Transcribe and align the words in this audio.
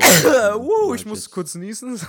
eine 0.00 0.54
Woche. 0.54 0.58
uh, 0.88 0.94
ich 0.94 1.06
muss 1.06 1.24
jetzt- 1.24 1.30
kurz 1.30 1.54
niesen. 1.54 2.00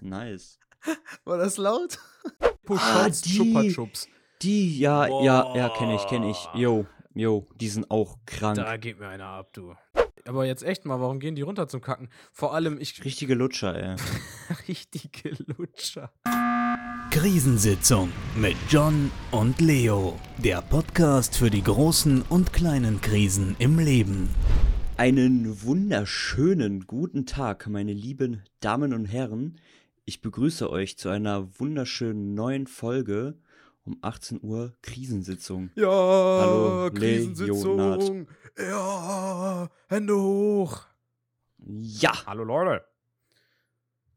Nice. 0.00 0.58
War 1.24 1.38
das 1.38 1.56
laut? 1.56 1.98
Ah, 2.40 2.48
Push-Ups, 2.64 3.20
die. 3.22 3.38
Chupa-Chups. 3.38 4.08
Die, 4.42 4.78
ja, 4.78 5.06
ja, 5.22 5.54
ja, 5.54 5.68
kenne 5.68 5.94
ich, 5.94 6.06
kenne 6.06 6.30
ich. 6.30 6.48
Boah. 6.52 6.58
Jo, 6.58 6.86
jo, 7.14 7.46
die 7.60 7.68
sind 7.68 7.90
auch 7.90 8.18
krank. 8.26 8.56
Da 8.56 8.76
geht 8.76 8.98
mir 8.98 9.08
einer 9.08 9.26
ab, 9.26 9.52
du. 9.52 9.74
Aber 10.26 10.46
jetzt 10.46 10.62
echt 10.62 10.84
mal, 10.84 11.00
warum 11.00 11.20
gehen 11.20 11.34
die 11.34 11.42
runter 11.42 11.68
zum 11.68 11.80
Kacken? 11.80 12.08
Vor 12.32 12.54
allem, 12.54 12.78
ich 12.80 13.04
Richtige 13.04 13.34
Lutscher, 13.34 13.74
ey. 13.74 13.96
richtige 14.68 15.36
Lutscher. 15.56 16.12
Krisensitzung 17.10 18.10
mit 18.36 18.56
John 18.68 19.10
und 19.30 19.60
Leo. 19.60 20.18
Der 20.38 20.62
Podcast 20.62 21.36
für 21.36 21.50
die 21.50 21.62
großen 21.62 22.22
und 22.22 22.52
kleinen 22.52 23.00
Krisen 23.00 23.54
im 23.58 23.78
Leben. 23.78 24.30
Einen 25.02 25.64
wunderschönen 25.64 26.86
guten 26.86 27.26
Tag, 27.26 27.66
meine 27.66 27.92
lieben 27.92 28.44
Damen 28.60 28.94
und 28.94 29.06
Herren. 29.06 29.58
Ich 30.04 30.20
begrüße 30.20 30.70
euch 30.70 30.96
zu 30.96 31.08
einer 31.08 31.58
wunderschönen 31.58 32.34
neuen 32.34 32.68
Folge 32.68 33.36
um 33.82 33.98
18 34.00 34.38
Uhr 34.44 34.76
Krisensitzung. 34.80 35.70
Ja, 35.74 35.88
Hallo, 35.88 36.90
Krisensitzung. 36.94 38.28
Ja, 38.56 39.68
Hände 39.88 40.16
hoch. 40.16 40.86
Ja, 41.58 42.24
Hallo 42.24 42.44
Leute. 42.44 42.84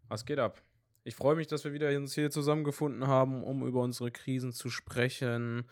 Was 0.08 0.24
geht 0.24 0.38
ab? 0.38 0.62
Ich 1.04 1.16
freue 1.16 1.36
mich, 1.36 1.48
dass 1.48 1.64
wir 1.64 1.74
wieder 1.74 1.98
uns 1.98 2.14
hier 2.14 2.30
zusammengefunden 2.30 3.08
haben, 3.08 3.44
um 3.44 3.66
über 3.66 3.82
unsere 3.82 4.12
Krisen 4.12 4.52
zu 4.52 4.70
sprechen. 4.70 5.68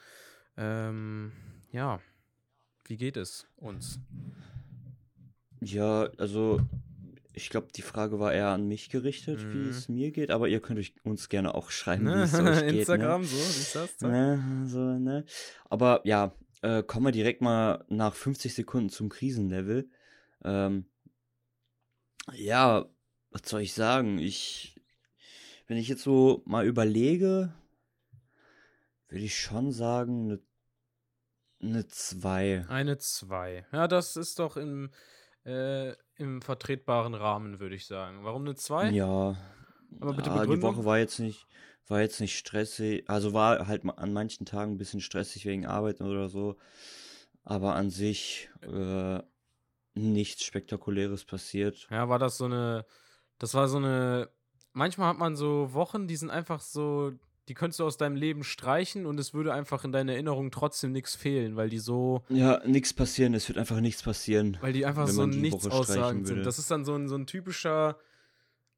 Ähm, 0.57 1.33
ja, 1.71 1.99
wie 2.85 2.97
geht 2.97 3.15
es 3.15 3.45
uns? 3.57 3.99
Ja, 5.65 6.09
also 6.17 6.61
ich 7.33 7.49
glaube, 7.49 7.67
die 7.75 7.81
Frage 7.81 8.19
war 8.19 8.31
eher 8.33 8.49
an 8.49 8.67
mich 8.67 8.89
gerichtet, 8.89 9.39
wie 9.53 9.57
Mhm. 9.57 9.69
es 9.69 9.89
mir 9.89 10.11
geht, 10.11 10.29
aber 10.29 10.47
ihr 10.47 10.59
könnt 10.61 10.79
euch, 10.79 10.93
uns 11.03 11.29
gerne 11.29 11.55
auch 11.55 11.71
schreiben, 11.71 12.05
wie 12.05 12.09
Ne? 12.11 12.23
es 12.23 12.33
euch 12.33 12.61
geht. 12.67 12.73
Instagram, 12.79 13.21
ne? 13.21 13.27
so, 13.27 13.35
wie 13.37 13.73
das? 13.79 13.97
Zack. 13.97 14.11
Ne, 14.11 14.63
so, 14.67 14.79
ne? 14.79 15.25
Aber 15.69 16.01
ja, 16.05 16.35
äh, 16.61 16.83
kommen 16.83 17.07
wir 17.07 17.11
direkt 17.11 17.41
mal 17.41 17.83
nach 17.89 18.13
50 18.15 18.53
Sekunden 18.53 18.89
zum 18.89 19.09
Krisenlevel. 19.09 19.89
Ähm, 20.43 20.85
ja, 22.33 22.85
was 23.31 23.41
soll 23.49 23.61
ich 23.61 23.73
sagen? 23.73 24.19
Ich, 24.19 24.79
wenn 25.67 25.77
ich 25.77 25.87
jetzt 25.87 26.03
so 26.03 26.43
mal 26.45 26.65
überlege, 26.65 27.53
würde 29.09 29.25
ich 29.25 29.37
schon 29.39 29.71
sagen, 29.71 30.25
eine 30.31 30.39
eine 31.61 31.87
2. 31.87 32.65
Eine 32.67 32.97
2. 32.97 33.65
Ja, 33.71 33.87
das 33.87 34.17
ist 34.17 34.39
doch 34.39 34.57
im, 34.57 34.91
äh, 35.45 35.93
im 36.15 36.41
vertretbaren 36.41 37.13
Rahmen, 37.13 37.59
würde 37.59 37.75
ich 37.75 37.85
sagen. 37.85 38.23
Warum 38.23 38.43
eine 38.43 38.55
2? 38.55 38.91
Ja. 38.91 39.35
Aber 39.99 40.13
bitte 40.13 40.29
ja, 40.29 40.35
die 40.35 40.39
Begründung. 40.41 40.75
Woche 40.77 40.85
war 40.85 40.97
jetzt 40.97 41.19
nicht, 41.19 41.47
war 41.87 42.01
jetzt 42.01 42.19
nicht 42.19 42.37
stressig. 42.37 43.09
Also 43.09 43.33
war 43.33 43.67
halt 43.67 43.83
an 43.85 44.13
manchen 44.13 44.45
Tagen 44.45 44.73
ein 44.73 44.77
bisschen 44.77 45.01
stressig 45.01 45.45
wegen 45.45 45.65
Arbeit 45.65 46.01
oder 46.01 46.29
so. 46.29 46.57
Aber 47.43 47.75
an 47.75 47.89
sich 47.89 48.49
äh, 48.61 49.21
nichts 49.93 50.43
Spektakuläres 50.43 51.25
passiert. 51.25 51.87
Ja, 51.89 52.09
war 52.09 52.19
das 52.19 52.37
so 52.37 52.45
eine. 52.45 52.85
Das 53.37 53.53
war 53.53 53.67
so 53.67 53.77
eine. 53.77 54.29
Manchmal 54.71 55.09
hat 55.09 55.17
man 55.17 55.35
so 55.35 55.73
Wochen, 55.73 56.07
die 56.07 56.15
sind 56.15 56.29
einfach 56.29 56.61
so. 56.61 57.11
Die 57.49 57.53
könntest 57.53 57.79
du 57.81 57.85
aus 57.85 57.97
deinem 57.97 58.15
Leben 58.15 58.43
streichen 58.43 59.05
und 59.05 59.19
es 59.19 59.33
würde 59.33 59.53
einfach 59.53 59.83
in 59.83 59.91
deiner 59.91 60.13
Erinnerung 60.13 60.49
trotzdem 60.49 60.93
nichts 60.93 61.13
fehlen, 61.15 61.57
weil 61.57 61.69
die 61.69 61.79
so. 61.79 62.23
Ja, 62.29 62.61
nichts 62.65 62.93
passieren. 62.93 63.33
Es 63.33 63.49
wird 63.49 63.57
einfach 63.57 63.81
nichts 63.81 64.01
passieren. 64.01 64.57
Weil 64.61 64.71
die 64.71 64.85
einfach 64.85 65.07
so 65.07 65.25
nichts 65.25 65.67
aussagend 65.67 66.25
sind. 66.27 66.45
Das 66.45 66.57
ist 66.57 66.71
dann 66.71 66.85
so 66.85 66.95
ein, 66.95 67.09
so 67.09 67.15
ein 67.15 67.27
typischer 67.27 67.97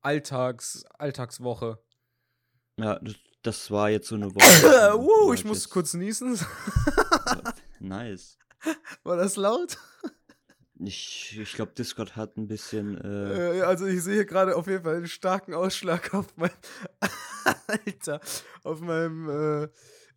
Alltags, 0.02 0.84
Alltagswoche. 0.98 1.80
Ja, 2.78 3.00
das, 3.44 3.72
war 3.72 3.90
jetzt 3.90 4.08
so 4.08 4.16
eine 4.16 4.34
Woche. 4.34 4.98
uh, 4.98 5.34
ich 5.34 5.40
halt 5.42 5.48
muss 5.48 5.70
kurz 5.70 5.94
niesen. 5.94 6.40
Nice. 7.80 8.38
War 9.04 9.18
das 9.18 9.36
laut? 9.36 9.78
Ich, 10.80 11.38
ich 11.40 11.54
glaube, 11.54 11.72
Discord 11.74 12.16
hat 12.16 12.36
ein 12.38 12.48
bisschen. 12.48 12.98
Äh, 13.00 13.60
Äh, 13.60 13.62
also 13.62 13.86
ich 13.86 14.04
sehe 14.04 14.26
gerade 14.26 14.56
auf 14.56 14.68
jeden 14.68 14.84
Fall 14.84 14.98
einen 14.98 15.08
starken 15.08 15.54
Ausschlag 15.54 16.14
auf 16.14 16.36
meinem 16.36 16.52
Alter, 17.68 18.20
auf 18.64 18.82
meinem, 18.82 19.30
äh, 19.30 19.64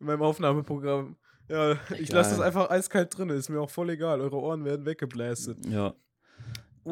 in 0.01 0.07
meinem 0.07 0.23
Aufnahmeprogramm. 0.23 1.17
Ja, 1.49 1.73
ich 1.99 2.11
lasse 2.13 2.31
das 2.31 2.39
Egal. 2.39 2.43
einfach 2.47 2.71
eiskalt 2.71 3.17
drin, 3.17 3.31
ist 3.31 3.49
mir 3.49 3.61
auch 3.61 3.71
voll 3.71 3.91
egal, 3.91 4.21
eure 4.21 4.37
Ohren 4.37 4.65
werden 4.65 4.85
weggeblastet. 4.85 5.65
ja. 5.67 5.95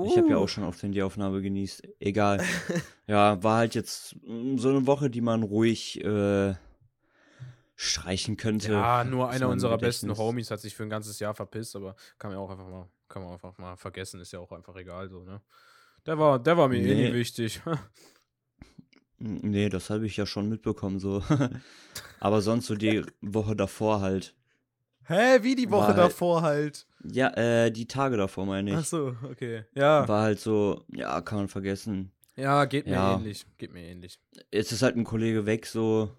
Ich 0.05 0.19
habe 0.19 0.29
ja 0.29 0.37
Uh. 0.37 0.41
auch 0.41 0.49
schon 0.49 0.65
auf 0.65 0.79
den 0.79 0.93
die 0.93 1.03
Aufnahme 1.03 1.41
genießt. 1.41 1.83
Egal. 2.01 2.43
ja, 3.07 3.43
war 3.43 3.57
halt 3.59 3.75
jetzt 3.75 4.15
so 4.57 4.69
eine 4.69 4.87
Woche, 4.87 5.09
die 5.09 5.23
man 5.23 5.43
ruhig 5.43 6.05
äh, 6.05 6.55
streichen 7.77 8.37
könnte. 8.37 8.73
Ja, 8.73 9.05
nur 9.05 9.31
einer 9.31 9.49
unserer 9.49 9.79
besten. 9.79 10.15
Homies 10.17 10.51
hat 10.51 10.61
sich 10.61 10.75
für 10.75 10.83
ein 10.83 10.91
ganzes 10.91 11.19
Jahr 11.19 11.35
verpisst, 11.35 11.77
aber 11.77 11.97
kann 12.19 12.31
man 12.31 12.39
auch 12.39 12.51
einfach 12.51 12.69
mal, 12.69 12.89
kann 13.09 13.23
man 13.23 13.33
einfach 13.33 13.57
mal 13.59 13.77
vergessen, 13.77 14.21
ist 14.21 14.33
ja 14.33 14.39
auch 14.41 14.53
einfach 14.53 14.77
egal 14.77 15.09
so, 15.09 15.23
ne? 15.25 15.41
Der 16.07 16.19
war, 16.19 16.39
der 16.39 16.57
war 16.57 16.69
mir 16.69 16.77
eh 16.79 16.95
Nee. 16.95 17.09
nie 17.11 17.15
wichtig. 17.15 17.61
Mm, 19.19 19.39
Nee, 19.51 19.69
das 19.71 19.89
habe 19.91 20.07
ich 20.07 20.17
ja 20.17 20.27
schon 20.27 20.49
mitbekommen, 20.49 20.99
so. 21.01 21.23
Aber 22.21 22.43
sonst 22.43 22.67
so 22.67 22.75
die 22.75 23.05
Woche 23.23 23.57
davor 23.57 24.01
halt. 24.01 24.35
Hä, 25.05 25.39
wie 25.43 25.55
die 25.55 25.71
Woche 25.71 25.89
Weil- 25.89 25.97
davor 25.97 26.43
halt? 26.43 26.87
Ja, 27.05 27.29
äh, 27.37 27.71
die 27.71 27.87
Tage 27.87 28.17
davor 28.17 28.45
meine 28.47 28.71
ich. 28.73 28.77
Ach 28.77 28.85
so, 28.85 29.17
okay. 29.31 29.65
Ja, 29.75 30.07
War 30.09 30.23
halt 30.23 30.41
so, 30.41 30.85
ja, 30.93 31.21
kann 31.23 31.39
man 31.39 31.49
vergessen. 31.49 32.13
ja, 32.35 32.65
geht 32.67 32.87
mir 32.87 32.93
Ja. 32.93 33.15
ähnlich, 33.15 33.47
geht 33.57 33.73
mir 33.73 33.83
ähnlich. 33.85 34.21
Jetzt 34.53 34.73
ist 34.73 34.83
halt 34.83 34.97
ein 34.97 35.05
Kollege 35.05 35.47
weg, 35.47 35.67
so. 35.67 36.11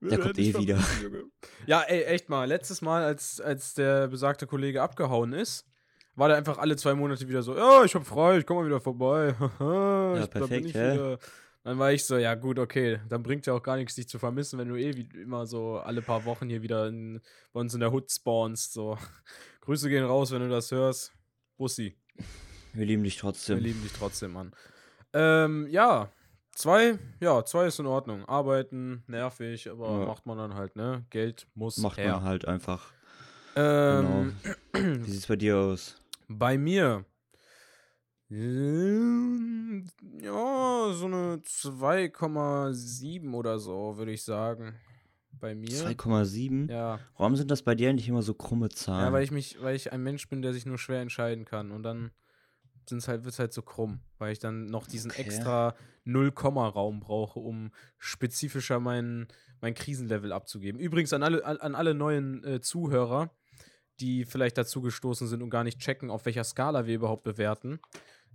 Der 0.00 0.18
kommt 0.18 0.38
eh 0.38 0.54
wieder. 0.56 0.78
Ja, 1.66 1.82
ey, 1.82 2.04
echt 2.04 2.28
mal. 2.28 2.46
Letztes 2.48 2.80
Mal, 2.82 3.04
als, 3.04 3.40
als 3.40 3.74
der 3.74 4.08
besagte 4.08 4.46
Kollege 4.46 4.82
abgehauen 4.82 5.32
ist, 5.32 5.66
war 6.14 6.28
der 6.28 6.36
einfach 6.36 6.58
alle 6.58 6.76
zwei 6.76 6.94
Monate 6.94 7.28
wieder 7.28 7.42
so, 7.42 7.56
ja, 7.56 7.84
ich 7.84 7.94
hab 7.94 8.06
frei, 8.06 8.38
ich 8.38 8.46
komm 8.46 8.58
mal 8.58 8.66
wieder 8.66 8.80
vorbei. 8.80 9.34
Ja, 9.60 10.14
ich- 10.14 10.20
da 10.20 10.26
bin 10.26 10.48
perfekt, 10.48 10.64
wieder. 10.68 11.18
Dann 11.64 11.78
war 11.78 11.92
ich 11.92 12.04
so, 12.06 12.16
ja 12.16 12.34
gut, 12.34 12.58
okay, 12.58 13.00
dann 13.08 13.22
bringt 13.22 13.44
ja 13.46 13.52
auch 13.52 13.62
gar 13.62 13.76
nichts, 13.76 13.94
dich 13.96 14.08
zu 14.08 14.18
vermissen, 14.18 14.58
wenn 14.58 14.68
du 14.68 14.76
eh 14.76 14.96
wie 14.96 15.08
immer 15.20 15.44
so 15.46 15.76
alle 15.78 16.00
paar 16.00 16.24
Wochen 16.24 16.48
hier 16.48 16.62
wieder 16.62 16.86
in, 16.88 17.20
bei 17.52 17.60
uns 17.60 17.74
in 17.74 17.80
der 17.80 17.92
Hood 17.92 18.10
spawnst. 18.10 18.72
So. 18.72 18.96
Grüße 19.60 19.88
gehen 19.90 20.04
raus, 20.04 20.30
wenn 20.30 20.40
du 20.40 20.48
das 20.48 20.70
hörst. 20.70 21.12
Bussi. 21.58 21.98
Wir 22.72 22.86
lieben 22.86 23.02
dich 23.02 23.16
Wir 23.16 23.20
trotzdem. 23.22 23.58
lieben 23.58 23.82
dich 23.82 23.92
trotzdem, 23.92 24.32
Mann. 24.32 24.54
Ähm, 25.12 25.66
ja. 25.68 26.10
Zwei, 26.58 26.98
ja, 27.20 27.44
zwei 27.44 27.66
ist 27.68 27.78
in 27.78 27.86
Ordnung. 27.86 28.24
Arbeiten, 28.24 29.04
nervig, 29.06 29.70
aber 29.70 30.00
Ja. 30.00 30.06
macht 30.06 30.26
man 30.26 30.38
dann 30.38 30.54
halt, 30.54 30.74
ne? 30.74 31.06
Geld 31.08 31.46
muss 31.54 31.76
Macht 31.76 31.98
her. 31.98 32.14
man 32.14 32.24
halt 32.24 32.48
einfach. 32.48 32.90
Ähm, 33.54 34.34
Wie 34.72 35.08
sieht's 35.08 35.28
bei 35.28 35.36
dir 35.36 35.56
aus? 35.56 36.02
Bei 36.26 36.58
mir. 36.58 37.04
ähm, 38.28 39.84
Ja, 40.20 40.92
so 40.94 41.04
eine 41.06 41.40
2,7 41.44 43.34
oder 43.34 43.60
so, 43.60 43.96
würde 43.96 44.10
ich 44.10 44.24
sagen. 44.24 44.74
Bei 45.30 45.54
mir. 45.54 45.68
2,7? 45.70 46.68
Ja. 46.72 46.98
Warum 47.16 47.36
sind 47.36 47.52
das 47.52 47.62
bei 47.62 47.76
dir 47.76 47.92
nicht 47.92 48.08
immer 48.08 48.22
so 48.22 48.34
krumme 48.34 48.68
Zahlen? 48.68 49.06
ja, 49.06 49.12
weil 49.12 49.22
ich 49.22 49.30
mich, 49.30 49.62
weil 49.62 49.76
ich 49.76 49.92
ein 49.92 50.02
Mensch 50.02 50.28
bin, 50.28 50.42
der 50.42 50.52
sich 50.52 50.66
nur 50.66 50.78
schwer 50.78 51.02
entscheiden 51.02 51.44
kann. 51.44 51.70
Und 51.70 51.84
dann 51.84 52.10
sind's 52.88 53.08
halt, 53.08 53.24
wird's 53.24 53.38
halt 53.38 53.52
so 53.52 53.62
krumm, 53.62 54.00
weil 54.18 54.32
ich 54.32 54.38
dann 54.38 54.66
noch 54.66 54.86
diesen 54.86 55.10
Okay. 55.10 55.22
extra 55.22 55.74
0-Raum 56.06 57.00
brauche, 57.00 57.38
um 57.40 57.70
spezifischer 57.98 58.80
mein, 58.80 59.28
mein 59.60 59.74
Krisenlevel 59.74 60.32
abzugeben. 60.32 60.80
Übrigens 60.80 61.12
an 61.12 61.22
alle, 61.22 61.44
an, 61.44 61.74
alle 61.74 61.94
neuen 61.94 62.44
äh, 62.44 62.60
Zuhörer, 62.60 63.30
die 64.00 64.24
vielleicht 64.24 64.56
dazu 64.58 64.80
gestoßen 64.80 65.26
sind 65.26 65.42
und 65.42 65.50
gar 65.50 65.64
nicht 65.64 65.78
checken, 65.80 66.10
auf 66.10 66.24
welcher 66.24 66.44
Skala 66.44 66.86
wir 66.86 66.94
überhaupt 66.94 67.24
bewerten. 67.24 67.80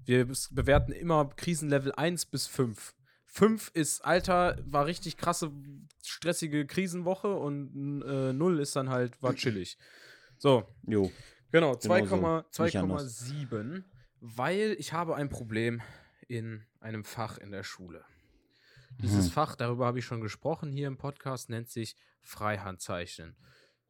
Wir 0.06 0.28
bewerten 0.52 0.92
immer 0.92 1.30
Krisenlevel 1.30 1.94
1 1.94 2.26
bis 2.26 2.48
5. 2.48 2.94
5 3.26 3.72
ist, 3.74 4.04
Alter, 4.06 4.58
war 4.66 4.86
richtig 4.86 5.18
krasse, 5.18 5.52
stressige 6.04 6.68
Krisenwoche 6.68 7.34
und 7.34 8.02
äh, 8.06 8.34
0 8.34 8.60
ist 8.60 8.76
dann 8.76 8.90
halt, 8.90 9.22
war 9.24 9.34
chillig. 9.34 9.78
So, 10.38 10.64
Jo. 10.86 11.12
Genau, 11.52 11.74
Genau 11.76 12.06
so. 12.06 12.16
2,7, 12.16 12.64
Nicht 12.66 12.78
anders. 12.78 13.24
2,7, 13.26 13.84
weil 14.26 14.76
ich 14.80 14.94
habe 14.94 15.16
ein 15.18 15.28
Problem 15.28 15.82
in 16.30 16.66
einem 16.80 17.04
Fach 17.04 17.38
in 17.38 17.52
der 17.52 17.64
Schule. 17.64 18.06
Dieses 19.02 19.26
Hm. 19.26 19.32
Fach, 19.34 19.56
darüber 19.58 19.86
habe 19.86 20.00
ich 20.00 20.06
schon 20.06 20.22
gesprochen 20.22 20.72
hier 20.72 20.88
im 20.88 20.98
Podcast, 20.98 21.50
nennt 21.50 21.70
sich 21.70 21.98
Freihandzeichnen. 22.22 23.36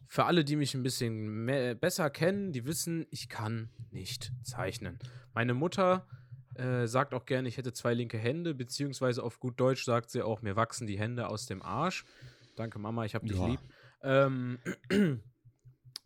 Für 0.08 0.26
alle, 0.26 0.44
die 0.44 0.56
mich 0.56 0.74
ein 0.74 0.82
bisschen 0.82 1.46
mehr, 1.46 1.76
besser 1.76 2.10
kennen, 2.10 2.52
die 2.52 2.66
wissen, 2.66 3.06
ich 3.12 3.30
kann 3.30 3.70
nicht 3.92 4.32
zeichnen. 4.44 4.98
Meine 5.36 5.54
Mutter 5.54 6.08
äh, 6.56 6.88
sagt 6.88 7.14
auch 7.14 7.26
gerne, 7.26 7.48
ich 7.48 7.58
hätte 7.58 7.72
zwei 7.72 7.94
linke 7.94 8.18
Hände, 8.18 8.56
beziehungsweise 8.56 9.22
auf 9.22 9.40
gut 9.40 9.60
Deutsch 9.60 9.84
sagt 9.86 10.10
sie 10.10 10.24
auch, 10.24 10.42
mir 10.42 10.56
wachsen 10.56 10.88
die 10.88 10.98
Hände 10.98 11.28
aus 11.28 11.46
dem 11.46 11.62
Arsch. 11.62 12.06
Danke, 12.56 12.80
Mama, 12.80 13.06
ich 13.06 13.14
hab 13.14 13.24
dich 13.24 13.38
Ja. 13.38 13.48
lieb. 13.48 13.60
Ähm, 14.02 14.60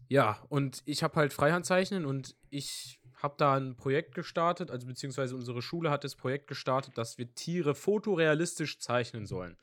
ja, 0.09 0.44
und 0.50 0.81
ich 0.85 1.01
habe 1.01 1.15
halt 1.15 1.31
Freihandzeichnen 1.33 2.06
und 2.06 2.35
ich 2.50 2.96
habe 3.17 3.35
da 3.37 3.55
ein 3.55 3.75
Projekt 3.75 4.15
gestartet, 4.15 4.71
also 4.71 4.87
beziehungsweise 4.87 5.35
unsere 5.35 5.61
Schule 5.61 5.89
hat 5.89 6.03
das 6.03 6.15
Projekt 6.15 6.47
gestartet, 6.47 6.97
dass 6.97 7.17
wir 7.17 7.33
Tiere 7.33 7.75
fotorealistisch 7.75 8.79
zeichnen 8.79 9.25
sollen. 9.25 9.57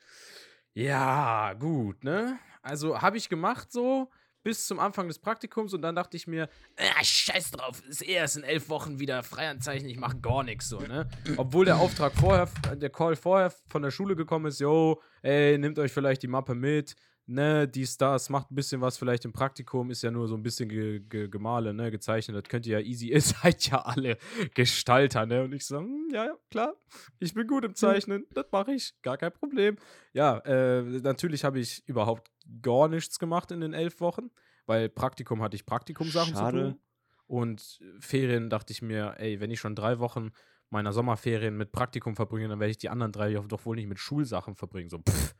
Ja, 0.72 1.52
gut, 1.54 2.02
ne? 2.02 2.38
Also 2.62 3.00
habe 3.00 3.16
ich 3.16 3.28
gemacht 3.28 3.70
so 3.70 4.10
bis 4.44 4.66
zum 4.66 4.78
Anfang 4.78 5.08
des 5.08 5.18
Praktikums 5.18 5.72
und 5.72 5.82
dann 5.82 5.96
dachte 5.96 6.16
ich 6.16 6.26
mir, 6.26 6.48
äh, 6.76 7.02
scheiß 7.02 7.52
drauf, 7.52 7.82
ist 7.88 8.02
erst 8.02 8.36
in 8.36 8.42
elf 8.42 8.68
Wochen 8.68 9.00
wieder 9.00 9.22
Freianzeichen, 9.22 9.88
ich 9.88 9.96
mache 9.96 10.18
gar 10.18 10.42
nichts 10.42 10.68
so, 10.68 10.80
ne? 10.80 11.08
Obwohl 11.38 11.64
der 11.64 11.78
Auftrag 11.78 12.12
vorher, 12.12 12.48
der 12.74 12.90
Call 12.90 13.16
vorher 13.16 13.50
von 13.68 13.82
der 13.82 13.90
Schule 13.90 14.14
gekommen 14.14 14.46
ist, 14.46 14.60
yo, 14.60 15.00
ey, 15.22 15.56
nehmt 15.56 15.78
euch 15.78 15.92
vielleicht 15.92 16.22
die 16.22 16.28
Mappe 16.28 16.54
mit, 16.54 16.94
ne, 17.26 17.66
dies, 17.66 17.96
das, 17.96 18.28
macht 18.28 18.50
ein 18.50 18.54
bisschen 18.54 18.80
was 18.80 18.98
vielleicht 18.98 19.24
im 19.24 19.32
Praktikum, 19.32 19.90
ist 19.90 20.02
ja 20.02 20.10
nur 20.10 20.28
so 20.28 20.34
ein 20.34 20.42
bisschen 20.42 20.68
ge 20.68 21.00
ge 21.00 21.28
gemale, 21.28 21.72
ne, 21.72 21.90
gezeichnet, 21.90 22.36
das 22.36 22.48
könnt 22.48 22.66
ihr 22.66 22.78
ja 22.78 22.84
easy, 22.84 23.08
ihr 23.12 23.20
seid 23.20 23.66
ja 23.66 23.82
alle 23.82 24.18
Gestalter, 24.54 25.26
ne, 25.26 25.44
und 25.44 25.52
ich 25.52 25.66
so, 25.66 25.78
hm, 25.78 26.08
ja, 26.12 26.26
ja, 26.26 26.34
klar, 26.50 26.74
ich 27.18 27.34
bin 27.34 27.46
gut 27.46 27.64
im 27.64 27.74
Zeichnen, 27.74 28.26
das 28.32 28.46
mache 28.52 28.72
ich, 28.72 28.94
gar 29.02 29.16
kein 29.16 29.32
Problem. 29.32 29.76
Ja, 30.12 30.38
äh, 30.38 30.82
natürlich 30.82 31.44
habe 31.44 31.58
ich 31.58 31.86
überhaupt 31.86 32.30
gar 32.62 32.88
nichts 32.88 33.18
gemacht 33.18 33.50
in 33.50 33.60
den 33.60 33.72
elf 33.72 34.00
Wochen, 34.00 34.30
weil 34.66 34.88
Praktikum 34.88 35.42
hatte 35.42 35.56
ich 35.56 35.66
Praktikumsachen 35.66 36.34
Schade. 36.34 36.58
zu 36.58 36.64
tun 36.64 36.80
und 37.26 37.80
Ferien 38.00 38.50
dachte 38.50 38.72
ich 38.72 38.82
mir, 38.82 39.14
ey, 39.18 39.40
wenn 39.40 39.50
ich 39.50 39.60
schon 39.60 39.74
drei 39.74 39.98
Wochen 39.98 40.30
meiner 40.70 40.92
Sommerferien 40.92 41.56
mit 41.56 41.72
Praktikum 41.72 42.16
verbringe, 42.16 42.48
dann 42.48 42.60
werde 42.60 42.72
ich 42.72 42.78
die 42.78 42.88
anderen 42.88 43.12
drei 43.12 43.32
doch 43.32 43.64
wohl 43.64 43.76
nicht 43.76 43.88
mit 43.88 43.98
Schulsachen 43.98 44.54
verbringen, 44.56 44.90
so, 44.90 44.98
pff. 44.98 45.34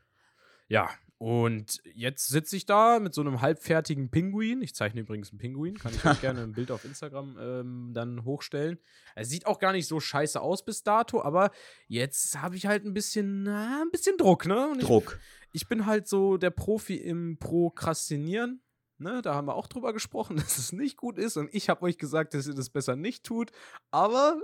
Ja, 0.69 0.91
und 1.19 1.81
jetzt 1.95 2.29
sitze 2.29 2.57
ich 2.57 2.67
da 2.67 2.99
mit 2.99 3.15
so 3.15 3.21
einem 3.21 3.41
halbfertigen 3.41 4.11
Pinguin. 4.11 4.61
Ich 4.63 4.75
zeichne 4.75 5.01
übrigens 5.01 5.31
einen 5.31 5.39
Pinguin, 5.39 5.79
kann 5.79 5.95
ich 5.95 6.05
euch 6.05 6.21
gerne 6.21 6.43
ein 6.43 6.53
Bild 6.53 6.71
auf 6.71 6.85
Instagram 6.85 7.39
ähm, 7.41 7.91
dann 7.95 8.25
hochstellen. 8.25 8.79
Er 9.15 9.25
sieht 9.25 9.47
auch 9.47 9.59
gar 9.59 9.73
nicht 9.73 9.87
so 9.87 10.01
scheiße 10.01 10.41
aus 10.41 10.65
bis 10.65 10.83
dato, 10.83 11.23
aber 11.23 11.51
jetzt 11.87 12.43
habe 12.43 12.57
ich 12.57 12.67
halt 12.67 12.85
ein 12.85 12.95
bisschen, 12.95 13.45
na, 13.45 13.83
ein 13.83 13.91
bisschen 13.91 14.19
Druck, 14.19 14.45
ne? 14.47 14.69
Und 14.69 14.81
ich, 14.81 14.87
Druck. 14.87 15.19
ich 15.53 15.69
bin 15.69 15.87
halt 15.87 16.09
so 16.09 16.37
der 16.37 16.51
Profi 16.51 16.97
im 16.97 17.39
Prokrastinieren. 17.39 18.61
Ne, 18.99 19.23
da 19.23 19.35
haben 19.35 19.49
wir 19.49 19.57
auch 19.57 19.67
drüber 19.67 19.93
gesprochen, 19.93 20.37
dass 20.37 20.59
es 20.59 20.73
nicht 20.73 20.97
gut 20.97 21.19
ist. 21.19 21.37
Und 21.37 21.49
ich 21.55 21.69
habe 21.69 21.83
euch 21.83 21.97
gesagt, 21.97 22.35
dass 22.35 22.47
ihr 22.47 22.55
das 22.55 22.71
besser 22.71 22.97
nicht 22.97 23.25
tut. 23.25 23.51
Aber 23.91 24.41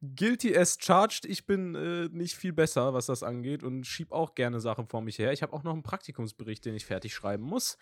guilty 0.00 0.56
as 0.56 0.78
charged, 0.80 1.24
ich 1.24 1.46
bin 1.46 1.74
äh, 1.74 2.08
nicht 2.10 2.36
viel 2.36 2.52
besser, 2.52 2.94
was 2.94 3.06
das 3.06 3.22
angeht. 3.22 3.62
Und 3.62 3.84
schieb 3.86 4.12
auch 4.12 4.34
gerne 4.34 4.60
Sachen 4.60 4.86
vor 4.86 5.00
mich 5.00 5.18
her. 5.18 5.32
Ich 5.32 5.42
habe 5.42 5.52
auch 5.52 5.62
noch 5.64 5.72
einen 5.72 5.82
Praktikumsbericht, 5.82 6.64
den 6.64 6.74
ich 6.74 6.86
fertig 6.86 7.14
schreiben 7.14 7.44
muss. 7.44 7.78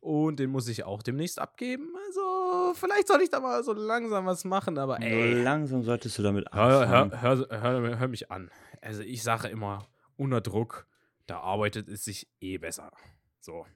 Und 0.00 0.40
den 0.40 0.50
muss 0.50 0.66
ich 0.68 0.84
auch 0.84 1.02
demnächst 1.02 1.38
abgeben. 1.38 1.92
Also, 2.06 2.72
vielleicht 2.74 3.08
soll 3.08 3.22
ich 3.22 3.30
da 3.30 3.40
mal 3.40 3.62
so 3.62 3.72
langsam 3.72 4.26
was 4.26 4.44
machen. 4.44 4.78
Aber 4.78 4.98
Nur 4.98 5.08
ey, 5.08 5.42
langsam 5.42 5.82
solltest 5.82 6.18
du 6.18 6.22
damit 6.22 6.52
anfangen. 6.52 7.20
hör, 7.20 7.48
hör, 7.50 7.62
hör, 7.62 7.98
hör 7.98 8.08
mich 8.08 8.30
an. 8.30 8.50
Also 8.80 9.02
ich 9.02 9.22
sage 9.22 9.48
immer, 9.48 9.86
unter 10.16 10.40
Druck, 10.40 10.86
da 11.26 11.40
arbeitet 11.40 11.88
es 11.88 12.04
sich 12.04 12.28
eh 12.40 12.58
besser. 12.58 12.90
So. 13.40 13.66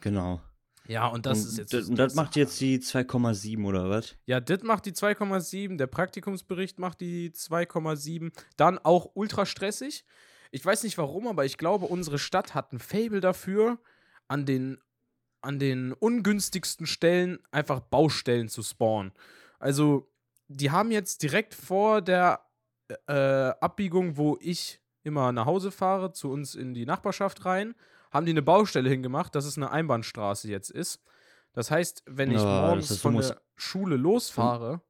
Genau. 0.00 0.40
Ja, 0.88 1.08
und 1.08 1.26
das 1.26 1.42
und, 1.42 1.48
ist 1.48 1.58
jetzt. 1.58 1.72
d- 1.72 1.90
und 1.90 1.96
das 1.96 2.14
macht 2.14 2.36
jetzt 2.36 2.60
die 2.60 2.78
2,7 2.78 3.64
oder 3.64 3.90
was? 3.90 4.16
Ja, 4.26 4.40
das 4.40 4.62
macht 4.62 4.86
die 4.86 4.92
2,7, 4.92 5.76
der 5.76 5.86
Praktikumsbericht 5.86 6.78
macht 6.78 7.00
die 7.00 7.30
2,7. 7.30 8.32
Dann 8.56 8.78
auch 8.78 9.10
ultra 9.14 9.46
stressig. 9.46 10.04
Ich 10.50 10.64
weiß 10.64 10.84
nicht 10.84 10.96
warum, 10.98 11.26
aber 11.26 11.44
ich 11.44 11.58
glaube, 11.58 11.86
unsere 11.86 12.18
Stadt 12.18 12.54
hat 12.54 12.72
ein 12.72 12.78
Fable 12.78 13.20
dafür, 13.20 13.78
an 14.28 14.46
den, 14.46 14.78
an 15.40 15.58
den 15.58 15.92
ungünstigsten 15.92 16.86
Stellen 16.86 17.38
einfach 17.50 17.80
Baustellen 17.80 18.48
zu 18.48 18.62
spawnen. 18.62 19.12
Also, 19.58 20.10
die 20.48 20.70
haben 20.70 20.92
jetzt 20.92 21.22
direkt 21.22 21.54
vor 21.54 22.00
der 22.02 22.40
äh, 23.08 23.12
Abbiegung, 23.12 24.16
wo 24.16 24.38
ich 24.40 24.80
immer 25.02 25.32
nach 25.32 25.46
Hause 25.46 25.70
fahre, 25.70 26.12
zu 26.12 26.30
uns 26.30 26.54
in 26.54 26.74
die 26.74 26.86
Nachbarschaft 26.86 27.44
rein, 27.44 27.74
haben 28.16 28.26
die 28.26 28.32
eine 28.32 28.42
Baustelle 28.42 28.88
hingemacht, 28.90 29.34
dass 29.34 29.44
es 29.46 29.56
eine 29.56 29.70
Einbahnstraße 29.70 30.48
jetzt 30.48 30.70
ist. 30.70 31.00
Das 31.52 31.70
heißt, 31.70 32.02
wenn 32.06 32.30
ich 32.30 32.42
Ja, 32.42 32.48
morgens 32.48 32.90
heißt, 32.90 33.00
von 33.02 33.16
der 33.16 33.40
Schule 33.56 33.96
losfahre, 33.96 34.82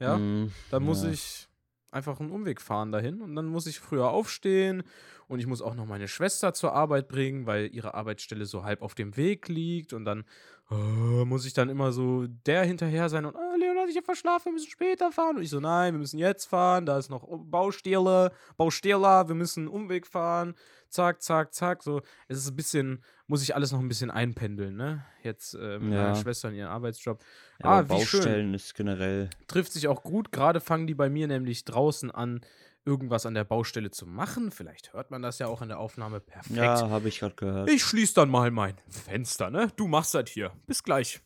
ja, 0.00 0.18
Mm, 0.18 0.52
dann 0.70 0.82
muss 0.82 1.02
ja. 1.02 1.10
ich 1.10 1.48
einfach 1.90 2.18
einen 2.20 2.32
Umweg 2.32 2.60
fahren 2.60 2.90
dahin 2.90 3.20
und 3.22 3.36
dann 3.36 3.46
muss 3.46 3.66
ich 3.66 3.78
früher 3.78 4.10
aufstehen 4.10 4.82
und 5.28 5.38
ich 5.38 5.46
muss 5.46 5.62
auch 5.62 5.74
noch 5.74 5.86
meine 5.86 6.08
Schwester 6.08 6.52
zur 6.52 6.72
Arbeit 6.74 7.08
bringen, 7.08 7.46
weil 7.46 7.68
ihre 7.72 7.94
Arbeitsstelle 7.94 8.46
so 8.46 8.64
halb 8.64 8.82
auf 8.82 8.94
dem 8.96 9.16
Weg 9.16 9.48
liegt 9.48 9.92
und 9.92 10.04
dann 10.04 10.24
äh, 10.70 11.24
muss 11.24 11.46
ich 11.46 11.52
dann 11.52 11.68
immer 11.70 11.92
so 11.92 12.26
der 12.26 12.64
hinterher 12.64 13.08
sein 13.08 13.24
und 13.26 13.36
ah, 13.36 13.54
Leon 13.58 13.73
hat 13.84 13.88
sich 13.88 13.96
ja 13.96 14.02
verschlafen, 14.02 14.46
wir 14.46 14.52
müssen 14.52 14.70
später 14.70 15.12
fahren 15.12 15.36
und 15.36 15.42
ich 15.42 15.50
so 15.50 15.60
nein, 15.60 15.94
wir 15.94 15.98
müssen 15.98 16.18
jetzt 16.18 16.46
fahren, 16.46 16.86
da 16.86 16.98
ist 16.98 17.08
noch 17.10 17.26
Baustelle, 17.28 18.32
Baustelle, 18.56 19.28
wir 19.28 19.34
müssen 19.34 19.60
einen 19.60 19.68
Umweg 19.68 20.06
fahren, 20.06 20.54
zack, 20.88 21.22
zack, 21.22 21.54
zack, 21.54 21.82
so 21.82 22.02
es 22.28 22.38
ist 22.38 22.50
ein 22.50 22.56
bisschen 22.56 23.04
muss 23.26 23.42
ich 23.42 23.54
alles 23.54 23.72
noch 23.72 23.80
ein 23.80 23.88
bisschen 23.88 24.10
einpendeln, 24.10 24.76
ne? 24.76 25.04
Jetzt 25.22 25.54
äh, 25.54 25.78
mit 25.78 25.92
Ja. 25.94 26.02
meiner 26.02 26.14
Schwester 26.14 26.48
in 26.50 26.56
ihren 26.56 26.68
Arbeitsjob. 26.68 27.22
Ja, 27.62 27.70
ah, 27.70 27.84
wie 27.88 28.00
schön 28.04 28.20
Baustellen 28.20 28.54
ist 28.54 28.74
generell. 28.74 29.30
trifft 29.46 29.72
sich 29.72 29.88
auch 29.88 30.02
gut. 30.02 30.30
Gerade 30.32 30.60
fangen 30.60 30.86
die 30.86 30.94
bei 30.94 31.08
mir 31.08 31.26
nämlich 31.26 31.64
draußen 31.64 32.10
an, 32.10 32.42
irgendwas 32.84 33.24
an 33.24 33.32
der 33.32 33.44
Baustelle 33.44 33.90
zu 33.90 34.06
machen. 34.06 34.50
Vielleicht 34.50 34.92
hört 34.92 35.10
man 35.10 35.22
das 35.22 35.38
ja 35.38 35.46
auch 35.46 35.62
in 35.62 35.68
der 35.68 35.78
Aufnahme 35.78 36.20
perfekt. 36.20 36.56
Ja, 36.58 36.90
habe 36.90 37.08
ich 37.08 37.20
gerade 37.20 37.34
gehört. 37.34 37.70
Ich 37.70 37.82
schließe 37.82 38.12
dann 38.14 38.28
mal 38.28 38.50
mein 38.50 38.76
Fenster, 38.88 39.48
ne? 39.50 39.68
Du 39.76 39.88
machst 39.88 40.12
das 40.12 40.28
hier. 40.28 40.52
Bis 40.66 40.82
gleich. 40.82 41.20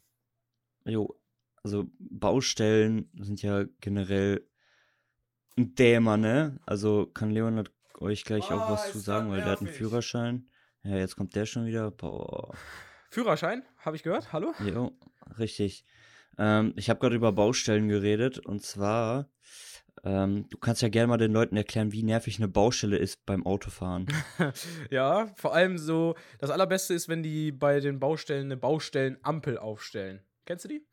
Jo, 0.85 1.18
also 1.63 1.87
Baustellen 1.99 3.11
sind 3.21 3.43
ja 3.43 3.65
generell 3.81 4.47
ein 5.57 5.75
Thema, 5.75 6.17
ne? 6.17 6.59
Also 6.67 7.07
kann 7.07 7.31
Leonard 7.31 7.71
euch 7.99 8.25
gleich 8.25 8.45
auch 8.45 8.69
Ah, 8.69 8.73
was 8.73 8.93
zu 8.93 8.99
sagen, 8.99 9.31
weil 9.31 9.41
der 9.43 9.53
hat 9.53 9.61
einen. 9.61 9.69
Führerschein. 9.69 10.49
Ja, 10.85 10.97
jetzt 10.97 11.17
kommt 11.17 11.35
der 11.35 11.47
schon 11.47 11.67
wieder. 11.67 11.91
Boah. 11.91 12.55
Führerschein, 13.11 13.65
habe 13.79 13.97
ich 13.97 14.03
gehört. 14.03 14.33
Hallo? 14.33 14.53
Jo, 14.65 14.93
richtig. 15.39 15.85
Ähm, 16.39 16.73
ich 16.77 16.89
habe 16.89 17.01
gerade 17.01 17.17
über 17.17 17.33
Baustellen 17.33 17.89
geredet 17.89 18.39
und 18.39 18.63
zwar, 18.63 19.29
ähm, 20.05 20.47
du 20.49 20.59
kannst 20.59 20.83
ja 20.83 20.89
gerne 20.89 21.09
mal 21.09 21.17
den 21.17 21.33
Leuten 21.33 21.57
erklären, 21.57 21.91
wie 21.93 22.05
nervig 22.05 22.39
eine 22.39 22.49
Baustelle 22.49 22.97
ist 22.97 23.27
beim 23.27 23.45
Autofahren. 23.45 24.07
ja, 24.91 25.33
vor 25.35 25.55
allem 25.55 25.79
so, 25.79 26.15
das 26.39 26.51
Allerbeste 26.51 26.95
ist, 26.95 27.09
wenn 27.09 27.23
die 27.23 27.51
bei 27.51 27.81
den 27.81 27.99
Baustellen 27.99 28.47
eine 28.47 28.57
Baustellenampel 28.57 29.59
aufstellen. 29.59 30.21
Kennst 30.45 30.65
du 30.65 30.69
die? 30.69 30.87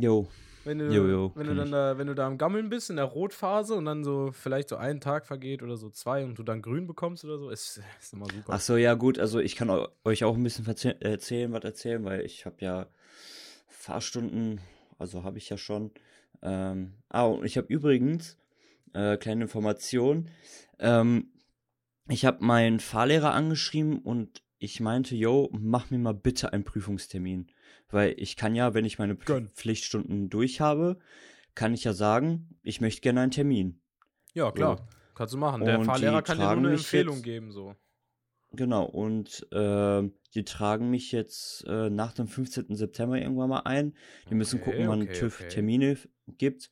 Jo, 0.00 0.28
Wenn 0.64 0.78
du, 0.78 0.92
Jo, 0.92 1.06
jo, 1.06 1.32
wenn, 1.34 1.46
du 1.46 1.54
dann 1.54 1.66
ich. 1.66 1.70
da, 1.72 1.98
wenn 1.98 2.06
du 2.06 2.14
da 2.14 2.26
am 2.26 2.38
Gammeln 2.38 2.68
bist 2.68 2.90
in 2.90 2.96
der 2.96 3.04
Rotphase 3.06 3.74
und 3.74 3.84
dann 3.84 4.04
so 4.04 4.30
vielleicht 4.32 4.68
so 4.68 4.76
einen 4.76 5.00
Tag 5.00 5.26
vergeht 5.26 5.62
oder 5.62 5.76
so 5.76 5.90
zwei 5.90 6.24
und 6.24 6.38
du 6.38 6.42
dann 6.42 6.60
grün 6.62 6.86
bekommst 6.86 7.24
oder 7.24 7.38
so, 7.38 7.50
ist, 7.50 7.80
ist 8.00 8.12
immer 8.12 8.26
super. 8.26 8.52
Ach 8.54 8.60
so, 8.60 8.76
ja 8.76 8.94
gut, 8.94 9.18
also 9.18 9.38
ich 9.38 9.56
kann 9.56 9.70
eu- 9.70 9.88
euch 10.04 10.24
auch 10.24 10.34
ein 10.36 10.42
bisschen 10.42 10.66
erzählen, 11.00 11.52
was 11.52 11.64
erzählen, 11.64 12.04
weil 12.04 12.22
ich 12.22 12.46
habe 12.46 12.56
ja 12.60 12.86
Fahrstunden, 13.68 14.60
also 14.98 15.24
habe 15.24 15.38
ich 15.38 15.48
ja 15.48 15.56
schon. 15.58 15.90
Ähm, 16.42 16.94
ah, 17.08 17.24
und 17.24 17.44
ich 17.44 17.56
habe 17.56 17.66
übrigens, 17.68 18.36
äh, 18.92 19.16
kleine 19.16 19.42
Information, 19.42 20.28
ähm, 20.78 21.30
ich 22.08 22.24
habe 22.24 22.44
meinen 22.44 22.80
Fahrlehrer 22.80 23.32
angeschrieben 23.32 23.98
und 23.98 24.42
ich 24.58 24.80
meinte, 24.80 25.14
yo, 25.16 25.48
mach 25.52 25.90
mir 25.90 25.98
mal 25.98 26.14
bitte 26.14 26.52
einen 26.52 26.64
Prüfungstermin. 26.64 27.48
Weil 27.88 28.14
ich 28.18 28.36
kann 28.36 28.54
ja, 28.54 28.74
wenn 28.74 28.84
ich 28.84 28.98
meine 28.98 29.16
Gönn. 29.16 29.50
Pflichtstunden 29.54 30.28
durch 30.28 30.60
habe, 30.60 30.98
kann 31.54 31.72
ich 31.74 31.84
ja 31.84 31.92
sagen, 31.92 32.58
ich 32.62 32.80
möchte 32.80 33.00
gerne 33.00 33.20
einen 33.20 33.30
Termin. 33.30 33.80
Ja, 34.34 34.50
klar. 34.52 34.78
So. 34.78 34.84
Kannst 35.14 35.34
du 35.34 35.38
machen. 35.38 35.64
Der 35.64 35.78
Und 35.78 35.86
Fahrlehrer 35.86 36.20
kann 36.22 36.38
dir 36.38 36.44
nur 36.44 36.56
eine 36.56 36.72
Empfehlung 36.72 37.16
jetzt- 37.16 37.24
geben, 37.24 37.50
so. 37.52 37.74
Genau, 38.52 38.84
und 38.84 39.46
ähm, 39.52 40.14
die 40.34 40.44
tragen 40.44 40.90
mich 40.90 41.10
jetzt 41.12 41.64
äh, 41.66 41.90
nach 41.90 42.12
dem 42.12 42.26
15. 42.28 42.74
September 42.76 43.18
irgendwann 43.18 43.48
mal 43.50 43.60
ein. 43.60 43.94
Die 44.30 44.34
müssen 44.34 44.60
Okay, 44.60 44.70
gucken, 44.70 44.88
wann 44.88 45.02
okay, 45.02 45.12
TÜV 45.12 45.40
okay. 45.40 45.48
Termine 45.48 45.98
gibt. 46.38 46.70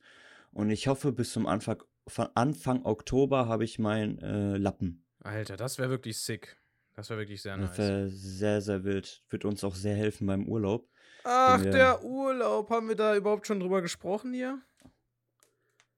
Und 0.51 0.69
ich 0.69 0.87
hoffe, 0.87 1.11
bis 1.11 1.31
zum 1.33 1.45
Anfang, 1.47 1.83
von 2.07 2.27
Anfang 2.33 2.85
Oktober 2.85 3.47
habe 3.47 3.65
ich 3.65 3.77
meinen 3.77 4.19
äh, 4.19 4.57
Lappen. 4.57 5.03
Alter, 5.21 5.57
das 5.57 5.77
wäre 5.77 5.89
wirklich 5.89 6.17
sick. 6.19 6.57
Das 6.95 7.09
wäre 7.09 7.19
wirklich 7.19 7.41
sehr 7.41 7.57
Das 7.57 7.71
nice. 7.71 7.77
wäre 7.77 8.09
sehr, 8.09 8.61
sehr 8.61 8.83
wild. 8.83 9.23
Wird 9.29 9.43
uns 9.45 9.63
auch 9.63 9.75
sehr 9.75 9.95
helfen 9.95 10.27
beim 10.27 10.47
Urlaub. 10.47 10.87
Ach, 11.25 11.61
der 11.61 12.03
Urlaub. 12.03 12.69
Haben 12.69 12.87
wir 12.87 12.95
da 12.95 13.15
überhaupt 13.15 13.47
schon 13.47 13.59
drüber 13.59 13.81
gesprochen 13.81 14.33
hier? 14.33 14.61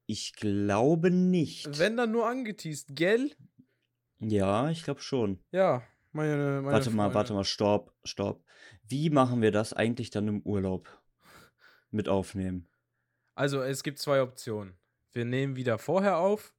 Ich 0.06 0.34
glaube 0.34 1.12
nicht. 1.12 1.78
Wenn 1.78 1.98
dann 1.98 2.12
nur 2.12 2.28
angeteased, 2.28 2.96
gell? 2.96 3.32
Ja, 4.20 4.70
ich 4.70 4.84
glaube 4.84 5.02
schon. 5.02 5.44
Ja, 5.52 5.84
meine, 6.14 6.62
meine 6.62 6.72
Warte 6.72 6.90
mal, 6.92 7.04
Freunde. 7.04 7.16
warte 7.16 7.34
mal, 7.34 7.44
stopp, 7.44 7.94
stopp. 8.06 8.44
Wie 8.84 9.10
machen 9.10 9.42
wir 9.42 9.52
das 9.52 9.74
eigentlich 9.74 10.10
dann 10.10 10.28
im 10.30 10.42
Urlaub? 10.44 10.90
Mit 11.92 12.08
aufnehmen. 12.10 12.68
Also, 13.36 13.62
es 13.62 13.84
gibt 13.84 14.00
zwei 14.00 14.22
Optionen. 14.22 14.78
Wir 15.12 15.26
nehmen 15.26 15.56
wieder 15.56 15.78
vorher 15.78 16.18
auf 16.18 16.54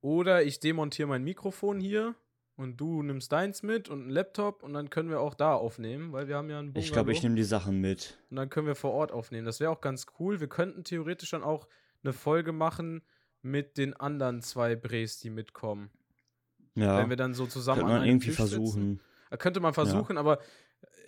oder 0.00 0.42
ich 0.42 0.60
demontiere 0.60 1.08
mein 1.08 1.22
Mikrofon 1.24 1.80
hier 1.80 2.14
und 2.56 2.76
du 2.76 3.02
nimmst 3.02 3.32
deins 3.32 3.62
mit 3.62 3.88
und 3.88 4.02
einen 4.02 4.10
Laptop 4.10 4.62
und 4.62 4.72
dann 4.74 4.90
können 4.90 5.08
wir 5.10 5.20
auch 5.20 5.34
da 5.34 5.54
aufnehmen, 5.54 6.12
weil 6.12 6.28
wir 6.28 6.36
haben 6.36 6.50
ja 6.50 6.58
einen 6.58 6.68
Bungalow. 6.72 6.84
Ich 6.86 6.92
glaube, 6.92 7.12
ich 7.12 7.22
nehme 7.22 7.34
die 7.36 7.44
Sachen 7.44 7.80
mit. 7.80 8.18
Und 8.30 8.36
dann 8.36 8.48
können 8.50 8.66
wir 8.66 8.74
vor 8.74 8.92
Ort 8.92 9.12
aufnehmen. 9.12 9.44
Das 9.46 9.58
wäre 9.60 9.70
auch 9.70 9.80
ganz 9.80 10.06
cool. 10.18 10.40
Wir 10.40 10.48
könnten 10.48 10.84
theoretisch 10.84 11.30
dann 11.30 11.42
auch 11.42 11.66
eine 12.04 12.12
Folge 12.12 12.52
machen 12.52 13.02
mit 13.42 13.76
den 13.78 13.94
anderen 13.94 14.42
zwei 14.42 14.76
Brees, 14.76 15.18
die 15.18 15.30
mitkommen. 15.30 15.90
Ja. 16.74 16.98
Wenn 16.98 17.10
wir 17.10 17.16
dann 17.16 17.34
so 17.34 17.46
zusammen 17.46 17.80
Könnte 17.80 17.94
an 17.94 17.98
man 18.00 18.08
irgendwie 18.08 18.28
Tisch 18.28 18.36
sitzen. 18.38 18.48
versuchen. 18.56 19.00
Äh, 19.30 19.36
Könnte 19.36 19.60
man 19.60 19.74
versuchen, 19.74 20.16
aber 20.18 20.38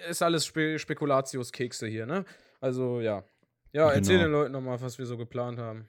ist 0.08 0.22
alles 0.22 0.44
Spe 0.46 0.78
Spekulatius-Kekse 0.78 1.86
hier, 1.86 2.06
ne? 2.06 2.24
Also, 2.60 3.00
ja. 3.00 3.24
Ja, 3.72 3.90
erzähl 3.90 4.16
Genau. 4.18 4.28
den 4.28 4.32
Leuten 4.32 4.52
nochmal, 4.52 4.80
was 4.80 4.98
wir 4.98 5.06
so 5.06 5.16
geplant 5.16 5.58
haben. 5.58 5.88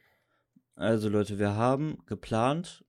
Also 0.75 1.07
Leute, 1.09 1.39
wir 1.39 1.55
haben 1.55 1.97
geplant, 2.05 2.83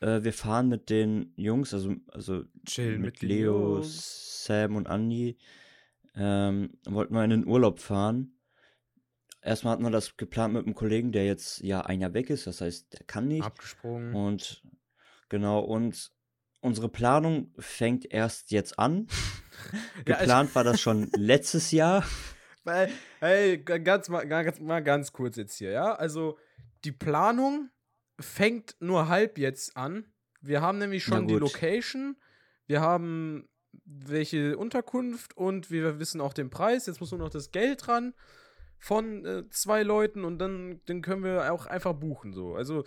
äh, 0.00 0.24
wir 0.24 0.32
fahren 0.32 0.68
mit 0.68 0.90
den 0.90 1.32
Jungs, 1.36 1.72
also, 1.72 1.94
also 2.08 2.44
Chillen 2.64 3.02
mit 3.02 3.22
den 3.22 3.28
Leo, 3.28 3.76
Jungs. 3.76 4.44
Sam 4.44 4.76
und 4.76 4.88
Andi, 4.88 5.38
ähm, 6.16 6.78
wollten 6.86 7.14
wir 7.14 7.24
in 7.24 7.30
den 7.30 7.46
Urlaub 7.46 7.78
fahren. 7.78 8.36
Erstmal 9.42 9.72
hatten 9.72 9.84
wir 9.84 9.90
das 9.90 10.16
geplant 10.16 10.54
mit 10.54 10.66
einem 10.66 10.74
Kollegen, 10.74 11.12
der 11.12 11.24
jetzt 11.24 11.60
ja 11.60 11.82
ein 11.82 12.00
Jahr 12.00 12.12
weg 12.12 12.28
ist, 12.28 12.46
das 12.46 12.60
heißt, 12.60 12.92
der 12.92 13.06
kann 13.06 13.28
nicht. 13.28 13.44
Abgesprungen. 13.44 14.14
Und 14.14 14.62
genau, 15.28 15.60
und 15.60 16.10
unsere 16.60 16.88
Planung 16.88 17.54
fängt 17.58 18.10
erst 18.10 18.50
jetzt 18.50 18.78
an. 18.78 19.06
Ja, 20.06 20.16
Geplant 20.16 20.54
war 20.54 20.64
das 20.64 20.80
schon 20.80 21.10
letztes 21.16 21.70
Jahr. 21.70 22.02
Weil, 22.64 22.90
hey, 23.18 23.58
ganz 23.58 24.08
mal, 24.08 24.26
ganz, 24.26 24.58
mal 24.58 24.82
ganz 24.82 25.12
kurz 25.12 25.36
jetzt 25.36 25.56
hier, 25.56 25.70
ja? 25.70 25.94
Also, 25.94 26.38
die 26.84 26.92
Planung 26.92 27.68
fängt 28.20 28.76
nur 28.80 29.08
halb 29.08 29.38
jetzt 29.38 29.76
an. 29.76 30.06
Wir 30.40 30.60
haben 30.62 30.78
nämlich 30.78 31.04
schon 31.04 31.26
die. 31.26 31.34
Location, 31.34 32.16
wir 32.66 32.80
haben 32.80 33.48
welche 33.84 34.56
Unterkunft 34.56 35.36
und 35.36 35.70
wir 35.70 35.98
wissen 35.98 36.20
auch 36.20 36.32
den 36.32 36.50
Preis. 36.50 36.86
Jetzt 36.86 37.00
muss 37.00 37.10
nur 37.10 37.20
noch 37.20 37.30
das 37.30 37.50
Geld 37.50 37.86
dran 37.86 38.14
von 38.78 39.24
äh, 39.26 39.48
zwei 39.50 39.82
Leuten 39.82 40.24
und 40.24 40.38
dann, 40.38 40.80
dann 40.86 41.02
können 41.02 41.22
wir 41.22 41.52
auch 41.52 41.66
einfach 41.66 41.92
buchen. 41.92 42.32
So. 42.32 42.54
Also 42.54 42.84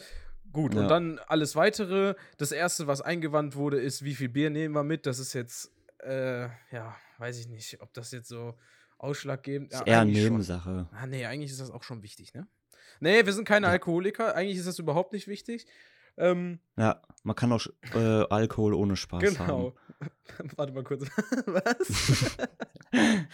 gut. 0.51 0.73
Und 0.75 0.81
Ja. 0.83 0.87
dann 0.87 1.19
alles 1.27 1.55
weitere. 1.55 2.15
Das 2.37 2.51
erste, 2.51 2.87
was 2.87 3.01
eingewandt 3.01 3.55
wurde, 3.55 3.79
ist, 3.79 4.03
wie 4.03 4.15
viel 4.15 4.29
Bier 4.29 4.49
nehmen 4.49 4.73
wir 4.75 4.83
mit. 4.83 5.05
Das 5.05 5.19
ist 5.19 5.33
jetzt, 5.33 5.71
äh, 5.99 6.43
ja, 6.71 6.95
weiß 7.19 7.39
ich 7.39 7.47
nicht, 7.47 7.81
ob 7.81 7.93
das 7.93 8.11
jetzt 8.11 8.27
so 8.27 8.55
ausschlaggebend 8.97 9.71
Ist 9.73 9.79
ja, 9.81 9.85
eher 9.85 9.99
eine 10.01 10.13
schon. 10.15 10.23
Nebensache. 10.23 10.87
Ah, 10.91 11.05
nee, 11.05 11.25
eigentlich 11.25 11.51
ist 11.51 11.61
das 11.61 11.69
auch 11.71 11.83
schon 11.83 12.01
wichtig, 12.01 12.33
ne? 12.33 12.47
Nee, 12.99 13.25
wir 13.25 13.33
sind 13.33 13.47
keine 13.47 13.67
Alkoholiker. 13.67 14.35
Eigentlich 14.35 14.57
ist 14.57 14.67
das 14.67 14.79
überhaupt 14.79 15.13
nicht 15.13 15.27
wichtig. 15.27 15.65
Ähm, 16.17 16.59
Ja, 16.77 17.01
man 17.23 17.35
kann 17.35 17.51
auch 17.51 17.65
äh, 17.95 18.25
Alkohol 18.29 18.73
ohne 18.73 18.95
Spaß 18.95 19.23
haben. 19.39 19.45
genau. 19.47 19.75
Warte 20.57 20.73
mal 20.73 20.83
kurz. 20.83 21.03
Was? 21.45 22.37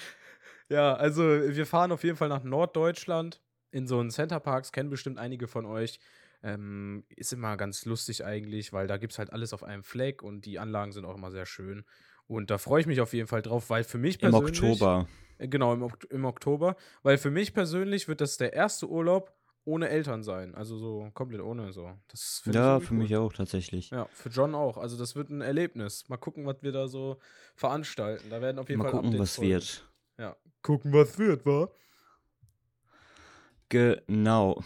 ja, 0.70 0.94
also 0.96 1.24
wir 1.24 1.66
fahren 1.66 1.92
auf 1.92 2.04
jeden 2.04 2.18
Fall 2.18 2.30
nach 2.30 2.44
Norddeutschland 2.44 3.42
in 3.72 3.88
so 3.88 4.00
einen 4.00 4.12
Centerparks. 4.12 4.72
Kennen 4.72 4.90
bestimmt 4.90 5.18
einige 5.18 5.48
von 5.48 5.66
euch. 5.66 6.00
Ähm, 6.42 7.04
ist 7.10 7.34
immer 7.34 7.58
ganz 7.58 7.84
lustig 7.86 8.24
eigentlich, 8.24 8.72
weil 8.72 8.88
da 8.88 8.96
gibt 8.98 9.12
es 9.12 9.20
halt 9.20 9.34
alles 9.34 9.52
auf 9.52 9.64
einem 9.64 9.84
Fleck 9.84 10.24
und 10.24 10.46
die 10.46 10.58
Anlagen 10.58 10.94
sind 10.94 11.04
auch 11.06 11.16
immer 11.16 11.32
sehr 11.32 11.46
schön. 11.46 11.84
Und 12.28 12.50
da 12.50 12.58
freue 12.58 12.80
ich 12.80 12.88
mich 12.88 13.02
auf 13.02 13.12
jeden 13.14 13.28
Fall 13.28 13.42
drauf, 13.42 13.70
weil 13.70 13.84
für 13.84 13.98
mich 13.98 14.22
Im 14.22 14.32
persönlich. 14.32 14.62
Oktober. 14.62 15.08
Äh, 15.38 15.48
Genau, 15.48 15.74
im, 15.74 15.88
im 16.10 16.26
Oktober. 16.26 16.76
Weil 17.02 17.18
für 17.18 17.32
mich 17.32 17.54
persönlich 17.54 18.08
wird 18.10 18.20
das 18.22 18.36
der 18.38 18.52
erste 18.54 18.90
Urlaub 18.90 19.34
ohne 19.70 19.90
Eltern 19.90 20.24
sein. 20.24 20.56
Also 20.56 20.78
so 20.78 21.10
komplett 21.14 21.42
ohne 21.42 21.72
so. 21.72 21.92
Das 22.10 22.42
Ja, 22.46 22.80
für 22.80 22.94
cool. 22.94 23.00
mich 23.00 23.16
auch 23.16 23.32
tatsächlich. 23.34 23.90
Ja, 23.92 24.06
für 24.14 24.30
John 24.30 24.56
auch. 24.56 24.78
Also 24.78 24.98
das 24.98 25.16
wird 25.16 25.30
ein 25.30 25.42
Erlebnis. 25.42 26.10
Mal 26.10 26.18
gucken, 26.18 26.46
was 26.46 26.58
wir 26.62 26.72
da 26.72 26.88
so 26.88 27.20
veranstalten. 27.56 28.30
Da 28.30 28.42
werden 28.42 28.60
auf 28.60 28.70
jeden 28.70 28.80
Mal 28.80 28.86
Fall 28.86 28.92
gucken, 28.94 29.08
Updates 29.10 29.22
was 29.30 29.36
folgen. 29.36 29.52
wird. 29.52 29.90
Ja. 30.18 30.36
Gucken, 30.62 30.94
was 30.94 31.18
wird, 31.18 31.46
wa? 31.46 31.70
Genau. 33.70 34.64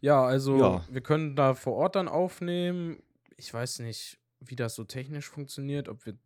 Ja, 0.00 0.24
also 0.24 0.56
Ja. 0.58 0.84
wir 0.88 1.00
können 1.00 1.34
da 1.36 1.54
vor 1.54 1.74
Ort 1.74 1.96
dann 1.96 2.08
aufnehmen. 2.08 3.02
Ich 3.36 3.52
weiß 3.52 3.80
nicht, 3.80 4.18
wie 4.40 4.56
das 4.56 4.74
so 4.74 4.84
technisch 4.84 5.28
funktioniert, 5.28 5.88
ob 5.88 6.06
wir 6.06 6.16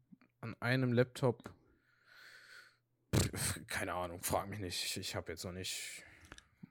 an 0.41 0.55
einem 0.61 0.93
Laptop. 0.93 1.51
Keine 3.69 3.95
Ahnung, 3.95 4.23
frag 4.23 4.49
mich 4.49 4.61
nicht. 4.61 4.85
Ich, 4.85 4.97
ich 4.99 5.17
habe 5.17 5.33
jetzt 5.33 5.45
noch 5.45 5.53
nicht, 5.53 6.03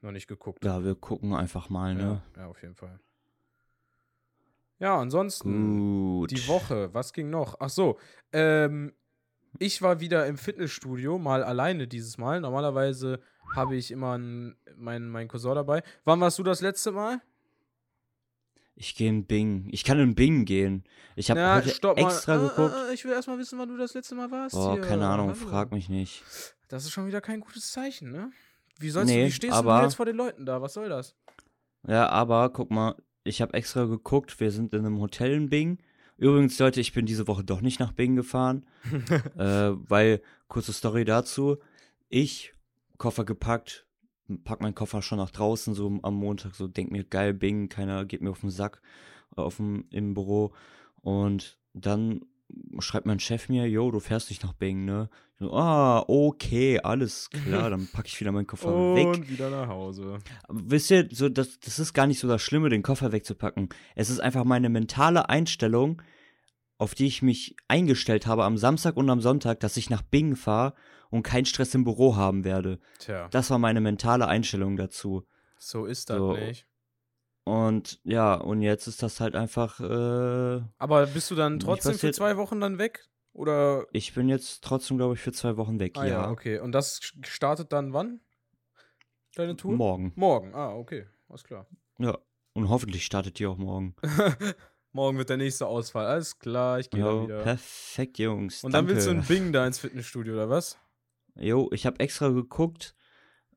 noch 0.01 0.12
nicht 0.12 0.27
geguckt. 0.27 0.63
Ja, 0.63 0.84
wir 0.84 0.96
gucken 0.96 1.34
einfach 1.34 1.70
mal, 1.70 1.96
ne? 1.96 2.22
Ja, 2.36 2.41
ja, 2.41 2.48
auf 2.48 2.62
jeden 2.62 2.75
Fall. 2.75 3.00
Ja, 4.79 4.98
ansonsten 4.98 6.20
Gut. 6.20 6.32
die 6.32 6.48
Woche, 6.48 6.94
was 6.94 7.12
ging 7.12 7.29
noch? 7.29 7.58
Ach 7.60 7.70
so, 7.70 8.00
ähm, 8.32 8.94
ich 9.58 9.82
war 9.82 10.00
wieder 10.00 10.25
im 10.27 10.38
Fitnessstudio, 10.38 11.18
mal 11.18 11.44
alleine 11.44 11.88
dieses 11.88 12.18
Mal. 12.18 12.39
Normalerweise 12.39 13.20
habe 13.56 13.75
ich 13.75 13.91
immer 13.91 14.13
einen, 14.13 14.56
meinen 14.77 15.10
mein 15.10 15.27
Cousin 15.27 15.56
dabei. 15.56 15.84
Wann 16.06 16.22
warst 16.22 16.39
du 16.39 16.44
das 16.44 16.62
letzte 16.62 16.91
Mal? 16.91 17.22
Ich 18.75 18.96
gehe 18.96 19.10
in 19.10 19.25
Bing. 19.25 19.68
Ich 19.72 19.84
kann 19.84 20.00
in 20.00 20.15
Bing 20.15 20.46
gehen. 20.46 20.86
Ich 21.18 21.29
habe 21.29 21.56
heute 21.56 21.70
extra 21.70 22.38
mal. 22.38 22.48
geguckt. 22.48 22.74
Äh, 22.74 22.91
äh, 22.91 22.94
ich 22.94 23.03
will 23.03 23.12
erstmal 23.12 23.38
wissen, 23.38 23.60
wann 23.60 23.68
du 23.68 23.75
das 23.75 23.94
letzte 23.94 24.15
Mal 24.15 24.32
warst. 24.32 24.56
Oh, 24.56 24.77
keine 24.77 25.06
Ahnung, 25.06 25.29
Hallo. 25.32 25.50
frag 25.50 25.74
mich 25.74 25.89
nicht. 25.89 26.24
Das 26.70 26.86
ist 26.86 26.91
schon 26.91 27.06
wieder 27.06 27.20
kein 27.20 27.41
gutes 27.41 27.74
Zeichen, 27.74 28.12
ne? 28.12 28.32
Wie 28.79 28.89
sollst 28.89 29.12
du, 29.12 29.15
Nee, 29.15 29.25
wie 29.27 29.31
stehst 29.31 29.53
du 29.53 29.57
aber- 29.57 29.75
denn 29.77 29.83
jetzt 29.86 29.95
vor 29.95 30.05
den 30.05 30.15
Leuten 30.15 30.45
da? 30.45 30.62
Was 30.62 30.74
soll 30.74 30.89
das? 30.89 31.15
Ja, 31.88 32.09
aber 32.09 32.50
guck 32.50 32.71
mal, 32.71 32.95
ich 33.24 33.41
habe 33.41 33.53
extra 33.53 33.86
geguckt. 33.86 34.39
Wir 34.39 34.51
sind 34.51 34.74
in 34.74 34.86
einem 34.86 35.00
Hotel 35.00 35.33
in 35.33 35.50
Bing. 35.50 35.77
Übrigens, 36.17 36.57
Leute, 36.59 36.81
ich 36.81 36.93
bin 36.93 37.05
diese 37.05 37.27
Woche 37.27 37.43
doch 37.43 37.62
nicht 37.62 37.79
nach 37.79 37.93
Bing 37.93 38.15
gefahren, 38.15 38.65
äh, 39.38 39.71
weil, 39.89 40.21
kurze 40.50 40.74
Story 40.74 41.05
dazu, 41.05 41.57
ich, 42.09 42.53
Koffer 42.98 43.24
gepackt, 43.24 43.86
pack 44.43 44.59
meinen 44.62 44.75
Koffer 44.75 45.01
schon 45.01 45.17
nach 45.19 45.31
draußen, 45.31 45.74
so 45.74 45.98
am 46.03 46.15
Montag, 46.15 46.55
so 46.55 46.67
denk 46.67 46.91
mir, 46.91 47.05
geil, 47.05 47.33
Bing, 47.33 47.69
keiner 47.69 48.03
geht 48.03 48.21
mir 48.21 48.31
auf 48.31 48.41
den 48.41 48.50
Sack, 48.50 48.81
äh, 49.38 49.41
auf 49.41 49.57
dem, 49.57 49.86
im 49.91 50.13
Büro. 50.13 50.51
Und 51.01 51.57
dann 51.74 52.25
schreibt 52.79 53.06
mein 53.06 53.20
Chef 53.20 53.50
mir, 53.50 53.68
yo, 53.68 53.91
du 53.91 54.00
fährst 54.00 54.29
nicht 54.29 54.44
nach 54.44 54.53
Bing, 54.53 54.86
ne? 54.86 55.10
So, 55.39 55.53
ah, 55.53 56.03
okay, 56.08 56.79
alles 56.82 57.29
klar, 57.29 57.70
dann 57.70 57.88
packe 57.88 58.08
ich 58.08 58.20
wieder 58.20 58.32
meinen 58.32 58.48
Koffer 58.48 58.70
weg. 58.96 59.08
Und 59.08 59.29
wieder 59.29 59.50
nach 59.50 59.68
Hause. 59.68 60.20
Wisst 60.50 60.91
ihr, 60.91 61.08
so, 61.12 61.29
das, 61.29 61.60
das 61.60 61.79
ist 61.79 61.94
gar 61.94 62.08
nicht 62.08 62.20
so 62.20 62.27
das 62.27 62.41
Schlimme, 62.41 62.70
den 62.70 62.84
Koffer 62.84 63.12
wegzupacken. 63.12 63.70
Es 63.96 64.10
ist 64.10 64.20
einfach 64.20 64.44
meine 64.44 64.70
mentale 64.70 65.29
Einstellung, 65.29 66.01
auf 66.77 66.96
die 66.96 67.08
ich 67.08 67.22
mich 67.22 67.56
eingestellt 67.68 68.27
habe 68.27 68.44
am 68.44 68.58
Samstag 68.58 68.98
und 68.98 69.10
am 69.10 69.22
Sonntag, 69.22 69.60
dass 69.62 69.77
ich 69.77 69.89
nach 69.89 70.01
Bing 70.01 70.36
fahre 70.36 70.74
und 71.10 71.24
keinen 71.24 71.46
Stress 71.46 71.74
im 71.75 71.84
Büro 71.86 72.15
haben 72.15 72.44
werde. 72.44 72.79
Tja, 73.00 73.27
Das 73.29 73.50
war 73.50 73.60
meine 73.60 73.82
mentale 73.82 74.27
Einstellung 74.27 74.75
dazu. 74.77 75.24
so 75.58 75.86
ist 75.86 76.10
das 76.10 76.18
So. 76.18 76.34
nicht. 76.34 76.65
Und 77.50 78.00
ja, 78.03 78.36
und 78.36 78.62
jetzt 78.62 78.86
ist 78.86 79.01
das 79.01 79.20
halt 79.20 79.36
einfach, 79.36 79.79
äh, 79.79 80.62
Aber 80.77 81.08
bist 81.08 81.32
du 81.32 81.36
dann 81.36 81.58
trotzdem 81.60 81.96
für 81.96 82.12
zwei 82.12 82.38
Wochen 82.38 82.62
dann 82.62 82.77
weg? 82.77 83.10
Oder. 83.34 83.88
ich 83.91 84.13
bin 84.13 84.29
jetzt 84.29 84.63
trotzdem, 84.63 84.98
glaube 84.98 85.15
ich, 85.15 85.20
für 85.20 85.32
zwei 85.32 85.58
Wochen 85.58 85.79
weg. 85.79 85.98
Ah 85.98 86.06
ja. 86.06 86.12
ja, 86.12 86.29
okay. 86.29 86.60
Und 86.60 86.74
das 86.74 87.00
startet 87.24 87.74
dann 87.74 87.91
wann? 87.91 88.20
Deine 89.34 89.56
Tour? 89.56 89.75
Morgen. 89.75 90.13
Morgen. 90.15 90.53
Ah, 90.53 90.75
okay. 90.75 91.08
Alles 91.27 91.44
klar. 91.44 91.65
Ja. 91.98 92.20
Und 92.53 92.70
hoffentlich 92.70 93.03
startet 93.03 93.39
die 93.39 93.48
auch 93.48 93.58
morgen. 93.58 93.96
Morgen 94.91 95.18
wird 95.18 95.29
der 95.29 95.38
nächste 95.38 95.65
Ausfall. 95.65 96.06
Alles 96.06 96.38
klar, 96.38 96.79
ich 96.79 96.91
gehe 96.91 97.00
Jo, 97.01 97.24
wieder. 97.24 97.41
perfekt, 97.41 98.20
Jungs. 98.20 98.63
Und 98.63 98.75
dann 98.75 98.88
willst 98.88 99.08
du 99.08 99.12
danke. 99.12 99.34
in 99.34 99.44
Bing 99.44 99.53
da 99.53 99.65
ins 99.65 99.79
Fitnessstudio, 99.79 100.34
oder 100.34 100.50
was? 100.50 100.77
Jo, 101.36 101.70
ich 101.74 101.88
habe 101.88 102.00
extra 102.00 102.29
geguckt, 102.29 102.94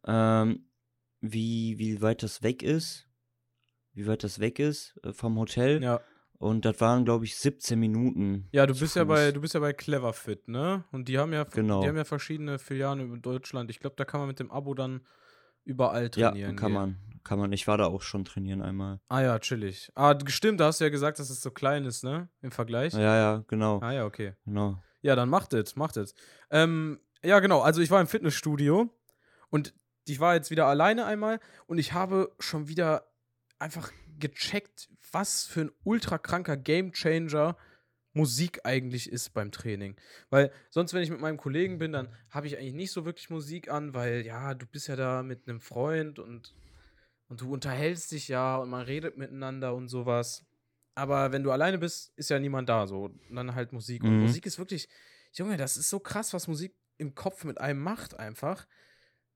ähm, 0.06 0.66
wie, 1.20 1.78
wie 1.78 2.00
weit 2.00 2.22
das 2.22 2.42
weg 2.42 2.62
ist. 2.62 3.06
Wie 3.94 4.06
weit 4.06 4.24
das 4.24 4.40
weg 4.40 4.58
ist 4.58 4.98
äh, 5.04 5.12
vom 5.12 5.38
Hotel. 5.38 5.82
Ja. 5.82 6.00
Und 6.38 6.64
das 6.64 6.80
waren, 6.80 7.04
glaube 7.04 7.24
ich, 7.24 7.36
17 7.36 7.78
Minuten. 7.78 8.48
Ja, 8.50 8.66
du 8.66 8.76
bist 8.76 8.96
ja 8.96 9.04
bei, 9.04 9.30
du 9.30 9.40
bist 9.40 9.54
ja 9.54 9.60
bei 9.60 9.72
Cleverfit, 9.72 10.48
ne? 10.48 10.82
Und 10.90 11.06
die 11.08 11.18
haben 11.18 11.32
ja, 11.32 11.44
Genau. 11.44 11.82
die 11.82 11.88
haben 11.88 11.96
ja 11.96 12.04
verschiedene 12.04 12.58
Filialen 12.58 12.98
in 13.14 13.22
Deutschland. 13.22 13.70
Ich 13.70 13.78
glaube, 13.78 13.94
da 13.96 14.04
kann 14.04 14.18
man 14.20 14.26
mit 14.28 14.40
dem 14.40 14.50
Abo 14.50 14.74
dann 14.74 15.02
überall 15.64 16.10
Ja, 16.16 16.30
trainieren. 16.30 16.56
kann 16.56 16.72
gehen. 16.72 16.74
man. 16.80 16.96
Kann 17.22 17.38
man. 17.38 17.52
Ich 17.52 17.68
war 17.68 17.78
da 17.78 17.86
auch 17.86 18.02
schon 18.02 18.24
trainieren 18.24 18.60
einmal. 18.62 18.98
Ah 19.08 19.20
ja, 19.20 19.38
chillig. 19.38 19.92
Ah, 19.94 20.18
stimmt, 20.26 20.58
da 20.58 20.66
hast 20.66 20.80
du 20.80 20.84
ja 20.84 20.90
gesagt, 20.90 21.20
dass 21.20 21.30
es 21.30 21.40
so 21.40 21.52
klein 21.52 21.84
ist, 21.84 22.02
ne? 22.02 22.28
Im 22.40 22.50
Vergleich. 22.50 22.92
Ja, 22.94 23.16
ja, 23.16 23.44
genau. 23.46 23.78
Ah 23.80 23.92
ja, 23.92 24.04
okay. 24.04 24.34
Genau. 24.44 24.82
Ja, 25.02 25.14
dann 25.14 25.28
macht 25.28 25.52
es, 25.52 25.76
macht 25.76 25.96
es. 25.96 26.14
Ähm, 26.50 26.98
ja, 27.22 27.38
genau. 27.38 27.60
Also 27.60 27.80
ich 27.80 27.90
war 27.92 28.00
im 28.00 28.08
Fitnessstudio 28.08 28.90
und 29.50 29.72
ich 30.08 30.18
war 30.18 30.34
jetzt 30.34 30.50
wieder 30.50 30.66
alleine 30.66 31.04
einmal 31.06 31.38
und 31.68 31.78
ich 31.78 31.92
habe 31.92 32.32
schon 32.40 32.66
wieder 32.66 33.04
einfach 33.62 33.92
gecheckt, 34.18 34.88
was 35.10 35.44
für 35.46 35.62
ein 35.62 35.70
ultra 35.84 36.18
kranker 36.18 36.56
Gamechanger 36.56 37.56
Musik 38.14 38.60
eigentlich 38.64 39.10
ist 39.10 39.32
beim 39.32 39.50
Training. 39.50 39.96
Weil 40.28 40.52
sonst, 40.68 40.92
wenn 40.92 41.02
ich 41.02 41.08
mit 41.10 41.20
meinem 41.20 41.38
Kollegen 41.38 41.78
bin, 41.78 41.92
dann 41.92 42.14
habe 42.28 42.46
ich 42.46 42.58
eigentlich 42.58 42.74
nicht 42.74 42.92
so 42.92 43.06
wirklich 43.06 43.30
Musik 43.30 43.70
an, 43.70 43.94
weil 43.94 44.26
ja, 44.26 44.52
du 44.52 44.66
bist 44.66 44.88
ja 44.88 44.96
da 44.96 45.22
mit 45.22 45.48
einem 45.48 45.60
Freund 45.60 46.18
und, 46.18 46.54
und 47.28 47.40
du 47.40 47.50
unterhältst 47.50 48.12
dich 48.12 48.28
ja 48.28 48.56
und 48.56 48.68
man 48.68 48.82
redet 48.82 49.16
miteinander 49.16 49.74
und 49.74 49.88
sowas. 49.88 50.44
aber 50.94 51.32
wenn 51.32 51.42
du 51.42 51.50
alleine 51.50 51.78
bist, 51.78 52.12
ist 52.16 52.28
ja 52.28 52.38
niemand 52.38 52.68
da 52.68 52.86
so. 52.86 53.04
Und 53.04 53.34
dann 53.34 53.54
halt 53.54 53.72
Musik. 53.72 54.02
Und 54.02 54.16
Mhm. 54.16 54.22
Musik 54.24 54.44
ist 54.44 54.58
wirklich, 54.58 54.90
Junge, 55.32 55.56
das 55.56 55.78
ist 55.78 55.88
so 55.88 55.98
krass, 55.98 56.34
was 56.34 56.48
Musik 56.48 56.76
im 56.98 57.14
Kopf 57.14 57.44
mit 57.44 57.58
einem 57.58 57.80
macht 57.80 58.18
einfach. 58.18 58.66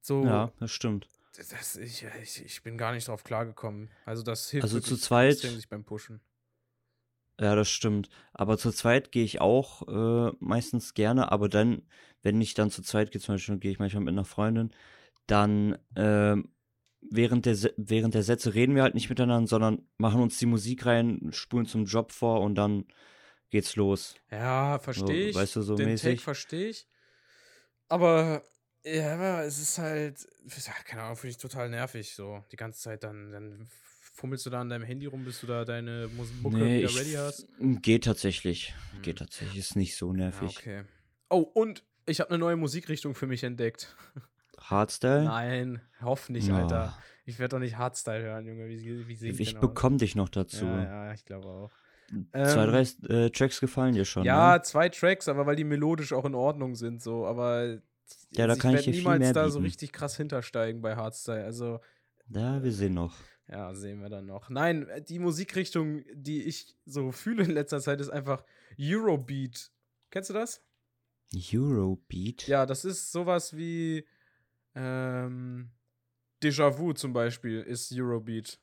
So, 0.02 0.23
Ja, 0.26 0.52
das 0.61 0.71
stimmt. 0.71 1.09
Das, 1.37 1.76
ich, 1.76 2.05
ich, 2.23 2.45
ich 2.45 2.62
bin 2.62 2.78
gar 2.78 2.93
nicht 2.93 3.09
drauf 3.09 3.25
klargekommen. 3.25 3.90
Also 4.05 4.23
das 4.23 4.50
hilft 4.50 4.66
Also 4.66 4.81
zu 4.81 4.97
zweit- 4.97 5.38
sich 5.38 5.69
beim 5.69 5.85
Pushen. 5.85 6.21
Ja, 7.38 7.55
das 7.55 7.69
stimmt. 7.69 8.09
Aber 8.33 8.57
zu 8.57 8.71
zweit 8.73 9.12
gehe 9.12 9.25
ich 9.25 9.40
auch 9.43 9.87
äh, 9.88 10.33
meistens 10.40 10.95
gerne, 10.95 11.31
aber 11.31 11.49
dann, 11.50 11.83
wenn 12.23 12.40
ich 12.40 12.55
dann 12.55 12.71
zu 12.71 12.83
zweit 12.83 13.11
gehe, 13.11 13.21
zum 13.21 13.35
Beispiel 13.35 13.59
gehe 13.59 13.71
ich 13.73 13.78
manchmal 13.78 14.05
mit 14.05 14.12
einer 14.12 14.25
Freundin, 14.25 14.71
dann 15.26 15.76
ähm, 15.97 16.49
während, 17.02 17.45
der, 17.45 17.57
während 17.76 18.14
der 18.14 18.23
Sätze 18.23 18.55
reden 18.55 18.75
wir 18.75 18.83
halt 18.83 18.95
nicht 18.95 19.11
miteinander, 19.11 19.47
sondern 19.49 19.87
machen 19.99 20.21
uns 20.23 20.38
die 20.38 20.47
Musik 20.47 20.87
rein, 20.87 21.28
spulen 21.33 21.66
zum 21.66 21.85
Job 21.85 22.11
vor 22.12 22.40
und 22.40 22.55
dann 22.55 22.87
geht's 23.50 23.76
los. 23.76 24.14
Ja, 24.31 24.73
So, 24.75 24.83
verstehe 24.85 25.28
ich. 25.28 25.37
weißt 25.37 25.57
du, 25.57 25.62
so 25.62 25.76
Den 25.76 25.88
mäßig. 25.88 26.21
verstehe 26.23 26.69
ich. 26.71 26.88
Aber 27.88 28.43
ja, 28.87 29.14
aber 29.14 29.45
es 29.45 29.59
ist 29.59 29.78
halt, 29.78 30.26
ja, 30.47 30.73
keine 30.85 31.02
Ahnung, 31.02 31.16
finde 31.16 31.33
ich 31.33 31.38
total 31.38 31.69
nervig. 31.69 32.14
So, 32.14 32.45
die 32.52 32.57
ganze 32.57 32.81
Zeit 32.81 33.02
dann, 33.05 33.33
dann 33.33 33.69
fummelst 34.14 34.47
du 34.47 34.50
da 34.50 34.61
an 34.61 34.69
deinem 34.71 34.85
Handy 34.85 35.07
rum, 35.07 35.25
bis 35.25 35.40
du 35.40 35.47
da 35.47 35.64
deine 35.64 36.09
Mucke 36.43 36.57
Nee, 36.57 36.83
wieder 36.83 36.95
ready 36.95 37.12
hast. 37.12 37.47
geht 37.83 38.05
tatsächlich. 38.05 38.75
Hm. 38.95 39.02
Geht 39.02 39.19
tatsächlich. 39.19 39.59
Ist 39.59 39.76
nicht 39.76 39.97
so 39.97 40.11
Ja, 40.12 40.16
nervig. 40.19 40.57
okay. 40.59 40.85
Oh, 41.28 41.40
und 41.40 41.83
ich 42.07 42.21
habe 42.21 42.31
eine 42.31 42.38
neue 42.38 42.57
Musikrichtung 42.57 43.14
für 43.14 43.26
mich 43.26 43.43
entdeckt. 43.45 43.95
Hardstyle? 44.61 45.25
Nein, 45.25 45.81
hoff 46.00 46.28
nicht, 46.28 46.49
Ja. 46.49 46.59
Alter. 46.62 46.99
Ich 47.25 47.38
werde 47.40 47.57
doch 47.57 47.61
nicht 47.61 47.76
Hardstyle 47.76 48.23
hören, 48.23 48.47
Junge. 48.47 48.69
Wie, 48.69 49.07
wie 49.09 49.12
ich 49.12 49.40
Ich 49.40 49.59
bekomme 49.59 49.97
dich 49.97 50.14
noch 50.14 50.28
dazu. 50.28 50.64
Ja, 50.64 51.07
ja, 51.09 51.12
ich 51.12 51.25
glaube 51.25 51.49
auch. 51.49 51.71
Zwei, 52.33 52.64
Ähm, 52.64 52.71
drei 52.71 53.14
äh, 53.14 53.31
Tracks 53.31 53.59
gefallen 53.59 53.95
dir 53.95 54.05
schon. 54.05 54.25
Ja, 54.25 54.55
Ne? 54.55 54.62
zwei 54.62 54.88
Tracks, 54.88 55.26
aber 55.28 55.45
weil 55.45 55.57
die 55.57 55.64
melodisch 55.64 56.12
auch 56.12 56.25
in 56.25 56.37
Ordnung 56.37 56.76
sind, 56.76 57.02
so. 57.02 57.26
Aber 57.26 57.78
Ja, 58.33 58.47
da 58.47 58.55
ich 58.55 58.59
kann 58.61 58.75
ich 58.75 58.85
dir 58.85 58.93
viel 58.93 59.01
niemals 59.01 59.19
mehr 59.21 59.33
da 59.33 59.49
so 59.51 59.59
bieten. 59.59 59.67
richtig 59.67 59.93
krass 59.93 60.17
hintersteigen 60.17 60.81
bei 60.83 60.97
Hardstyle. 60.97 61.45
Also, 61.45 61.81
Ja, 62.29 62.63
wir 62.63 62.73
sehen 62.73 62.95
noch. 62.95 63.15
ja, 63.49 63.75
sehen 63.75 64.01
wir 64.01 64.09
dann 64.09 64.27
noch. 64.27 64.51
Nein, 64.51 64.89
die 65.09 65.19
Musikrichtung, 65.19 66.03
die 66.15 66.43
ich 66.43 66.77
so 66.85 67.13
fühle 67.13 67.45
in 67.45 67.51
letzter 67.51 67.81
Zeit, 67.81 68.01
ist 68.01 68.11
einfach 68.11 68.45
Eurobeat. 68.79 69.71
Kennst 70.11 70.31
du 70.31 70.35
das? 70.35 70.63
Eurobeat? 71.35 72.47
Ja, 72.47 72.67
das 72.67 72.85
ist 72.85 73.11
sowas 73.13 73.57
wie 73.57 74.07
ähm, 74.75 75.71
Déjà-vu 76.43 76.93
zum 76.93 77.13
Beispiel 77.13 77.63
ist 77.63 77.93
Eurobeat. 77.93 78.61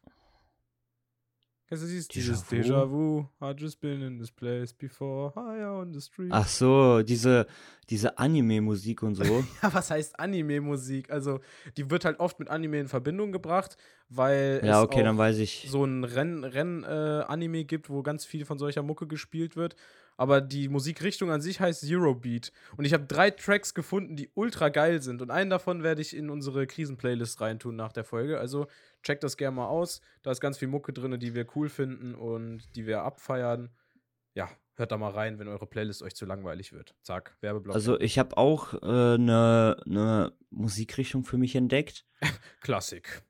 Kennst 1.74 1.86
du 1.86 1.88
dieses? 1.88 2.08
Dieses 2.08 2.46
Déjà-vu? 2.46 3.26
Déjà-vu, 3.42 3.52
I 3.52 3.60
just 3.60 3.82
been 3.82 4.04
in 4.04 4.20
this 4.20 4.30
place 4.30 4.72
before, 4.72 5.34
higher 5.36 5.72
on 5.72 5.92
the 5.92 6.02
street. 6.02 6.30
Ach 6.32 6.48
so, 6.48 7.02
diese, 7.02 7.48
diese 7.90 8.20
Anime-Musik 8.20 9.02
und 9.02 9.16
so. 9.16 9.24
Ja, 9.64 9.74
was 9.74 9.90
heißt 9.90 10.20
Anime-Musik? 10.20 11.10
Also, 11.10 11.40
die 11.78 11.90
wird 11.90 12.06
halt 12.06 12.20
oft 12.20 12.38
mit 12.38 12.50
Anime 12.50 12.80
in 12.80 12.88
Verbindung 12.88 13.32
gebracht, 13.32 13.78
weil 14.10 14.62
ja, 14.64 14.78
es 14.78 14.84
okay, 14.84 15.00
auch 15.00 15.06
dann 15.06 15.18
weiß 15.18 15.40
ich. 15.40 15.68
so 15.68 15.84
ein 15.84 16.04
Renn-Anime 16.04 16.54
Renn, 16.54 17.54
äh, 17.56 17.64
gibt, 17.64 17.90
wo 17.90 18.04
ganz 18.04 18.24
viel 18.24 18.46
von 18.46 18.60
solcher 18.60 18.84
Mucke 18.84 19.08
gespielt 19.08 19.56
wird. 19.56 19.76
Aber 20.24 20.40
die 20.40 20.70
Musikrichtung 20.70 21.32
an 21.32 21.42
sich 21.42 21.60
heißt 21.60 21.84
Eurobeat. 21.86 22.54
Und 22.78 22.86
ich 22.86 22.94
habe 22.94 23.04
drei 23.04 23.30
Tracks 23.30 23.74
gefunden, 23.74 24.16
die 24.16 24.30
ultra 24.36 24.70
geil 24.70 25.02
sind. 25.02 25.22
Und 25.22 25.32
einen 25.32 25.50
davon 25.50 25.84
werde 25.84 26.02
ich 26.02 26.16
in 26.16 26.30
unsere 26.30 26.66
Krisen-Playlist 26.66 27.42
reintun 27.42 27.76
nach 27.76 27.92
der 27.92 28.06
Folge. 28.06 28.40
Also 28.40 28.68
checkt 29.02 29.26
das 29.26 29.36
gerne 29.36 29.58
mal 29.58 29.68
aus. 29.68 30.00
Da 30.22 30.32
ist 30.32 30.40
ganz 30.40 30.58
viel 30.58 30.70
Mucke 30.70 30.94
drin, 30.94 31.20
die 31.20 31.36
wir 31.36 31.46
cool 31.58 31.68
finden 31.68 32.16
und 32.16 32.74
die 32.78 32.86
wir 32.86 33.02
abfeiern. 33.02 33.70
Ja, 34.34 34.50
hört 34.76 34.94
da 34.94 34.98
mal 34.98 35.12
rein, 35.12 35.40
wenn 35.40 35.50
eure 35.50 35.68
Playlist 35.68 36.02
euch 36.02 36.16
zu 36.16 36.26
langweilig 36.26 36.72
wird. 36.72 36.96
Zack, 37.02 37.36
Werbeblock. 37.42 37.76
Also 37.76 38.00
ich 38.00 38.18
habe 38.18 38.38
auch 38.38 38.76
eine 38.82 39.16
äh, 39.16 39.18
ne, 39.18 39.78
ne 39.84 40.34
Musikrichtung 40.52 41.26
für 41.26 41.38
mich 41.38 41.54
entdeckt. 41.58 42.06
Klassik. 42.62 43.24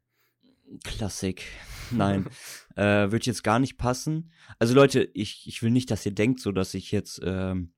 Klassik. 0.83 1.43
Nein, 1.91 2.27
äh, 2.75 3.11
wird 3.11 3.25
jetzt 3.25 3.43
gar 3.43 3.59
nicht 3.59 3.77
passen. 3.77 4.31
Also 4.59 4.73
Leute, 4.73 5.09
ich, 5.13 5.47
ich 5.47 5.61
will 5.61 5.71
nicht, 5.71 5.91
dass 5.91 6.05
ihr 6.05 6.13
denkt, 6.13 6.39
so 6.39 6.51
dass 6.51 6.73
ich 6.73 6.91
jetzt 6.91 7.21
ähm, 7.23 7.73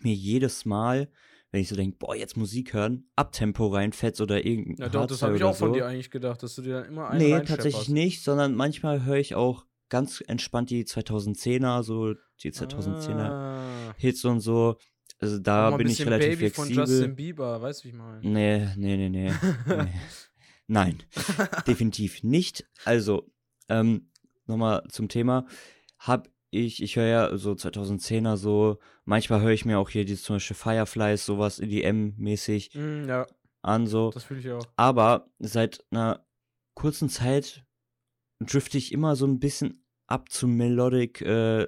mir 0.00 0.14
jedes 0.14 0.64
Mal, 0.64 1.10
wenn 1.52 1.60
ich 1.60 1.68
so 1.68 1.76
denke, 1.76 1.96
boah, 1.98 2.14
jetzt 2.16 2.36
Musik 2.36 2.72
hören, 2.74 3.08
Abtempo 3.16 3.68
reinfetzt 3.68 4.20
oder 4.20 4.44
irgendein 4.44 4.76
Ja, 4.76 4.88
doch, 4.88 5.06
das 5.06 5.22
habe 5.22 5.36
ich 5.36 5.44
auch 5.44 5.56
von 5.56 5.70
so. 5.70 5.74
dir 5.74 5.86
eigentlich 5.86 6.10
gedacht, 6.10 6.42
dass 6.42 6.54
du 6.56 6.62
dir 6.62 6.80
dann 6.80 6.84
immer 6.86 7.08
einen 7.10 7.20
Nee, 7.20 7.40
tatsächlich 7.44 7.88
nicht, 7.88 8.22
sondern 8.22 8.54
manchmal 8.54 9.04
höre 9.04 9.16
ich 9.16 9.34
auch 9.34 9.64
ganz 9.88 10.22
entspannt 10.26 10.70
die 10.70 10.84
2010er, 10.84 11.82
so 11.82 12.14
die 12.42 12.50
2010er 12.52 13.30
Ah. 13.30 13.94
Hits 13.96 14.24
und 14.24 14.40
so. 14.40 14.76
Also 15.18 15.38
da 15.38 15.70
bin 15.76 15.88
ich 15.88 16.04
relativ 16.04 16.38
Baby 16.38 16.50
von 16.50 16.66
flexibel. 16.66 16.84
Justin 16.88 17.16
Bieber, 17.16 17.62
weißt 17.62 17.80
du, 17.80 17.84
wie 17.84 17.88
ich 17.90 17.94
meine? 17.94 18.20
Nee, 18.28 18.68
nee, 18.76 18.96
nee, 18.96 19.08
nee. 19.08 19.32
nee. 19.66 19.92
Nein, 20.66 21.02
definitiv 21.66 22.22
nicht. 22.22 22.64
Also, 22.84 23.30
ähm, 23.68 24.10
nochmal 24.46 24.84
zum 24.88 25.08
Thema. 25.08 25.46
Hab 25.98 26.28
ich, 26.50 26.82
ich 26.82 26.96
höre 26.96 27.06
ja 27.06 27.36
so 27.36 27.52
2010er 27.52 28.36
so, 28.36 28.78
manchmal 29.04 29.40
höre 29.42 29.50
ich 29.50 29.64
mir 29.64 29.78
auch 29.78 29.90
hier 29.90 30.04
dieses 30.04 30.22
zum 30.24 30.36
Beispiel 30.36 30.56
Fireflies, 30.56 31.26
sowas 31.26 31.60
EDM-mäßig 31.60 32.74
Mm, 32.78 33.08
ja, 33.08 33.26
an, 33.62 33.86
so. 33.86 34.10
das 34.10 34.24
fühle 34.24 34.40
ich 34.40 34.50
auch. 34.50 34.64
Aber 34.76 35.28
seit 35.38 35.84
einer 35.90 36.24
kurzen 36.74 37.08
Zeit 37.08 37.64
drifte 38.40 38.78
ich 38.78 38.92
immer 38.92 39.16
so 39.16 39.26
ein 39.26 39.38
bisschen 39.40 39.84
ab 40.06 40.30
zu 40.30 40.46
Melodic, 40.46 41.20
äh, 41.22 41.66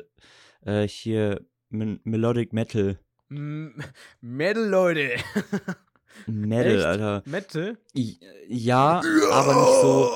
äh, 0.63 0.87
hier, 0.89 1.45
Melodic 1.71 2.53
Metal. 2.53 2.99
M 3.31 3.75
Metal, 4.21 4.67
Leute. 4.69 5.17
Metal, 6.27 6.77
Echt? 6.77 6.85
Alter. 6.85 7.23
Metal? 7.27 7.79
Ja, 8.49 9.03
aber 9.33 9.55
nicht 9.55 9.81
so. 9.81 10.11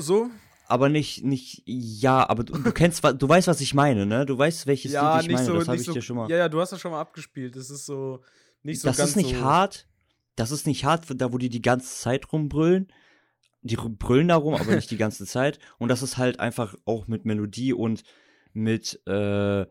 So? 0.00 0.30
Aber 0.70 0.90
nicht, 0.90 1.24
nicht, 1.24 1.62
ja, 1.64 2.28
aber 2.28 2.44
du, 2.44 2.52
du 2.58 2.72
kennst, 2.72 3.02
du 3.02 3.28
weißt, 3.28 3.48
was 3.48 3.62
ich 3.62 3.72
meine, 3.72 4.04
ne? 4.04 4.26
Du 4.26 4.36
weißt, 4.36 4.66
welches 4.66 4.92
ja, 4.92 5.14
Lied 5.16 5.22
ich 5.22 5.28
nicht 5.28 5.36
meine, 5.36 5.46
so, 5.46 5.54
das 5.54 5.68
habe 5.68 5.78
ich 5.78 5.84
so. 5.84 5.92
dir 5.92 6.02
schon 6.02 6.16
mal. 6.16 6.30
Ja, 6.30 6.36
ja, 6.36 6.48
du 6.50 6.60
hast 6.60 6.72
das 6.72 6.80
schon 6.80 6.90
mal 6.90 7.00
abgespielt. 7.00 7.56
Das 7.56 7.70
ist 7.70 7.86
so 7.86 8.22
nicht 8.62 8.80
so 8.80 8.88
das 8.88 8.98
ganz 8.98 9.10
ist 9.10 9.16
nicht 9.16 9.36
so, 9.36 9.40
hart, 9.40 9.88
das 10.36 10.50
ist 10.50 10.66
nicht 10.66 10.84
hart, 10.84 11.06
da 11.08 11.32
wo 11.32 11.38
die 11.38 11.48
die 11.48 11.62
ganze 11.62 11.88
Zeit 11.96 12.30
rumbrüllen. 12.32 12.88
Die 13.62 13.76
brüllen 13.76 14.28
da 14.28 14.36
rum, 14.36 14.54
aber 14.54 14.74
nicht 14.74 14.90
die 14.90 14.98
ganze 14.98 15.24
Zeit. 15.24 15.58
Und 15.78 15.88
das 15.88 16.02
ist 16.02 16.18
halt 16.18 16.38
einfach 16.38 16.74
auch 16.84 17.08
mit 17.08 17.24
Melodie 17.24 17.72
und 17.72 18.02
mit, 18.52 19.00
äh, 19.06 19.66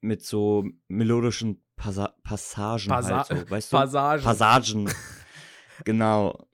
mit 0.00 0.22
so 0.22 0.66
melodischen 0.86 1.63
Passa 1.76 2.14
Passagen 2.22 2.88
Passa- 2.88 3.28
halt 3.28 3.46
so, 3.46 3.50
weißt 3.50 3.72
du? 3.72 3.76
Passagen. 3.76 4.22
Passagen. 4.24 4.92
genau. 5.84 6.46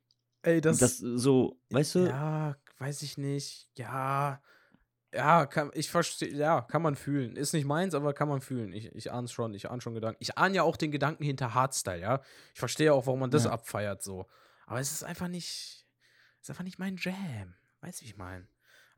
Ey, 0.42 0.60
das, 0.60 0.78
Das, 0.78 0.98
so, 0.98 1.60
weißt 1.70 1.94
du? 1.96 1.98
Ja, 2.06 2.56
weiß 2.78 3.02
ich 3.02 3.18
nicht. 3.18 3.68
Ja. 3.76 4.40
Ja, 5.12 5.44
kann, 5.46 5.70
ich 5.74 5.90
verstehe, 5.90 6.32
ja, 6.32 6.60
kann 6.62 6.82
man 6.82 6.94
fühlen. 6.94 7.34
Ist 7.36 7.52
nicht 7.52 7.64
meins, 7.66 7.94
aber 7.94 8.12
kann 8.14 8.28
man 8.28 8.40
fühlen. 8.40 8.72
Ich, 8.72 8.94
ich 8.94 9.10
ahne 9.10 9.24
es 9.24 9.32
schon, 9.32 9.52
ich 9.54 9.68
ahne 9.68 9.80
schon 9.80 9.92
Gedanken. 9.94 10.18
Ich 10.20 10.38
ahne 10.38 10.54
ja 10.54 10.62
auch 10.62 10.76
den 10.76 10.92
Gedanken 10.92 11.24
hinter 11.24 11.52
Hardstyle, 11.52 12.00
ja. 12.00 12.20
Ich 12.54 12.60
verstehe 12.60 12.94
auch, 12.94 13.06
warum 13.06 13.18
man 13.20 13.30
das 13.30 13.44
Ja. 13.44 13.50
abfeiert, 13.50 14.02
so. 14.04 14.26
Aber 14.66 14.78
es 14.78 14.92
ist 14.92 15.02
einfach 15.02 15.26
nicht, 15.26 15.84
ist 16.40 16.48
einfach 16.50 16.62
nicht 16.62 16.78
mein 16.78 16.96
Jam. 16.96 17.54
Weißt 17.80 18.00
du, 18.00 18.04
wie 18.04 18.10
ich 18.10 18.16
meine? 18.16 18.46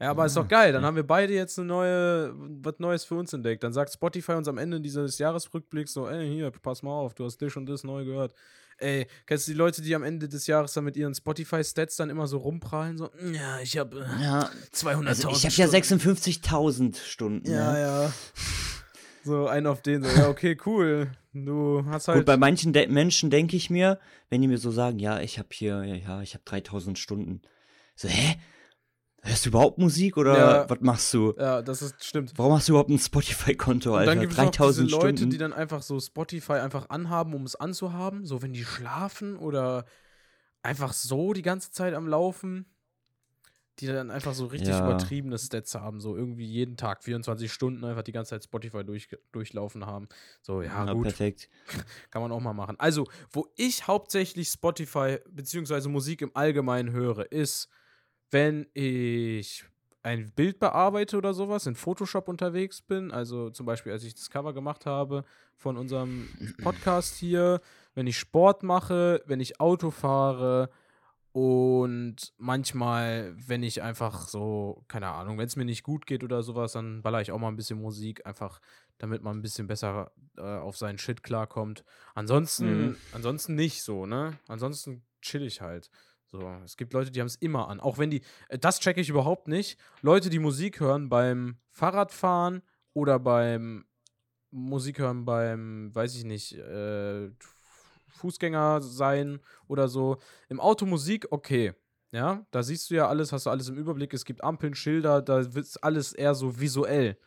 Ja, 0.03 0.11
aber 0.11 0.27
ist 0.27 0.35
Ja, 0.35 0.43
doch 0.43 0.49
geil. 0.49 0.73
Dann 0.73 0.83
ja. 0.83 0.89
haben 0.89 0.97
wir 0.97 1.07
beide 1.07 1.33
jetzt 1.33 1.59
eine 1.61 1.69
neue, 1.69 2.35
was 2.37 2.75
Neues 2.79 3.05
für 3.05 3.15
uns 3.15 3.33
entdeckt. 3.33 3.63
Dann 3.63 3.73
sagt 3.73 3.93
Spotify 3.93 4.33
uns 4.33 4.49
am 4.49 4.59
Ende 4.59 4.81
dieses 4.81 5.19
Jahresrückblicks 5.19 5.93
so, 5.93 6.09
ey, 6.09 6.29
hier, 6.29 6.51
pass 6.51 6.83
mal 6.83 6.91
auf, 6.91 7.15
du 7.15 7.25
hast 7.25 7.41
das 7.41 7.57
und 7.57 7.67
das 7.67 7.85
neu 7.85 8.05
gehört. 8.05 8.35
Ey, 8.79 9.07
kennst 9.27 9.47
du 9.47 9.53
die 9.53 9.59
Leute, 9.59 9.81
die 9.81 9.95
am 9.95 10.03
Ende 10.03 10.29
des 10.29 10.49
Jahres 10.49 10.73
dann 10.73 10.83
mit 10.83 10.97
ihren 10.97 11.15
Spotify-Stats 11.15 11.95
dann 11.97 12.11
immer 12.11 12.27
so 12.27 12.39
rumprallen? 12.39 12.99
So, 12.99 13.11
"Mm, 13.21 13.35
ja, 13.35 13.61
ich 13.61 13.79
habe 13.79 14.01
äh, 14.01 14.23
Ja, 14.25 14.51
200.000 14.73 15.07
also 15.07 15.31
ich 15.31 15.45
habe 15.45 15.55
ja 15.55 15.69
Stunden." 15.69 16.09
56.000 16.11 16.97
Stunden. 16.97 17.49
Ja, 17.49 17.73
ne? 17.73 17.81
ja. 17.81 18.13
So, 19.25 19.47
einen 19.47 19.69
auf 19.69 19.83
den, 19.83 20.03
so, 20.03 20.09
ja, 20.09 20.29
okay, 20.29 20.57
cool. 20.67 21.13
Du 21.33 21.85
hast 21.87 22.09
halt. 22.09 22.19
Gut, 22.19 22.27
bei 22.27 22.37
manchen 22.37 22.73
De 22.73 22.89
Menschen 22.89 23.31
denke 23.31 23.57
ich 23.57 23.71
mir, 23.71 24.01
wenn 24.31 24.43
die 24.43 24.49
mir 24.49 24.59
so 24.59 24.73
sagen, 24.73 24.99
ja, 24.99 25.21
ich 25.21 25.39
habe 25.39 25.49
hier, 25.53 25.85
ja, 25.85 25.95
ja, 25.95 26.23
ich 26.23 26.35
habe 26.35 26.43
3000 26.45 26.99
Stunden. 26.99 27.41
So, 27.95 28.09
hä? 28.09 28.37
Hörst 29.25 29.45
du 29.45 29.51
überhaupt 29.51 29.79
Musik 29.79 30.17
oder 30.17 30.37
Ja. 30.37 30.71
was 30.71 30.81
machst 30.81 31.15
du? 31.15 31.33
ja, 31.39 31.63
das 31.63 31.81
ist 31.81 32.05
stimmt. 32.05 32.33
Warum 32.37 32.55
hast 32.55 32.69
du 32.69 32.73
überhaupt 32.73 32.91
ein 32.91 32.99
Spotify-Konto, 32.99 33.93
Und 33.93 33.99
Alter? 34.01 34.11
dann 34.13 34.21
gibt 34.21 34.33
es 34.33 34.39
noch 34.39 34.47
diese 34.51 34.59
3000 34.59 34.91
Leute, 34.91 35.17
Stunden. 35.19 35.31
die 35.31 35.39
dann 35.39 35.53
einfach 35.53 35.83
so 35.83 36.01
Spotify 36.01 36.55
einfach 36.55 36.91
anhaben, 36.91 37.33
um 37.35 37.45
es 37.45 37.55
anzuhaben. 37.55 38.27
So, 38.27 38.43
wenn 38.43 38.53
die 38.53 38.65
schlafen 38.65 39.37
oder 39.37 39.85
einfach 40.63 40.93
so 40.93 41.33
die 41.33 41.43
ganze 41.43 41.71
Zeit 41.71 41.95
am 41.95 42.09
Laufen. 42.09 42.67
Die 43.79 43.87
dann 43.87 44.11
einfach 44.11 44.35
so 44.35 44.47
richtig 44.47 44.69
Ja. 44.69 44.85
übertriebene 44.85 45.39
Stats 45.39 45.75
haben. 45.77 46.01
So 46.01 46.15
irgendwie 46.17 46.45
jeden 46.45 46.77
Tag 46.77 47.03
24 47.03 47.51
Stunden 47.51 47.85
einfach 47.85 48.03
die 48.03 48.13
ganze 48.13 48.31
Zeit 48.31 48.45
Spotify 48.45 48.85
durch, 48.85 49.09
durchlaufen 49.33 49.87
haben. 49.87 50.09
So, 50.43 50.61
ja, 50.63 50.85
ja, 50.87 50.93
gut. 50.93 51.05
perfekt. 51.05 51.49
Kann 52.11 52.21
man 52.23 52.33
auch 52.33 52.41
mal 52.41 52.53
machen. 52.53 52.75
Also, 52.79 53.09
wo 53.31 53.47
ich 53.57 53.87
hauptsächlich 53.87 54.49
Spotify 54.49 55.19
beziehungsweise 55.31 55.89
Musik 55.89 56.21
im 56.23 56.33
Allgemeinen 56.35 56.91
höre, 56.93 57.33
ist, 57.33 57.69
wenn 58.33 58.67
ich 58.75 59.65
ein 60.03 60.33
Bild 60.33 60.59
bearbeite 60.59 61.17
oder 61.17 61.33
sowas, 61.33 61.67
in 61.67 61.77
Photoshop 61.77 62.27
unterwegs 62.29 62.83
bin, 62.83 63.13
also 63.13 63.51
zum 63.51 63.67
Beispiel, 63.67 63.93
als 63.93 64.03
ich 64.03 64.15
das 64.17 64.31
Cover 64.31 64.53
gemacht 64.53 64.85
habe 64.85 65.25
von 65.57 65.77
unserem 65.77 66.29
Podcast 66.61 67.15
hier, 67.17 67.61
wenn 67.95 68.09
ich 68.09 68.19
Sport 68.19 68.65
mache, 68.65 69.23
wenn 69.27 69.39
ich 69.39 69.61
Auto 69.61 69.93
fahre 69.93 70.71
und 71.33 72.33
manchmal, 72.37 73.33
wenn 73.37 73.63
ich 73.63 73.81
einfach 73.83 74.27
so, 74.29 74.85
keine 74.89 75.09
Ahnung, 75.09 75.39
wenn 75.39 75.47
es 75.47 75.57
mir 75.57 75.65
nicht 75.65 75.83
gut 75.83 76.07
geht 76.07 76.25
oder 76.25 76.43
sowas, 76.43 76.73
dann 76.73 77.01
baller 77.03 77.21
ich 77.23 77.33
auch 77.33 77.39
mal 77.39 77.49
ein 77.49 77.57
bisschen 77.57 77.81
Musik, 77.81 78.27
einfach 78.27 78.61
damit 78.99 79.23
man 79.23 79.39
ein 79.39 79.43
bisschen 79.43 79.67
besser 79.67 80.13
äh, 80.37 80.43
auf 80.43 80.77
seinen 80.77 80.99
Shit 80.99 81.23
klarkommt. 81.23 81.85
Ansonsten, 82.15 82.89
Mhm. 82.89 82.97
ansonsten 83.13 83.55
nicht 83.55 83.83
so, 83.83 84.05
ne? 84.05 84.39
Ansonsten 84.49 85.03
chill 85.23 85.43
ich 85.47 85.61
halt. 85.61 85.91
So, 86.33 86.51
es 86.65 86.79
gibt 86.79 86.95
Leute, 86.95 87.11
die 87.11 87.21
haben 87.21 87.27
es 87.27 87.37
immer 87.37 87.69
an. 87.69 87.79
Auch 87.79 87.99
wenn 87.99 88.11
die, 88.11 88.23
äh, 88.49 88.59
das 88.59 88.81
checke 88.81 89.03
ich 89.03 89.11
überhaupt 89.11 89.49
nicht. 89.49 89.79
Leute, 90.01 90.31
die 90.31 90.39
Musik 90.39 90.81
hören 90.81 91.11
beim 91.11 91.59
Fahrradfahren 91.69 92.63
oder 92.95 93.19
beim 93.19 93.85
Musik 94.51 94.99
hören 94.99 95.27
beim, 95.27 95.95
weiß 95.95 96.17
ich 96.17 96.25
nicht, 96.25 96.55
äh, 96.55 97.31
Fußgänger 98.09 98.81
sein 98.81 99.41
oder 99.69 99.89
so. 99.89 100.19
Im 100.49 100.59
Auto 100.59 100.87
Musik, 100.87 101.27
okay. 101.31 101.75
Ja, 102.13 102.47
da 102.51 102.63
siehst 102.63 102.91
du 102.91 102.95
ja 102.95 103.09
alles, 103.09 103.33
hast 103.33 103.47
du 103.47 103.51
alles 103.51 103.69
im 103.69 103.77
Überblick. 103.77 104.13
Es 104.13 104.25
gibt 104.25 104.43
Ampeln, 104.45 104.75
Schilder, 104.75 105.23
da 105.23 105.55
wird 105.55 105.67
alles 105.83 106.13
eher 106.13 106.35
so 106.35 106.59
visuell. 106.61 107.19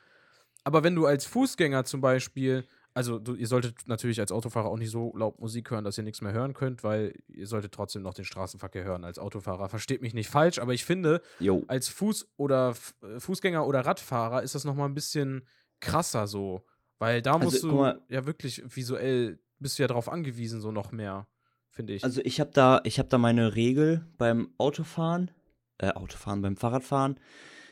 Aber 0.64 0.84
wenn 0.84 0.96
du 0.96 1.06
als 1.06 1.26
Fußgänger 1.26 1.86
zum 1.86 2.02
Beispiel, 2.02 2.66
also 2.96 3.20
du, 3.20 3.36
ihr 3.36 3.46
solltet 3.48 3.88
natürlich 3.88 4.20
als 4.20 4.32
Autofahrer 4.32 4.70
auch 4.70 4.78
nicht 4.78 4.90
so 4.90 5.16
laut 5.16 5.40
Musik 5.40 5.70
hören, 5.70 5.84
dass 5.84 5.98
ihr 5.98 6.04
nichts 6.04 6.22
mehr 6.22 6.34
hören 6.34 6.54
könnt, 6.54 6.84
weil 6.84 7.14
ihr 7.28 7.46
solltet 7.46 7.74
trotzdem 7.74 8.02
noch 8.02 8.14
den 8.16 8.26
Straßenverkehr 8.26 8.84
hören 8.84 9.04
als 9.04 9.20
Autofahrer. 9.20 9.70
Versteht 9.70 10.02
mich 10.02 10.14
nicht 10.14 10.30
falsch, 10.30 10.58
aber 10.60 10.74
ich 10.74 10.86
finde, 10.86 11.22
Jo. 11.40 11.64
als 11.68 11.92
Fuß- 11.92 12.26
oder 12.38 12.70
F- 12.70 12.96
äh, 13.04 13.20
Fußgänger 13.20 13.68
oder 13.68 13.82
Radfahrer 13.86 14.42
ist 14.42 14.56
das 14.56 14.64
nochmal 14.64 14.88
ein 14.90 14.94
bisschen 14.96 15.46
krasser 15.82 16.26
so. 16.26 16.66
Weil 16.98 17.22
da 17.22 17.38
musst 17.38 17.62
guck 17.62 17.70
du 17.70 17.76
mal- 17.76 18.02
ja 18.10 18.26
wirklich 18.26 18.64
visuell, 18.74 19.40
bist 19.60 19.78
du 19.78 19.84
ja 19.84 19.88
drauf 19.88 20.10
angewiesen, 20.10 20.62
so 20.62 20.72
noch 20.72 20.92
mehr, 20.94 21.28
finde 21.70 21.94
ich. 21.94 22.04
Also 22.06 22.22
ich 22.24 22.40
habe 22.40 22.52
da, 22.54 22.80
ich 22.86 22.98
habe 23.00 23.10
da 23.10 23.18
meine 23.18 23.56
Regel 23.56 24.08
beim 24.18 24.54
Autofahren, 24.58 25.32
äh, 25.80 25.92
Autofahren, 25.92 26.42
beim 26.42 26.56
Fahrradfahren, 26.56 27.20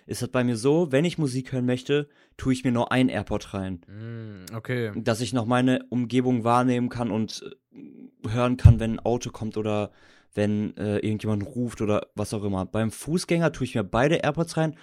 ist 0.06 0.22
das 0.22 0.30
bei 0.30 0.44
mir 0.44 0.58
so, 0.58 0.92
wenn 0.92 1.06
ich 1.06 1.18
Musik 1.18 1.52
hören 1.52 1.66
möchte, 1.66 2.10
tue 2.38 2.54
ich 2.54 2.64
mir 2.64 2.72
nur 2.72 2.92
ein 2.92 3.10
AirPod 3.10 3.54
rein. 3.54 3.82
Mm, 3.88 4.56
okay. 4.56 4.92
Dass 4.96 5.22
ich 5.22 5.34
noch 5.34 5.46
meine 5.46 5.86
Umgebung 5.90 6.44
wahrnehmen 6.44 6.90
kann 6.90 7.12
und 7.12 7.44
äh, 7.74 8.30
hören 8.30 8.58
kann, 8.58 8.80
wenn 8.80 8.94
ein 8.94 9.00
Auto 9.00 9.30
kommt 9.30 9.58
oder 9.58 9.92
wenn 10.34 10.76
äh, 10.78 10.98
irgendjemand 10.98 11.46
ruft 11.46 11.82
oder 11.82 12.08
was 12.16 12.34
auch 12.34 12.44
immer. 12.44 12.66
Beim 12.66 12.92
Fußgänger 12.92 13.52
tue 13.52 13.66
ich 13.66 13.76
mir 13.76 13.84
beide 13.84 14.16
AirPods 14.16 14.58
rein, 14.58 14.78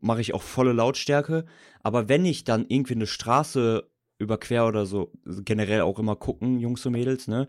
mache 0.00 0.20
ich 0.20 0.32
auch 0.34 0.42
volle 0.42 0.72
Lautstärke. 0.72 1.44
Aber 1.82 2.08
wenn 2.08 2.24
ich 2.24 2.44
dann 2.44 2.66
irgendwie 2.68 2.94
eine 2.94 3.06
Straße 3.06 3.88
überquer 4.18 4.68
oder 4.68 4.86
so, 4.86 5.12
generell 5.24 5.80
auch 5.80 5.98
immer 5.98 6.14
gucken, 6.14 6.60
Jungs 6.60 6.84
und 6.86 6.92
Mädels, 6.92 7.26
ne? 7.26 7.48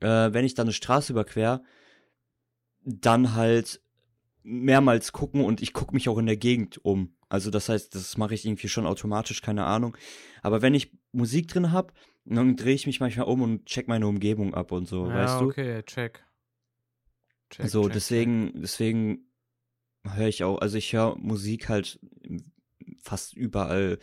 Äh, 0.00 0.32
wenn 0.32 0.44
ich 0.44 0.54
dann 0.54 0.66
eine 0.66 0.72
Straße 0.72 1.12
überquer, 1.12 1.62
dann 2.84 3.34
halt 3.34 3.80
mehrmals 4.48 5.12
gucken 5.12 5.44
und 5.44 5.60
ich 5.60 5.72
gucke 5.72 5.94
mich 5.94 6.08
auch 6.08 6.18
in 6.18 6.26
der 6.26 6.36
Gegend 6.36 6.82
um. 6.84 7.14
Also 7.28 7.50
das 7.50 7.68
heißt, 7.68 7.94
das 7.94 8.16
mache 8.16 8.34
ich 8.34 8.46
irgendwie 8.46 8.68
schon 8.68 8.86
automatisch, 8.86 9.42
keine 9.42 9.64
Ahnung. 9.64 9.96
Aber 10.42 10.62
wenn 10.62 10.74
ich 10.74 10.92
Musik 11.12 11.48
drin 11.48 11.70
habe, 11.72 11.92
dann 12.24 12.56
drehe 12.56 12.74
ich 12.74 12.86
mich 12.86 13.00
manchmal 13.00 13.26
um 13.26 13.42
und 13.42 13.66
check 13.66 13.88
meine 13.88 14.06
Umgebung 14.06 14.54
ab 14.54 14.72
und 14.72 14.88
so, 14.88 15.06
ja, 15.06 15.14
weißt 15.14 15.40
du? 15.40 15.44
okay, 15.46 15.82
check. 15.84 16.24
Check, 17.50 17.68
so, 17.68 17.84
check, 17.84 17.92
deswegen, 17.92 18.52
deswegen 18.60 19.30
höre 20.04 20.28
ich 20.28 20.44
auch, 20.44 20.58
also 20.58 20.78
ich 20.78 20.92
höre 20.92 21.16
Musik 21.16 21.68
halt 21.68 21.98
fast 23.02 23.34
überall. 23.34 23.98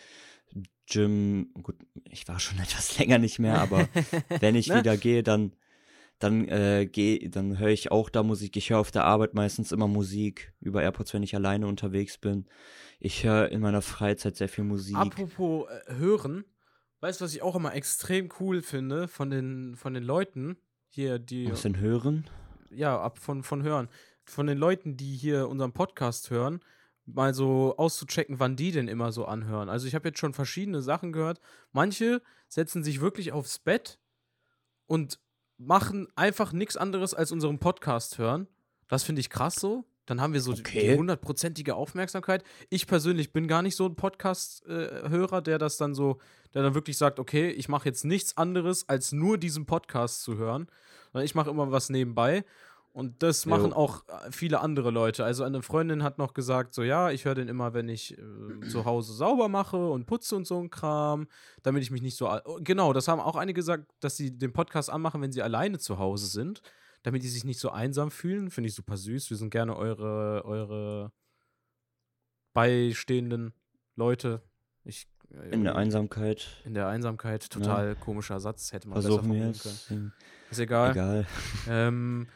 Gym, 0.88 1.50
gut, 1.64 1.76
ich 2.12 2.28
war 2.28 2.40
schon 2.40 2.60
etwas 2.64 3.00
länger 3.00 3.18
nicht 3.18 3.40
mehr, 3.40 3.60
aber 3.60 3.88
check. 3.94 4.26
wenn 4.42 4.56
ich 4.56 4.68
Ne? 4.68 4.80
wieder 4.80 4.98
gehe, 4.98 5.24
dann 5.24 5.56
dann 6.20 6.48
äh, 6.48 6.86
gehe, 6.86 7.30
dann 7.30 7.60
höre 7.60 7.70
ich 7.70 7.92
auch 7.92 8.10
da 8.10 8.24
Musik. 8.24 8.56
Ich 8.58 8.70
höre 8.70 8.80
auf 8.80 8.92
der 8.92 9.04
Arbeit 9.04 9.34
meistens 9.34 9.72
immer 9.72 9.88
Musik 9.88 10.54
über 10.62 10.82
AirPods, 10.82 11.14
wenn 11.14 11.24
ich 11.24 11.36
alleine 11.36 11.68
unterwegs 11.68 12.18
bin. 12.18 12.46
Ich 13.00 13.24
höre 13.24 13.50
in 13.50 13.62
meiner 13.62 13.82
Freizeit 13.82 14.36
sehr 14.36 14.50
viel 14.50 14.64
Musik. 14.64 14.96
Apropos 14.96 15.68
äh, 15.70 15.96
hören, 15.96 16.46
weißt 17.02 17.20
du, 17.20 17.26
was 17.26 17.34
ich 17.34 17.42
auch 17.42 17.56
immer 17.56 17.74
extrem 17.74 18.30
cool 18.40 18.62
finde 18.62 19.08
von 19.08 19.30
den, 19.30 19.76
von 19.76 19.94
den 19.94 20.04
Leuten 20.04 20.58
hier, 20.88 21.20
die. 21.20 21.52
Was 21.52 21.64
denn 21.64 21.80
hören? 21.80 22.30
ja, 22.76 23.00
ab 23.00 23.18
von, 23.18 23.44
von 23.44 23.64
hören. 23.64 23.90
Von 24.24 24.48
den 24.48 24.58
Leuten, 24.58 24.98
die 24.98 25.16
hier 25.16 25.48
unseren 25.48 25.72
Podcast 25.72 26.30
hören, 26.30 26.60
mal 27.06 27.34
so 27.34 27.76
auszuchecken, 27.78 28.40
wann 28.40 28.56
die 28.56 28.72
denn 28.72 28.88
immer 28.88 29.12
so 29.12 29.26
anhören. 29.26 29.70
Also 29.70 29.88
ich 29.88 29.96
habe 29.96 30.10
jetzt 30.10 30.20
schon 30.20 30.34
verschiedene 30.34 30.82
Sachen 30.82 31.12
gehört. 31.12 31.40
Manche 31.72 32.22
setzen 32.48 32.84
sich 32.84 33.02
wirklich 33.02 33.32
aufs 33.32 33.60
Bett 33.60 34.00
und 34.88 35.20
machen 35.58 36.08
einfach 36.16 36.52
nichts 36.54 36.78
anderes 36.78 37.14
als 37.14 37.32
unseren 37.32 37.60
Podcast 37.60 38.18
hören. 38.18 38.48
Das 38.88 39.04
finde 39.04 39.22
ich 39.22 39.30
krass 39.30 39.56
so. 39.56 39.86
Dann 40.06 40.22
haben 40.22 40.34
wir 40.34 40.42
so 40.42 40.52
die- 40.54 40.62
die 40.62 40.70
Okay. 40.70 40.98
hundertprozentige 40.98 41.74
Aufmerksamkeit. 41.76 42.44
Ich 42.70 42.86
persönlich 42.86 43.34
bin 43.34 43.48
gar 43.48 43.64
nicht 43.64 43.76
so 43.76 43.88
ein 43.88 43.96
Podcast-Hörer, 43.96 45.42
der 45.42 45.58
das 45.58 45.78
dann 45.78 45.96
so, 45.96 46.20
der 46.54 46.62
dann 46.62 46.76
wirklich 46.76 46.98
sagt, 46.98 47.20
okay, 47.20 47.50
ich 47.50 47.70
mache 47.70 47.90
jetzt 47.90 48.06
nichts 48.06 48.38
anderes, 48.38 48.88
als 48.88 49.12
nur 49.14 49.38
diesen 49.40 49.66
Podcast 49.66 50.22
zu 50.22 50.38
hören. 50.38 50.68
Sondern 51.12 51.26
ich 51.26 51.34
mache 51.34 51.50
immer 51.50 51.72
was 51.72 51.90
nebenbei. 51.90 52.46
Und 52.96 53.22
das 53.24 53.46
machen 53.46 53.72
Jo. 53.72 53.76
auch 53.76 54.08
äh, 54.08 54.32
viele 54.32 54.62
andere 54.62 54.90
Leute. 54.90 55.26
Also 55.26 55.44
eine 55.44 55.62
Freundin 55.62 56.02
hat 56.02 56.18
noch 56.18 56.34
gesagt, 56.34 56.74
so 56.74 56.82
ja, 56.82 57.12
ich 57.12 57.26
höre 57.26 57.36
den 57.36 57.50
immer, 57.50 57.74
wenn 57.74 57.90
ich 57.90 58.18
äh, 58.18 58.68
zu 58.70 58.86
Hause 58.86 59.12
sauber 59.12 59.50
mache 59.50 59.76
und 59.90 60.06
putze 60.06 60.34
und 60.38 60.48
so 60.48 60.58
ein 60.62 60.70
Kram, 60.70 61.28
damit 61.62 61.84
ich 61.84 61.92
mich 61.92 62.02
nicht 62.02 62.16
so... 62.16 62.32
Oh, 62.32 62.58
Genau, 62.62 62.94
das 62.94 63.10
haben 63.10 63.20
auch 63.20 63.36
einige 63.36 63.58
gesagt, 63.60 63.92
dass 64.00 64.16
sie 64.16 64.38
den 64.38 64.54
Podcast 64.54 64.90
anmachen, 64.90 65.22
wenn 65.22 65.34
sie 65.34 65.42
alleine 65.42 65.78
zu 65.78 66.00
Hause 66.00 66.28
sind, 66.28 66.62
damit 67.04 67.22
die 67.22 67.28
sich 67.28 67.44
nicht 67.44 67.60
so 67.60 67.70
einsam 67.70 68.12
fühlen. 68.12 68.50
Finde 68.50 68.70
ich 68.70 68.76
super 68.76 68.96
süß. 68.96 69.30
Wir 69.30 69.36
sind 69.36 69.50
gerne 69.50 69.76
eure, 69.76 70.46
eure 70.46 71.12
beistehenden 72.54 73.54
Leute. 73.98 74.42
Ich, 74.86 75.06
äh, 75.34 75.50
In 75.50 75.66
der 75.66 75.76
Einsamkeit 75.76 76.48
in 76.64 76.74
der 76.74 76.88
Einsamkeit, 76.88 77.50
total 77.50 77.96
komischer 77.98 78.40
Satz, 78.40 78.72
hätte 78.72 78.88
man 78.88 79.02
versuchen 79.02 79.34
wir 79.34 79.48
besser 79.48 79.64
formulieren 79.82 79.90
können. 79.90 80.14
jetzt. 80.48 80.52
Ist 80.52 80.60
egal. 80.60 80.92
Egal. 80.92 81.28
Ähm, 81.68 82.28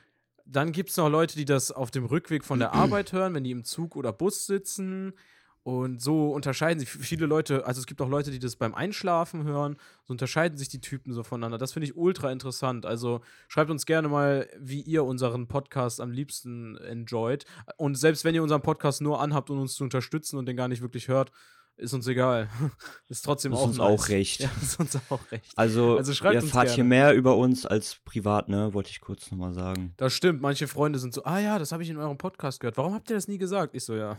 dann 0.51 0.71
gibt 0.71 0.89
es 0.89 0.97
noch 0.97 1.09
Leute, 1.09 1.35
die 1.35 1.45
das 1.45 1.71
auf 1.71 1.91
dem 1.91 2.05
Rückweg 2.05 2.43
von 2.43 2.59
der 2.59 2.73
Arbeit 2.73 3.13
hören, 3.13 3.33
wenn 3.33 3.43
die 3.43 3.51
im 3.51 3.63
Zug 3.63 3.95
oder 3.95 4.11
Bus 4.11 4.45
sitzen. 4.45 5.13
Und 5.61 6.01
so 6.01 6.31
unterscheiden 6.31 6.79
sich 6.79 6.89
viele 6.89 7.25
Leute, 7.25 7.65
also 7.65 7.79
es 7.79 7.85
gibt 7.85 8.01
auch 8.01 8.09
Leute, 8.09 8.31
die 8.31 8.39
das 8.39 8.55
beim 8.55 8.73
Einschlafen 8.73 9.43
hören, 9.43 9.75
so 10.05 10.13
unterscheiden 10.13 10.57
sich 10.57 10.69
die 10.69 10.81
Typen 10.81 11.13
so 11.13 11.21
voneinander. 11.21 11.57
Das 11.57 11.73
finde 11.73 11.85
ich 11.85 11.95
ultra 11.95 12.31
interessant. 12.31 12.85
Also 12.85 13.21
schreibt 13.49 13.69
uns 13.69 13.85
gerne 13.85 14.07
mal, 14.07 14.47
wie 14.57 14.81
ihr 14.81 15.03
unseren 15.03 15.47
Podcast 15.47 16.01
am 16.01 16.11
liebsten 16.11 16.77
enjoyt. 16.77 17.45
Und 17.77 17.95
selbst 17.95 18.23
wenn 18.23 18.33
ihr 18.33 18.41
unseren 18.41 18.61
Podcast 18.61 19.01
nur 19.01 19.21
anhabt, 19.21 19.49
um 19.49 19.59
uns 19.59 19.75
zu 19.75 19.83
unterstützen 19.83 20.37
und 20.37 20.47
den 20.47 20.55
gar 20.55 20.69
nicht 20.69 20.81
wirklich 20.81 21.07
hört, 21.07 21.31
ist 21.79 21.93
uns 21.93 22.07
egal. 22.07 22.49
ist 23.07 23.23
trotzdem 23.25 23.53
Ist 23.53 23.59
auch 23.59 23.67
uns 23.67 23.77
nice. 23.77 23.87
auch 23.87 24.09
recht. 24.09 24.39
Ja, 24.41 24.49
ist 24.61 24.79
uns 24.79 24.97
auch 25.09 25.31
recht. 25.31 25.51
Also, 25.55 25.97
Also 25.97 26.13
schreibt 26.13 26.35
ihr 26.35 26.41
uns 26.41 26.49
erfahrt 26.49 26.69
hier 26.69 26.83
mehr 26.83 27.13
über 27.13 27.37
uns 27.37 27.65
als 27.65 27.95
privat, 28.05 28.49
ne? 28.49 28.73
Wollte 28.73 28.89
ich 28.89 29.01
kurz 29.01 29.31
nochmal 29.31 29.53
sagen. 29.53 29.93
Das 29.97 30.13
stimmt, 30.13 30.41
manche 30.41 30.67
Freunde 30.67 30.99
sind 30.99 31.13
so, 31.13 31.23
ah 31.23 31.39
ja, 31.39 31.59
das 31.59 31.71
habe 31.71 31.83
ich 31.83 31.89
in 31.89 31.97
eurem 31.97 32.17
Podcast 32.17 32.59
gehört. 32.59 32.77
Warum 32.77 32.93
habt 32.93 33.09
ihr 33.09 33.15
das 33.15 33.27
nie 33.27 33.37
gesagt? 33.37 33.73
Ich 33.75 33.83
so, 33.85 33.95
ja. 33.95 34.17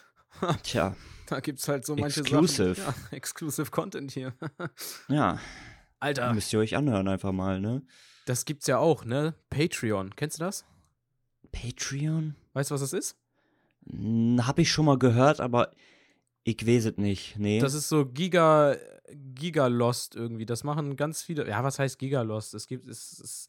Tja, 0.64 0.96
da 1.26 1.40
gibt 1.40 1.60
es 1.60 1.68
halt 1.68 1.86
so 1.86 1.94
manche 1.94 2.20
Exclusive. 2.20 2.74
Sachen. 2.74 2.94
Ja, 3.10 3.16
exclusive 3.16 3.70
Content 3.70 4.10
hier. 4.10 4.34
ja, 5.08 5.38
Alter, 6.00 6.32
müsst 6.34 6.52
ihr 6.52 6.58
euch 6.58 6.76
anhören 6.76 7.06
einfach 7.08 7.32
mal, 7.32 7.60
ne? 7.60 7.82
das 8.26 8.44
gibt's 8.44 8.66
ja 8.66 8.78
auch, 8.78 9.04
ne? 9.04 9.34
Patreon. 9.50 10.16
Kennst 10.16 10.38
du 10.40 10.44
das? 10.44 10.64
Patreon? 11.52 12.34
Weißt 12.52 12.70
du, 12.70 12.74
was 12.74 12.80
das 12.80 12.92
ist? 12.92 13.16
Hm, 13.88 14.46
hab 14.46 14.58
ich 14.58 14.70
schon 14.70 14.86
mal 14.86 14.98
gehört, 14.98 15.40
aber 15.40 15.70
ich 16.44 16.66
weiß 16.66 16.84
es 16.84 16.96
nicht. 16.98 17.38
Nee. 17.38 17.58
Das 17.58 17.74
ist 17.74 17.88
so 17.88 18.04
Giga, 18.04 18.76
Giga 19.34 19.66
Lost 19.66 20.14
irgendwie. 20.14 20.46
Das 20.46 20.62
machen 20.62 20.96
ganz 20.96 21.22
viele. 21.22 21.48
Ja, 21.48 21.64
was 21.64 21.78
heißt 21.78 21.98
Giga 21.98 22.20
Lost? 22.22 22.54
Es 22.54 22.66
gibt, 22.68 22.86
es, 22.86 23.18
es, 23.18 23.48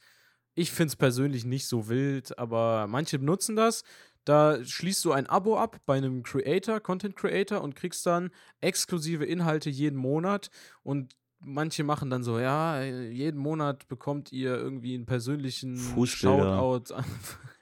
ich 0.53 0.71
finde 0.71 0.89
es 0.89 0.95
persönlich 0.95 1.43
nicht 1.43 1.67
so 1.67 1.89
wild, 1.89 2.39
aber 2.39 2.88
manche 2.88 3.19
benutzen 3.19 3.58
das. 3.58 3.84
Da 4.23 4.63
schließt 4.63 5.03
du 5.05 5.12
ein 5.12 5.27
Abo 5.27 5.58
ab 5.60 5.81
bei 5.86 5.97
einem 5.97 6.23
Creator, 6.23 6.79
Content 6.79 7.15
Creator 7.15 7.62
und 7.62 7.75
kriegst 7.75 8.05
dann 8.05 8.31
exklusive 8.60 9.25
Inhalte 9.25 9.69
jeden 9.69 9.97
Monat 9.97 10.49
und 10.81 11.15
manche 11.39 11.84
machen 11.84 12.10
dann 12.10 12.23
so, 12.23 12.39
ja, 12.39 12.81
jeden 12.81 13.39
Monat 13.39 13.88
bekommt 13.88 14.31
ihr 14.31 14.55
irgendwie 14.55 14.95
einen 14.95 15.05
persönlichen 15.05 15.77
Fußbilder. 15.77 16.58
Shoutout. 16.58 16.95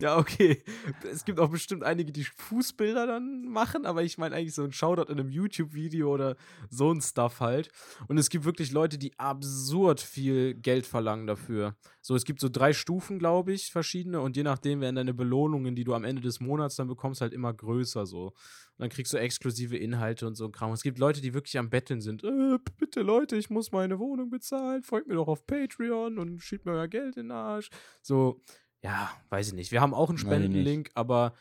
ja, 0.00 0.16
okay. 0.18 0.62
Es 1.10 1.24
gibt 1.24 1.40
auch 1.40 1.50
bestimmt 1.50 1.84
einige, 1.84 2.12
die 2.12 2.24
Fußbilder 2.24 3.06
dann 3.06 3.46
machen, 3.48 3.86
aber 3.86 4.02
ich 4.02 4.18
meine 4.18 4.34
eigentlich 4.34 4.54
so 4.54 4.64
ein 4.64 4.72
Shoutout 4.72 5.12
in 5.12 5.18
einem 5.18 5.30
YouTube-Video 5.30 6.12
oder 6.12 6.36
so 6.70 6.92
ein 6.92 7.00
Stuff 7.00 7.40
halt. 7.40 7.70
Und 8.08 8.18
es 8.18 8.30
gibt 8.30 8.44
wirklich 8.44 8.72
Leute, 8.72 8.98
die 8.98 9.18
absurd 9.18 10.00
viel 10.00 10.54
Geld 10.54 10.86
verlangen 10.86 11.26
dafür. 11.26 11.76
So, 12.00 12.14
es 12.14 12.24
gibt 12.24 12.40
so 12.40 12.48
drei 12.48 12.72
Stufen, 12.72 13.18
glaube 13.18 13.52
ich, 13.52 13.70
verschiedene 13.72 14.20
und 14.20 14.36
je 14.36 14.42
nachdem 14.42 14.80
werden 14.80 14.96
deine 14.96 15.14
Belohnungen, 15.14 15.74
die 15.74 15.84
du 15.84 15.94
am 15.94 16.04
Ende 16.04 16.22
des 16.22 16.40
Monats 16.40 16.76
dann 16.76 16.88
bekommst, 16.88 17.20
halt 17.20 17.32
immer 17.32 17.52
größer 17.52 18.06
so. 18.06 18.26
Und 18.26 18.82
dann 18.82 18.90
kriegst 18.90 19.12
du 19.14 19.16
exklusive 19.16 19.76
Inhalte 19.76 20.26
und 20.26 20.34
so 20.34 20.44
ein 20.44 20.52
Kram. 20.52 20.70
Es 20.72 20.82
gibt 20.82 20.98
Leute, 20.98 21.22
die 21.22 21.32
wirklich 21.32 21.58
am 21.58 21.70
Betteln 21.70 22.02
sind. 22.02 22.22
Äh, 22.24 22.58
bitte 22.78 23.00
Leute, 23.00 23.36
ich 23.36 23.48
muss 23.48 23.72
meine 23.72 23.98
Wohnung 23.98 24.28
bezahlen. 24.28 24.82
Folgt 24.82 25.08
mir 25.08 25.14
doch 25.14 25.28
auf 25.28 25.46
Patreon 25.46 26.18
und 26.18 26.40
schiebt 26.42 26.66
mir 26.66 26.72
euer 26.72 26.88
Geld 26.88 27.16
in 27.16 27.28
den 27.28 27.30
Arsch. 27.32 27.70
So, 28.02 28.42
ja, 28.82 29.10
weiß 29.30 29.48
ich 29.48 29.54
nicht. 29.54 29.72
Wir 29.72 29.80
haben 29.80 29.94
auch 29.94 30.08
einen 30.08 30.18
Spendenlink, 30.18 30.90
aber 30.94 31.34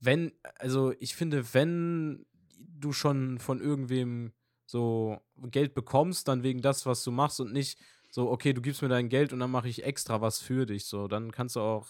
wenn, 0.00 0.32
also 0.58 0.92
ich 0.98 1.14
finde, 1.14 1.54
wenn 1.54 2.26
du 2.58 2.92
schon 2.92 3.38
von 3.38 3.60
irgendwem 3.60 4.32
so 4.66 5.20
Geld 5.50 5.74
bekommst, 5.74 6.28
dann 6.28 6.42
wegen 6.42 6.60
das, 6.60 6.86
was 6.86 7.04
du 7.04 7.10
machst 7.10 7.40
und 7.40 7.52
nicht 7.52 7.78
so, 8.10 8.30
okay, 8.30 8.52
du 8.52 8.62
gibst 8.62 8.82
mir 8.82 8.88
dein 8.88 9.08
Geld 9.08 9.32
und 9.32 9.40
dann 9.40 9.50
mache 9.50 9.68
ich 9.68 9.84
extra 9.84 10.20
was 10.20 10.40
für 10.40 10.66
dich. 10.66 10.86
So, 10.86 11.08
dann 11.08 11.32
kannst 11.32 11.56
du 11.56 11.60
auch, 11.60 11.88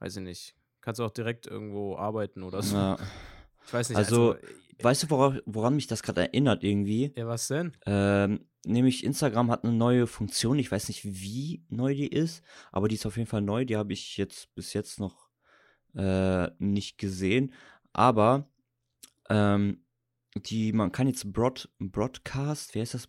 weiß 0.00 0.16
ich 0.16 0.22
nicht, 0.22 0.54
kannst 0.80 1.00
du 1.00 1.04
auch 1.04 1.10
direkt 1.10 1.46
irgendwo 1.46 1.96
arbeiten 1.96 2.42
oder 2.42 2.62
so. 2.62 2.76
Ja. 2.76 2.98
Ich 3.66 3.72
weiß 3.72 3.88
nicht. 3.90 3.98
Also, 3.98 4.34
äh, 4.34 4.38
Weißt 4.82 5.04
du, 5.04 5.10
woran, 5.10 5.40
woran 5.46 5.74
mich 5.74 5.86
das 5.86 6.02
gerade 6.02 6.22
erinnert 6.22 6.62
irgendwie? 6.62 7.12
ja, 7.16 7.26
was 7.26 7.48
denn? 7.48 7.72
Ähm, 7.86 8.46
nämlich 8.66 9.04
Instagram 9.04 9.50
hat 9.50 9.64
eine 9.64 9.72
neue 9.72 10.06
Funktion. 10.06 10.58
Ich 10.58 10.70
weiß 10.70 10.88
nicht, 10.88 11.04
wie 11.04 11.64
neu 11.68 11.94
die 11.94 12.08
ist, 12.08 12.42
aber 12.72 12.88
die 12.88 12.96
ist 12.96 13.06
auf 13.06 13.16
jeden 13.16 13.28
Fall 13.28 13.42
neu. 13.42 13.64
Die 13.64 13.76
habe 13.76 13.92
ich 13.92 14.16
jetzt 14.16 14.54
bis 14.54 14.72
jetzt 14.72 15.00
noch 15.00 15.30
äh, 15.94 16.50
nicht 16.58 16.98
gesehen. 16.98 17.52
Aber 17.92 18.48
ähm, 19.28 19.84
die, 20.34 20.72
man 20.72 20.92
kann 20.92 21.06
jetzt 21.06 21.32
Broad, 21.32 21.68
Broadcast, 21.78 22.74
wie 22.74 22.80
heißt 22.80 22.94
das? 22.94 23.08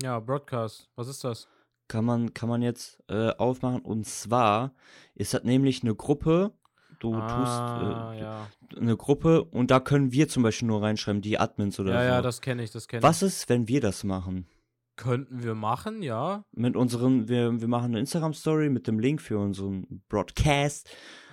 Ja, 0.00 0.20
Broadcast. 0.20 0.88
Was 0.94 1.08
ist 1.08 1.24
das? 1.24 1.48
Kann 1.88 2.04
man, 2.04 2.32
kann 2.32 2.48
man 2.48 2.62
jetzt 2.62 3.02
äh, 3.08 3.30
aufmachen. 3.30 3.82
Und 3.82 4.06
zwar 4.06 4.74
ist 5.14 5.34
das 5.34 5.44
nämlich 5.44 5.82
eine 5.82 5.94
Gruppe. 5.94 6.52
Du 7.00 7.14
ah, 7.14 8.06
tust 8.08 8.16
äh, 8.16 8.22
ja. 8.22 8.46
eine 8.80 8.96
Gruppe 8.96 9.44
und 9.44 9.70
da 9.70 9.80
können 9.80 10.12
wir 10.12 10.28
zum 10.28 10.42
Beispiel 10.42 10.68
nur 10.68 10.82
reinschreiben, 10.82 11.20
die 11.20 11.38
Admins 11.38 11.78
oder 11.78 11.92
Ja, 11.92 12.00
so. 12.00 12.06
ja, 12.06 12.22
das 12.22 12.40
kenne 12.40 12.62
ich, 12.62 12.70
das 12.70 12.88
kenne 12.88 13.00
ich. 13.00 13.02
Was 13.02 13.22
ist, 13.22 13.48
wenn 13.48 13.68
wir 13.68 13.80
das 13.80 14.04
machen? 14.04 14.46
Könnten 14.96 15.42
wir 15.42 15.54
machen, 15.54 16.02
ja? 16.02 16.44
mit 16.52 16.76
unseren, 16.76 17.28
wir, 17.28 17.60
wir 17.60 17.68
machen 17.68 17.86
eine 17.86 18.00
Instagram-Story 18.00 18.70
mit 18.70 18.86
dem 18.86 18.98
Link 18.98 19.20
für 19.20 19.38
unseren 19.38 20.02
Broadcast 20.08 20.88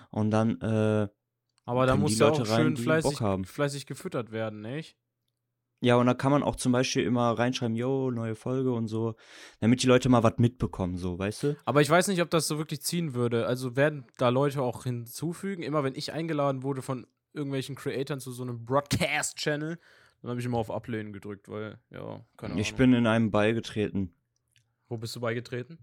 und 0.09 0.31
dann, 0.31 0.59
äh, 0.61 1.07
Aber 1.65 1.85
da 1.85 1.95
muss 1.95 2.17
ja 2.17 2.29
auch 2.29 2.39
rein, 2.39 2.75
schön 2.75 2.77
fleißig, 2.77 3.19
fleißig 3.47 3.85
gefüttert 3.85 4.31
werden, 4.31 4.61
nicht? 4.61 4.97
ja, 5.83 5.95
und 5.95 6.05
da 6.05 6.13
kann 6.13 6.31
man 6.31 6.43
auch 6.43 6.55
zum 6.55 6.71
Beispiel 6.71 7.03
immer 7.03 7.31
reinschreiben, 7.31 7.75
yo, 7.75 8.11
neue 8.11 8.35
Folge 8.35 8.71
und 8.71 8.87
so, 8.87 9.15
damit 9.59 9.81
die 9.81 9.87
Leute 9.87 10.09
mal 10.09 10.21
was 10.21 10.37
mitbekommen, 10.37 10.97
so, 10.97 11.17
weißt 11.17 11.43
du? 11.43 11.57
Aber 11.65 11.81
ich 11.81 11.89
weiß 11.89 12.07
nicht, 12.07 12.21
ob 12.21 12.29
das 12.29 12.47
so 12.47 12.59
wirklich 12.59 12.83
ziehen 12.83 13.15
würde. 13.15 13.47
Also 13.47 13.75
werden 13.75 14.05
da 14.17 14.29
Leute 14.29 14.61
auch 14.61 14.83
hinzufügen. 14.83 15.63
Immer 15.63 15.83
wenn 15.83 15.95
ich 15.95 16.13
eingeladen 16.13 16.61
wurde 16.61 16.83
von 16.83 17.07
irgendwelchen 17.33 17.75
Creatoren 17.75 18.19
zu 18.19 18.31
so 18.31 18.43
einem 18.43 18.63
Broadcast-Channel, 18.63 19.79
dann 20.21 20.29
habe 20.31 20.39
ich 20.39 20.45
immer 20.45 20.57
auf 20.57 20.71
Ablehnen 20.71 21.13
gedrückt, 21.13 21.49
weil, 21.49 21.79
ja, 21.89 22.23
keine 22.37 22.53
Ahnung. 22.53 22.57
Ich 22.59 22.75
bin 22.75 22.93
in 22.93 23.07
einem 23.07 23.31
beigetreten, 23.31 24.13
Wo 24.87 24.97
bist 24.97 25.15
du 25.15 25.19
beigetreten? 25.19 25.77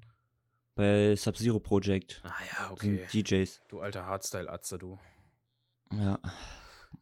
bei 0.75 1.17
Sub-Zero 1.17 1.59
Project, 1.59 2.21
Ah 2.25 2.29
ja, 2.29 2.71
das 2.71 2.81
sind 2.81 3.01
okay. 3.03 3.23
DJs, 3.23 3.63
Du 3.69 3.81
alter 3.81 4.07
Hardstyle-Atze, 4.07 4.79
du. 4.79 4.99
ja. 5.93 6.19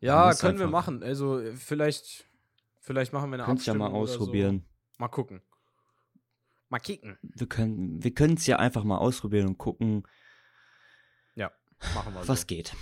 Ja, 0.01 0.35
können 0.35 0.59
wir 0.59 0.67
machen. 0.67 1.03
Also 1.03 1.43
vielleicht, 1.57 2.27
vielleicht 2.81 3.13
machen 3.13 3.31
wir 3.31 3.35
eine 3.37 3.45
Könnt's 3.45 3.65
ja 3.67 3.73
Abstimmung 3.73 3.93
mal 3.93 3.99
oder 3.99 4.03
ausprobieren. 4.11 4.65
So. 4.67 5.01
Mal 5.01 5.09
gucken. 5.09 5.43
Mal 6.69 6.81
kicken. 6.81 7.19
Wir 7.23 7.47
können, 7.47 8.03
wir 8.03 8.13
es 8.37 8.47
ja 8.47 8.57
einfach 8.59 8.85
mal 8.85 8.99
ausprobieren 8.99 9.47
und 9.49 9.59
gucken, 9.59 10.07
Machen 11.95 12.15
wir 12.15 12.23
so. 12.23 12.29
was 12.29 12.47
geht. 12.47 12.75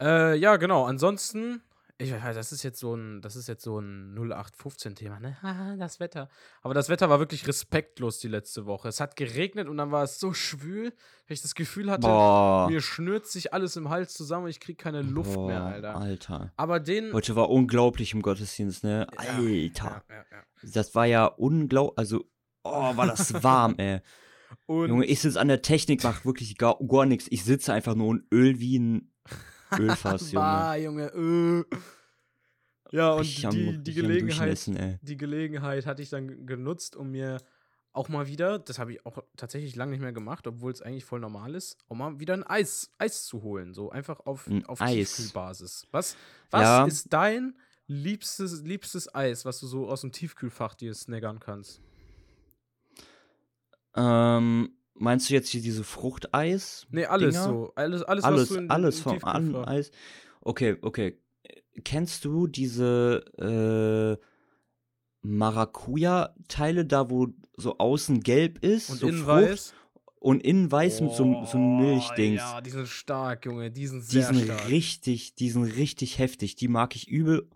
Äh, 0.00 0.36
ja, 0.36 0.56
genau. 0.56 0.84
Ansonsten, 0.86 1.62
ich, 1.96 2.10
das 2.10 2.50
ist 2.50 2.64
jetzt 2.64 2.80
so 2.80 2.96
ein, 2.96 3.20
das 3.22 3.36
ist 3.36 3.46
jetzt 3.46 3.62
so 3.62 3.78
ein 3.78 4.16
0815-Thema, 4.18 5.20
ne? 5.20 5.36
Haha, 5.42 5.76
das 5.76 6.00
Wetter. 6.00 6.28
Aber 6.62 6.74
das 6.74 6.88
Wetter 6.88 7.08
war 7.08 7.20
wirklich 7.20 7.46
respektlos 7.46 8.18
die 8.18 8.28
letzte 8.28 8.66
Woche. 8.66 8.88
Es 8.88 8.98
hat 8.98 9.14
geregnet 9.14 9.68
und 9.68 9.76
dann 9.76 9.92
war 9.92 10.02
es 10.02 10.18
so 10.18 10.32
schwül, 10.32 10.90
dass 10.90 11.38
ich 11.38 11.42
das 11.42 11.54
Gefühl 11.54 11.90
hatte, 11.90 12.08
Boah. 12.08 12.68
mir 12.68 12.80
schnürt 12.80 13.26
sich 13.26 13.54
alles 13.54 13.76
im 13.76 13.90
Hals 13.90 14.12
zusammen 14.12 14.44
und 14.44 14.50
ich 14.50 14.58
krieg 14.58 14.76
keine 14.76 15.02
Luft 15.02 15.34
Boah, 15.34 15.46
mehr, 15.46 15.62
Alter. 15.62 15.96
Alter. 15.96 16.52
Aber 16.56 16.80
den. 16.80 17.12
Heute 17.12 17.36
war 17.36 17.48
unglaublich 17.48 18.12
im 18.12 18.22
Gottesdienst, 18.22 18.82
ne? 18.82 19.06
Alter. 19.16 20.02
Ja, 20.08 20.16
ja, 20.16 20.24
ja. 20.32 20.42
Das 20.62 20.96
war 20.96 21.06
ja 21.06 21.26
unglaublich, 21.26 21.98
also, 21.98 22.24
oh, 22.64 22.96
war 22.96 23.06
das 23.06 23.32
warm, 23.44 23.76
ey. 23.78 24.00
Und 24.66 24.88
Junge, 24.88 25.06
ich 25.06 25.20
sitze 25.20 25.40
an 25.40 25.48
der 25.48 25.62
Technik, 25.62 26.02
mach 26.02 26.24
wirklich 26.24 26.56
gar, 26.58 26.76
gar 26.88 27.06
nichts. 27.06 27.26
Ich 27.30 27.44
sitze 27.44 27.72
einfach 27.72 27.94
nur 27.94 28.08
und 28.08 28.24
öl 28.32 28.58
wie 28.58 28.78
ein 28.78 29.12
Ölfass, 29.78 30.32
Junge. 30.32 30.44
Bah, 30.44 30.74
Junge. 30.76 31.06
Äh. 31.72 31.76
Ja, 32.92 33.12
und 33.14 33.22
Ich 33.24 33.46
am- 33.46 33.52
die, 33.54 33.78
die 33.82 33.94
Gelegenheit, 33.94 34.98
die 35.02 35.16
Gelegenheit 35.16 35.86
hatte 35.86 36.02
ich 36.02 36.10
dann 36.10 36.46
genutzt, 36.46 36.96
um 36.96 37.10
mir 37.10 37.38
auch 37.92 38.08
mal 38.08 38.26
wieder, 38.26 38.58
das 38.58 38.78
habe 38.78 38.92
ich 38.92 39.06
auch 39.06 39.18
tatsächlich 39.36 39.76
lange 39.76 39.92
nicht 39.92 40.00
mehr 40.00 40.12
gemacht, 40.12 40.46
obwohl 40.46 40.72
es 40.72 40.82
eigentlich 40.82 41.04
voll 41.04 41.20
normal 41.20 41.54
ist, 41.54 41.76
auch 41.88 41.94
mal 41.94 42.18
wieder 42.18 42.34
ein 42.34 42.42
Eis, 42.44 42.90
Eis 42.98 43.24
zu 43.24 43.42
holen. 43.42 43.72
So 43.72 43.90
einfach 43.90 44.20
auf, 44.20 44.48
Ein 44.48 44.66
auf. 44.66 44.80
Tiefkühlbasis. 44.80 45.86
Was, 45.92 46.16
was 46.50 46.62
Ja. 46.62 46.84
ist 46.86 47.12
dein 47.12 47.54
liebstes, 47.86 48.62
liebstes 48.62 49.14
Eis, 49.14 49.44
was 49.44 49.60
du 49.60 49.66
so 49.66 49.88
aus 49.88 50.00
dem 50.00 50.10
Tiefkühlfach 50.12 50.74
dir 50.74 50.92
snaggern 50.94 51.38
kannst? 51.38 51.80
Ähm, 53.96 54.70
meinst 54.94 55.28
du 55.30 55.34
jetzt 55.34 55.48
hier 55.48 55.62
diese 55.62 55.84
Fruchteis? 55.84 56.86
Nee, 56.90 57.06
alles 57.06 57.34
Dinger? 57.34 57.44
so. 57.44 57.72
Alles, 57.74 58.02
alles, 58.02 58.24
Alles, 58.24 58.40
was 58.42 58.48
du 58.48 58.54
in, 58.56 58.70
alles 58.70 59.00
vom 59.00 59.24
an 59.24 59.54
Eis. 59.56 59.90
Okay, 60.40 60.76
okay. 60.82 61.18
Kennst 61.84 62.24
du 62.24 62.46
diese 62.46 63.24
äh, 63.38 64.24
Maracuja-Teile 65.22 66.84
da, 66.84 67.10
wo 67.10 67.28
so 67.56 67.78
außen 67.78 68.20
gelb 68.20 68.62
ist? 68.64 68.90
Und 68.90 68.98
so 69.00 69.08
innen 69.08 69.18
Frucht, 69.24 69.28
weiß? 69.28 69.74
Und 70.20 70.42
innen 70.42 70.70
weiß 70.70 71.00
mit 71.02 71.12
so, 71.12 71.44
so 71.44 71.58
einem 71.58 71.76
Oh, 71.78 71.80
Milchdings. 71.80 72.40
Ja, 72.40 72.60
die 72.60 72.70
sind 72.70 72.88
stark, 72.88 73.44
Junge. 73.44 73.70
Die 73.70 73.86
sind 73.86 74.00
Die 74.00 74.06
sehr 74.20 74.24
sind 74.32 74.44
stark. 74.44 74.68
richtig, 74.68 75.34
die 75.34 75.50
sind 75.50 75.64
richtig 75.64 76.18
heftig. 76.18 76.56
Die 76.56 76.68
mag 76.68 76.96
ich 76.96 77.08
übel, 77.08 77.48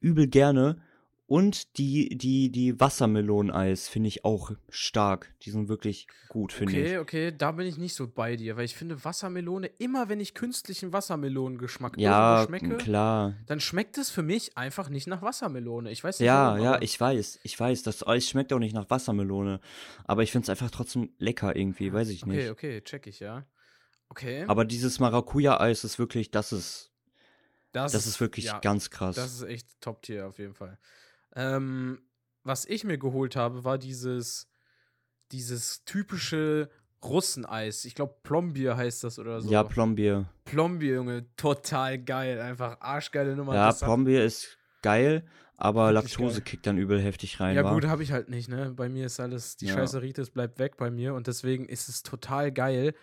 übel 0.00 0.26
gerne. 0.26 0.80
Und 1.26 1.78
die, 1.78 2.16
die, 2.18 2.50
die 2.50 2.78
Wassermeloneneis 2.78 3.88
finde 3.88 4.08
ich 4.08 4.24
auch 4.26 4.52
stark. 4.68 5.34
Die 5.42 5.50
sind 5.50 5.68
wirklich 5.68 6.06
gut, 6.28 6.52
finde 6.52 6.74
Okay, 6.74 6.94
ich. 6.94 6.98
okay, 6.98 7.32
da 7.36 7.52
bin 7.52 7.66
ich 7.66 7.78
nicht 7.78 7.94
so 7.94 8.06
bei 8.06 8.36
dir, 8.36 8.56
weil 8.56 8.66
ich 8.66 8.76
finde 8.76 9.02
Wassermelone, 9.04 9.68
immer 9.78 10.10
wenn 10.10 10.20
ich 10.20 10.34
künstlichen 10.34 10.92
Wassermelonengeschmack 10.92 11.98
Ja, 11.98 12.44
schmecke, 12.44 12.76
klar. 12.76 13.34
dann 13.46 13.60
schmeckt 13.60 13.96
es 13.96 14.10
für 14.10 14.22
mich 14.22 14.58
einfach 14.58 14.90
nicht 14.90 15.06
nach 15.06 15.22
Wassermelone. 15.22 15.90
Ich 15.90 16.04
weiß 16.04 16.20
nicht 16.20 16.28
Ja, 16.28 16.56
warum, 16.56 16.62
ja, 16.62 16.82
ich 16.82 17.00
weiß, 17.00 17.40
ich 17.42 17.58
weiß, 17.58 17.82
das 17.84 18.06
Eis 18.06 18.28
schmeckt 18.28 18.52
auch 18.52 18.58
nicht 18.58 18.74
nach 18.74 18.90
Wassermelone. 18.90 19.60
Aber 20.04 20.22
ich 20.22 20.30
finde 20.30 20.44
es 20.44 20.50
einfach 20.50 20.70
trotzdem 20.70 21.10
lecker 21.18 21.56
irgendwie, 21.56 21.90
weiß 21.92 22.10
ich 22.10 22.22
Okay, 22.22 22.36
nicht. 22.36 22.50
okay, 22.50 22.80
check 22.82 23.06
ich, 23.06 23.20
ja. 23.20 23.46
Okay. 24.10 24.44
Aber 24.46 24.64
dieses 24.64 25.00
Maracuja-Eis 25.00 25.84
ist 25.84 25.98
wirklich, 25.98 26.30
das 26.30 26.52
ist, 26.52 26.90
das, 27.72 27.94
ist 27.94 28.20
wirklich 28.20 28.44
ja, 28.44 28.58
ganz 28.60 28.90
krass. 28.90 29.16
Das 29.16 29.32
ist 29.32 29.42
echt 29.42 29.80
Top-Tier 29.80 30.26
auf 30.28 30.38
jeden 30.38 30.54
Fall. 30.54 30.78
Ähm, 31.36 32.00
was 32.42 32.64
ich 32.66 32.84
mir 32.84 32.98
geholt 32.98 33.36
habe, 33.36 33.64
war 33.64 33.78
dieses, 33.78 34.48
dieses 35.32 35.84
typische 35.84 36.68
Russeneis. 37.02 37.84
Ich 37.84 37.94
glaube, 37.94 38.16
Plombier 38.22 38.76
heißt 38.76 39.04
das 39.04 39.18
oder 39.18 39.40
so. 39.40 39.50
ja, 39.50 39.62
Plombier. 39.62 40.26
Plombier, 40.44 40.94
Junge, 40.96 41.26
total 41.36 41.98
geil. 41.98 42.40
Einfach 42.40 42.80
arschgeile 42.80 43.36
Nummer. 43.36 43.54
Ja, 43.54 43.66
hat- 43.68 43.78
Plombier 43.80 44.24
ist 44.24 44.56
geil, 44.82 45.24
aber 45.56 45.92
Wirklich 45.92 46.12
Laktose 46.18 46.40
geil. 46.40 46.44
kickt 46.44 46.66
dann 46.66 46.78
übel 46.78 47.00
heftig 47.00 47.40
rein. 47.40 47.56
Ja, 47.56 47.64
wa? 47.64 47.72
gut, 47.74 47.86
habe 47.86 48.02
ich 48.02 48.12
halt 48.12 48.28
nicht, 48.28 48.48
ne? 48.48 48.72
Bei 48.74 48.88
mir 48.88 49.06
ist 49.06 49.20
alles, 49.20 49.56
die 49.56 49.66
Ja. 49.66 49.74
scheiße 49.74 50.00
Ritis 50.02 50.30
bleibt 50.30 50.58
weg 50.58 50.76
bei 50.76 50.90
mir 50.90 51.14
und 51.14 51.26
deswegen 51.26 51.64
ist 51.66 51.88
es 51.88 52.02
total 52.02 52.52
geil, 52.52 52.94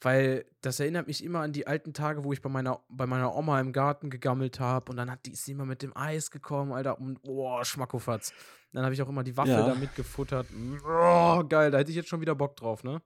weil 0.00 0.46
das 0.62 0.80
erinnert 0.80 1.06
mich 1.06 1.22
immer 1.22 1.40
an 1.40 1.52
die 1.52 1.66
alten 1.66 1.92
Tage, 1.92 2.24
wo 2.24 2.32
ich 2.32 2.40
bei 2.42 2.48
meiner, 2.48 2.80
bei 2.88 3.06
meiner 3.06 3.34
Oma 3.34 3.60
im 3.60 3.72
Garten 3.72 4.08
gegammelt 4.10 4.58
habe 4.60 4.90
und 4.90 4.96
dann 4.96 5.10
hat 5.10 5.26
die 5.26 5.32
ist 5.32 5.44
sie 5.44 5.52
immer 5.52 5.66
mit 5.66 5.82
dem 5.82 5.96
Eis 5.96 6.30
gekommen, 6.30 6.72
Alter, 6.72 6.98
und 6.98 7.22
boah, 7.22 7.64
Schmackofatz. 7.64 8.32
Dann 8.72 8.84
habe 8.84 8.94
ich 8.94 9.02
auch 9.02 9.08
immer 9.08 9.24
die 9.24 9.36
Waffel 9.36 9.52
Ja. 9.52 9.66
da 9.66 9.74
mitgefuttert. 9.74 10.46
Oh, 10.84 11.42
geil, 11.48 11.70
da 11.70 11.78
hätte 11.78 11.90
ich 11.90 11.96
jetzt 11.96 12.08
schon 12.08 12.20
wieder 12.20 12.34
Bock 12.34 12.56
drauf, 12.56 12.84
ne? 12.84 13.02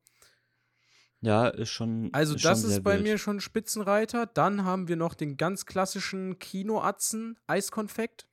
Ja, 1.21 1.49
ist 1.49 1.71
schon. 1.71 2.11
Also, 2.13 2.35
ist 2.35 2.45
das 2.45 2.61
schon 2.61 2.71
ist 2.71 2.83
bei 2.83 2.95
wild. 2.97 3.03
mir 3.05 3.17
schon 3.19 3.41
Spitzenreiter. 3.41 4.27
Dann 4.27 4.65
haben 4.65 4.89
wir 4.89 4.97
noch 4.97 5.15
den 5.15 5.39
ganz 5.39 5.65
klassischen 5.65 6.39
Kinoatzen 6.39 7.39
Eiskonfekt. 7.47 8.27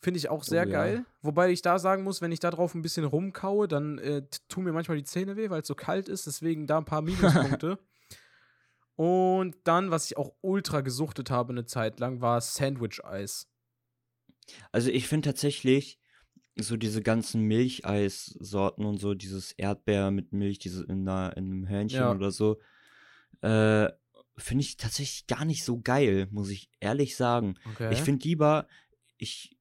Finde 0.00 0.18
ich 0.18 0.28
auch 0.28 0.44
sehr 0.44 0.62
Oh, 0.66 0.70
ja. 0.70 0.72
geil. 0.72 1.04
Wobei 1.22 1.50
ich 1.50 1.62
da 1.62 1.78
sagen 1.78 2.04
muss, 2.04 2.20
wenn 2.20 2.30
ich 2.32 2.38
da 2.40 2.50
drauf 2.50 2.74
ein 2.74 2.82
bisschen 2.82 3.04
rumkaue, 3.04 3.66
dann 3.66 3.98
äh, 3.98 4.22
tun 4.48 4.64
mir 4.64 4.72
manchmal 4.72 4.96
die 4.98 5.04
Zähne 5.04 5.36
weh, 5.36 5.50
weil 5.50 5.62
es 5.62 5.68
so 5.68 5.74
kalt 5.74 6.08
ist. 6.08 6.26
Deswegen 6.26 6.66
da 6.66 6.78
ein 6.78 6.84
paar 6.84 7.02
Minuspunkte. 7.02 7.78
Und 8.96 9.56
dann, 9.64 9.90
was 9.90 10.06
ich 10.06 10.16
auch 10.16 10.32
ultra 10.40 10.80
gesuchtet 10.80 11.30
habe 11.30 11.52
eine 11.52 11.66
Zeit 11.66 12.00
lang, 12.00 12.20
war 12.22 12.40
Sandwich-Eis. 12.40 13.48
Also 14.72 14.90
ich 14.90 15.06
finde 15.08 15.28
tatsächlich 15.30 15.98
so 16.58 16.76
diese 16.78 17.02
ganzen 17.02 17.42
Milcheissorten 17.42 18.86
und 18.86 18.96
so, 18.98 19.12
dieses 19.12 19.52
Erdbeer 19.52 20.10
mit 20.10 20.32
Milch, 20.32 20.58
diese 20.58 20.84
in, 20.84 21.06
einer, 21.06 21.36
in 21.36 21.44
einem 21.44 21.68
Hörnchen 21.68 22.00
Ja. 22.00 22.12
oder 22.14 22.30
so, 22.30 22.58
äh, 23.42 23.90
finde 24.38 24.62
ich 24.62 24.78
tatsächlich 24.78 25.26
gar 25.26 25.44
nicht 25.44 25.64
so 25.64 25.78
geil, 25.80 26.28
muss 26.30 26.48
ich 26.48 26.70
ehrlich 26.80 27.16
sagen. 27.16 27.56
Okay. 27.74 27.92
Ich 27.92 28.00
finde 28.00 28.26
lieber, 28.26 28.66
ich, 29.18 29.55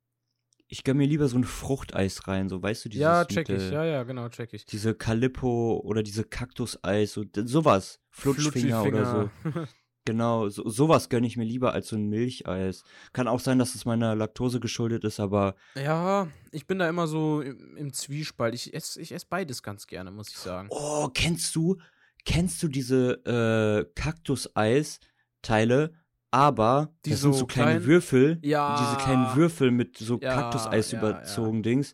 ich 0.68 0.84
gönn 0.84 0.98
mir 0.98 1.08
lieber 1.08 1.28
so 1.28 1.38
ein 1.38 1.44
Fruchteis 1.44 2.28
rein, 2.28 2.50
so 2.50 2.62
weißt 2.62 2.86
du, 2.86 2.90
dieses 2.90 3.02
ja, 3.04 3.20
mit, 3.20 3.30
check 3.30 3.50
ich. 3.50 3.62
äh, 3.64 3.74
Ja, 3.74 3.86
ja, 3.86 4.04
genau, 4.04 4.30
check 4.30 4.54
ich. 4.54 4.66
diese 4.66 4.96
Calippo 4.96 5.80
oder 5.84 6.02
diese 6.04 6.24
Kaktuseis, 6.24 7.14
so, 7.14 7.24
sowas, 7.46 8.00
Flutschfinger 8.10 8.84
oder 8.84 9.06
so. 9.06 9.30
Genau, 10.08 10.50
so, 10.50 10.70
sowas 10.70 11.10
gönne 11.10 11.26
ich 11.26 11.36
mir 11.36 11.46
lieber 11.46 11.74
als 11.74 11.88
so 11.88 11.96
ein 11.96 12.08
Milcheis. 12.10 12.84
Kann 13.12 13.28
auch 13.28 13.40
sein, 13.40 13.58
dass 13.58 13.74
es 13.74 13.86
meiner 13.86 14.14
Laktose 14.14 14.60
geschuldet 14.60 15.04
ist, 15.04 15.20
aber 15.20 15.56
Ja, 15.76 16.28
ich 16.52 16.68
bin 16.68 16.78
da 16.78 16.88
immer 16.88 17.08
so 17.08 17.42
im, 17.42 17.76
im 17.76 17.92
Zwiespalt. 17.92 18.54
Ich 18.54 18.72
esse 18.76 19.02
ich 19.02 19.12
ess 19.12 19.26
beides 19.26 19.64
ganz 19.64 19.88
gerne, 19.88 20.12
muss 20.12 20.30
ich 20.30 20.38
sagen. 20.38 20.68
oh, 20.70 21.10
kennst 21.12 21.56
du, 21.56 21.78
kennst 22.24 22.62
du 22.62 22.68
diese 22.68 23.14
äh, 23.26 23.92
Kaktuseis-Teile, 24.00 25.94
aber 26.36 26.90
Die 27.06 27.12
das 27.12 27.22
sind 27.22 27.32
so 27.34 27.40
so 27.40 27.46
kleine 27.46 27.72
klein- 27.80 27.86
Würfel, 27.86 28.40
Ja. 28.42 28.76
diese 28.78 29.04
kleinen 29.04 29.36
Würfel 29.36 29.72
mit 29.72 29.98
so 29.98 30.20
Ja, 30.22 30.34
Kaktuseis 30.36 30.92
ja, 30.92 31.00
überzogen 31.00 31.64
Dings. 31.64 31.94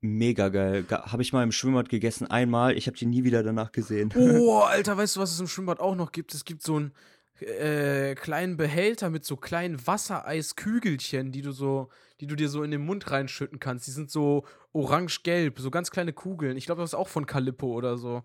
Mega 0.00 0.48
geil. 0.48 0.84
Habe 0.90 1.22
ich 1.22 1.32
mal 1.32 1.42
im 1.42 1.52
Schwimmbad 1.52 1.88
gegessen, 1.88 2.28
einmal. 2.30 2.76
Ich 2.76 2.86
habe 2.86 2.96
die 2.96 3.06
nie 3.06 3.24
wieder 3.24 3.42
danach 3.42 3.72
gesehen. 3.72 4.12
Oh, 4.16 4.60
Alter, 4.66 4.96
weißt 4.96 5.16
du, 5.16 5.20
was 5.20 5.32
es 5.32 5.40
im 5.40 5.46
Schwimmbad 5.48 5.80
auch 5.80 5.94
noch 5.94 6.12
gibt? 6.12 6.34
Es 6.34 6.44
gibt 6.44 6.62
so 6.62 6.76
einen 6.76 6.92
äh, 7.40 8.14
kleinen 8.14 8.56
Behälter 8.56 9.10
mit 9.10 9.24
so 9.24 9.36
kleinen 9.36 9.84
Wassereiskügelchen, 9.86 11.32
die 11.32 11.42
du 11.42 11.52
so, 11.52 11.88
die 12.20 12.26
du 12.26 12.34
dir 12.36 12.48
so 12.48 12.62
in 12.62 12.70
den 12.70 12.84
Mund 12.84 13.10
reinschütten 13.10 13.58
kannst. 13.60 13.86
Die 13.86 13.90
sind 13.92 14.10
so 14.10 14.44
orange-gelb, 14.72 15.58
so 15.60 15.70
ganz 15.70 15.90
kleine 15.90 16.12
Kugeln. 16.12 16.56
Ich 16.56 16.66
glaube, 16.66 16.80
das 16.82 16.90
ist 16.90 16.94
auch 16.94 17.08
von 17.08 17.26
Calippo 17.26 17.66
oder 17.72 17.96
so. 17.96 18.22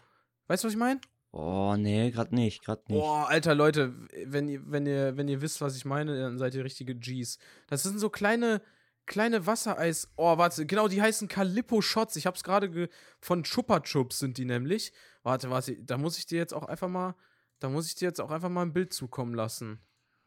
Weißt 0.48 0.64
du, 0.64 0.68
was 0.68 0.74
ich 0.74 0.80
meine? 0.80 1.00
Oh, 1.40 1.76
nee, 1.78 2.10
grad 2.10 2.32
nicht, 2.32 2.64
grad 2.64 2.90
nicht. 2.90 2.98
Boah, 3.00 3.30
Alter, 3.30 3.54
Leute, 3.54 3.94
wenn 4.26 4.50
ihr, 4.50 4.60
wenn 4.72 4.88
ihr, 4.88 5.18
wenn 5.18 5.28
ihr 5.28 5.40
wisst, 5.40 5.62
was 5.62 5.78
ich 5.78 5.86
meine, 5.86 6.20
dann 6.20 6.40
seid 6.40 6.56
ihr 6.56 6.64
richtige 6.64 6.96
Gs. 6.96 7.38
Das 7.68 7.84
sind 7.84 8.00
so 8.00 8.10
kleine, 8.10 8.60
kleine 9.06 9.46
Wassereis. 9.46 10.10
Oh, 10.16 10.40
warte, 10.40 10.66
genau, 10.66 10.88
die 10.88 11.00
heißen 11.00 11.28
Calippo-Shots. 11.28 12.16
Ich 12.16 12.26
hab's 12.26 12.44
gerade 12.44 12.72
ge 12.72 12.90
von 13.22 13.44
Chupa 13.44 13.82
Chups 13.82 14.18
sind 14.18 14.40
die 14.40 14.46
nämlich. 14.46 14.92
Warte, 15.22 15.52
warte, 15.52 15.76
da 15.84 16.00
muss 16.00 16.18
ich 16.18 16.26
dir 16.26 16.40
jetzt 16.40 16.56
auch 16.56 16.64
einfach 16.64 16.90
mal, 16.90 17.14
da 17.60 17.70
muss 17.70 17.86
ich 17.86 17.94
dir 17.94 18.08
jetzt 18.08 18.20
auch 18.20 18.32
einfach 18.32 18.50
mal 18.50 18.64
ein 18.64 18.74
Bild 18.74 18.92
zukommen 18.92 19.36
lassen. 19.36 19.80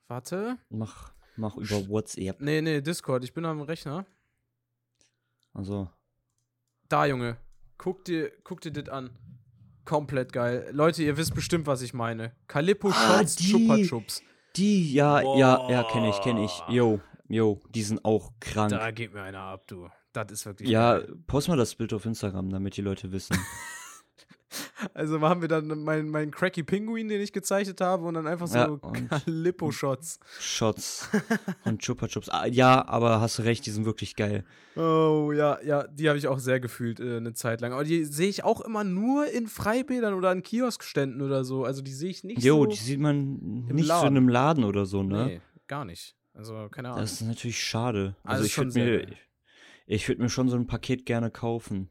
Warte. 0.06 0.58
Mach, 0.68 1.12
mach 1.34 1.56
über 1.56 1.88
WhatsApp. 1.88 2.40
Nee, 2.40 2.62
nee, 2.62 2.80
Discord, 2.82 3.24
ich 3.24 3.34
bin 3.34 3.44
am 3.44 3.62
Rechner. 3.62 4.06
Also, 5.54 5.90
Da, 6.88 7.04
Junge. 7.04 7.36
Guck 7.78 8.04
dir, 8.04 8.30
guck 8.44 8.60
dir 8.60 8.70
das 8.70 8.88
an. 8.88 9.10
Komplett 9.90 10.32
geil. 10.32 10.68
Leute, 10.70 11.02
ihr 11.02 11.16
wisst 11.16 11.34
bestimmt, 11.34 11.66
was 11.66 11.82
ich 11.82 11.92
meine. 11.94 12.30
Calippo 12.46 12.90
Ah, 12.90 13.18
Shots, 13.18 13.34
die. 13.34 13.50
Chupa 13.50 13.76
Chups. 13.82 14.22
die, 14.54 14.92
ja, 14.92 15.20
ja, 15.36 15.68
ja, 15.68 15.82
kenne 15.82 16.10
ich, 16.10 16.20
kenne 16.20 16.44
ich. 16.44 16.62
Yo, 16.68 17.00
yo, 17.28 17.58
die 17.74 17.82
sind 17.82 18.04
auch 18.04 18.30
krank. 18.38 18.70
Da 18.70 18.92
geht 18.92 19.12
mir 19.12 19.22
einer 19.22 19.40
ab, 19.40 19.64
du. 19.66 19.88
Das 20.12 20.30
ist 20.30 20.46
wirklich. 20.46 20.68
Ja, 20.68 20.98
geil. 20.98 21.16
post 21.26 21.48
mal 21.48 21.56
das 21.56 21.74
Bild 21.74 21.92
auf 21.92 22.04
Instagram, 22.06 22.50
damit 22.50 22.76
die 22.76 22.82
Leute 22.82 23.10
wissen. 23.10 23.36
Also 24.94 25.18
machen 25.18 25.40
wir 25.40 25.48
dann 25.48 25.66
meinen 25.84 26.10
mein 26.10 26.30
Cracky 26.30 26.62
Pinguin, 26.62 27.08
den 27.08 27.20
ich 27.20 27.32
gezeichnet 27.32 27.80
habe, 27.80 28.04
und 28.06 28.14
dann 28.14 28.26
einfach 28.26 28.46
so 28.46 28.56
Ja, 28.58 28.76
Calippo-Shots. 29.24 30.20
Shots 30.38 31.08
und 31.64 31.80
Chupa 31.82 32.08
Chups. 32.08 32.28
Ah, 32.28 32.46
ja, 32.46 32.86
aber 32.86 33.20
hast 33.20 33.38
du 33.38 33.42
recht, 33.42 33.64
die 33.66 33.70
sind 33.70 33.84
wirklich 33.84 34.16
geil. 34.16 34.44
Oh, 34.76 35.32
ja, 35.34 35.58
ja, 35.62 35.86
die 35.88 36.08
habe 36.08 36.18
ich 36.18 36.28
auch 36.28 36.38
sehr 36.38 36.60
gefühlt 36.60 37.00
äh, 37.00 37.16
eine 37.16 37.32
Zeit 37.34 37.60
lang. 37.60 37.72
Aber 37.72 37.84
die 37.84 38.04
sehe 38.04 38.28
ich 38.28 38.44
auch 38.44 38.60
immer 38.60 38.84
nur 38.84 39.26
in 39.26 39.46
Freibädern 39.46 40.14
oder 40.14 40.30
an 40.30 40.42
Kioskständen 40.42 41.22
oder 41.22 41.44
so. 41.44 41.64
Also 41.64 41.82
die 41.82 41.92
sehe 41.92 42.10
ich 42.10 42.24
nicht 42.24 42.42
Jo, 42.42 42.64
so. 42.64 42.66
die 42.66 42.76
sieht 42.76 43.00
man 43.00 43.64
nicht 43.66 43.86
so 43.86 43.92
Laden. 43.92 44.08
in 44.08 44.16
einem 44.16 44.28
Laden 44.28 44.64
oder 44.64 44.86
so, 44.86 45.02
ne? 45.02 45.26
Nee, 45.26 45.40
gar 45.66 45.84
nicht. 45.84 46.14
Also, 46.34 46.68
keine 46.70 46.88
Ahnung. 46.90 47.00
Das 47.00 47.12
ist 47.12 47.22
natürlich 47.22 47.60
schade. 47.62 48.14
Also 48.22 48.42
Also 48.42 48.44
ich 48.46 48.56
würde 48.56 48.72
mir, 48.72 48.98
geil. 49.04 49.16
ich 49.86 50.08
würde 50.08 50.22
mir 50.22 50.28
schon 50.30 50.48
so 50.48 50.56
ein 50.56 50.66
Paket 50.66 51.04
gerne 51.06 51.30
kaufen. 51.30 51.90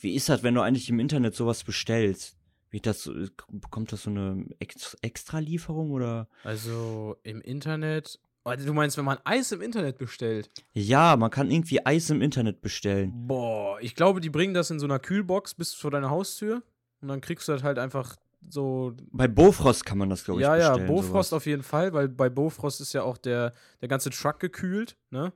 Wie 0.00 0.14
ist 0.14 0.28
das, 0.28 0.42
wenn 0.42 0.54
du 0.54 0.60
eigentlich 0.60 0.88
im 0.88 1.00
Internet 1.00 1.34
sowas 1.34 1.64
bestellst? 1.64 2.36
Wie 2.70 2.80
das, 2.80 3.08
bekommt 3.48 3.92
das 3.92 4.02
so 4.02 4.10
eine 4.10 4.46
Ex 4.58 4.96
Extra-Lieferung 5.00 5.92
oder? 5.92 6.28
Also 6.42 7.16
im 7.22 7.40
Internet. 7.40 8.18
Also, 8.42 8.66
du 8.66 8.74
meinst, 8.74 8.98
wenn 8.98 9.04
man 9.06 9.18
Eis 9.24 9.52
im 9.52 9.62
Internet 9.62 9.96
bestellt? 9.96 10.50
Ja, 10.72 11.16
man 11.16 11.30
kann 11.30 11.50
irgendwie 11.50 11.86
Eis 11.86 12.10
im 12.10 12.20
Internet 12.20 12.60
bestellen. 12.60 13.26
Boah, 13.26 13.78
ich 13.80 13.94
glaube, 13.94 14.20
die 14.20 14.28
bringen 14.28 14.52
das 14.52 14.70
in 14.70 14.78
so 14.78 14.86
einer 14.86 14.98
Kühlbox 14.98 15.54
bis 15.54 15.72
vor 15.72 15.90
deine 15.90 16.10
Haustür. 16.10 16.62
Und 17.00 17.08
dann 17.08 17.20
kriegst 17.20 17.48
du 17.48 17.52
das 17.52 17.62
halt 17.62 17.78
einfach 17.78 18.16
so 18.48 18.92
Bei 19.12 19.28
Bofrost 19.28 19.84
kann 19.86 19.98
man 19.98 20.10
das, 20.10 20.24
glaube 20.24 20.40
ich, 20.40 20.46
ja, 20.46 20.56
ja, 20.56 20.70
bestellen. 20.70 20.88
Bofrost 20.88 21.30
sowas. 21.30 21.32
auf 21.32 21.46
jeden 21.46 21.62
Fall, 21.62 21.92
weil 21.92 22.08
bei 22.08 22.28
Bofrost 22.28 22.80
ist 22.80 22.92
ja 22.92 23.02
auch 23.02 23.18
der, 23.18 23.52
der 23.80 23.88
ganze 23.88 24.10
Truck 24.10 24.40
gekühlt, 24.40 24.96
ne? 25.10 25.32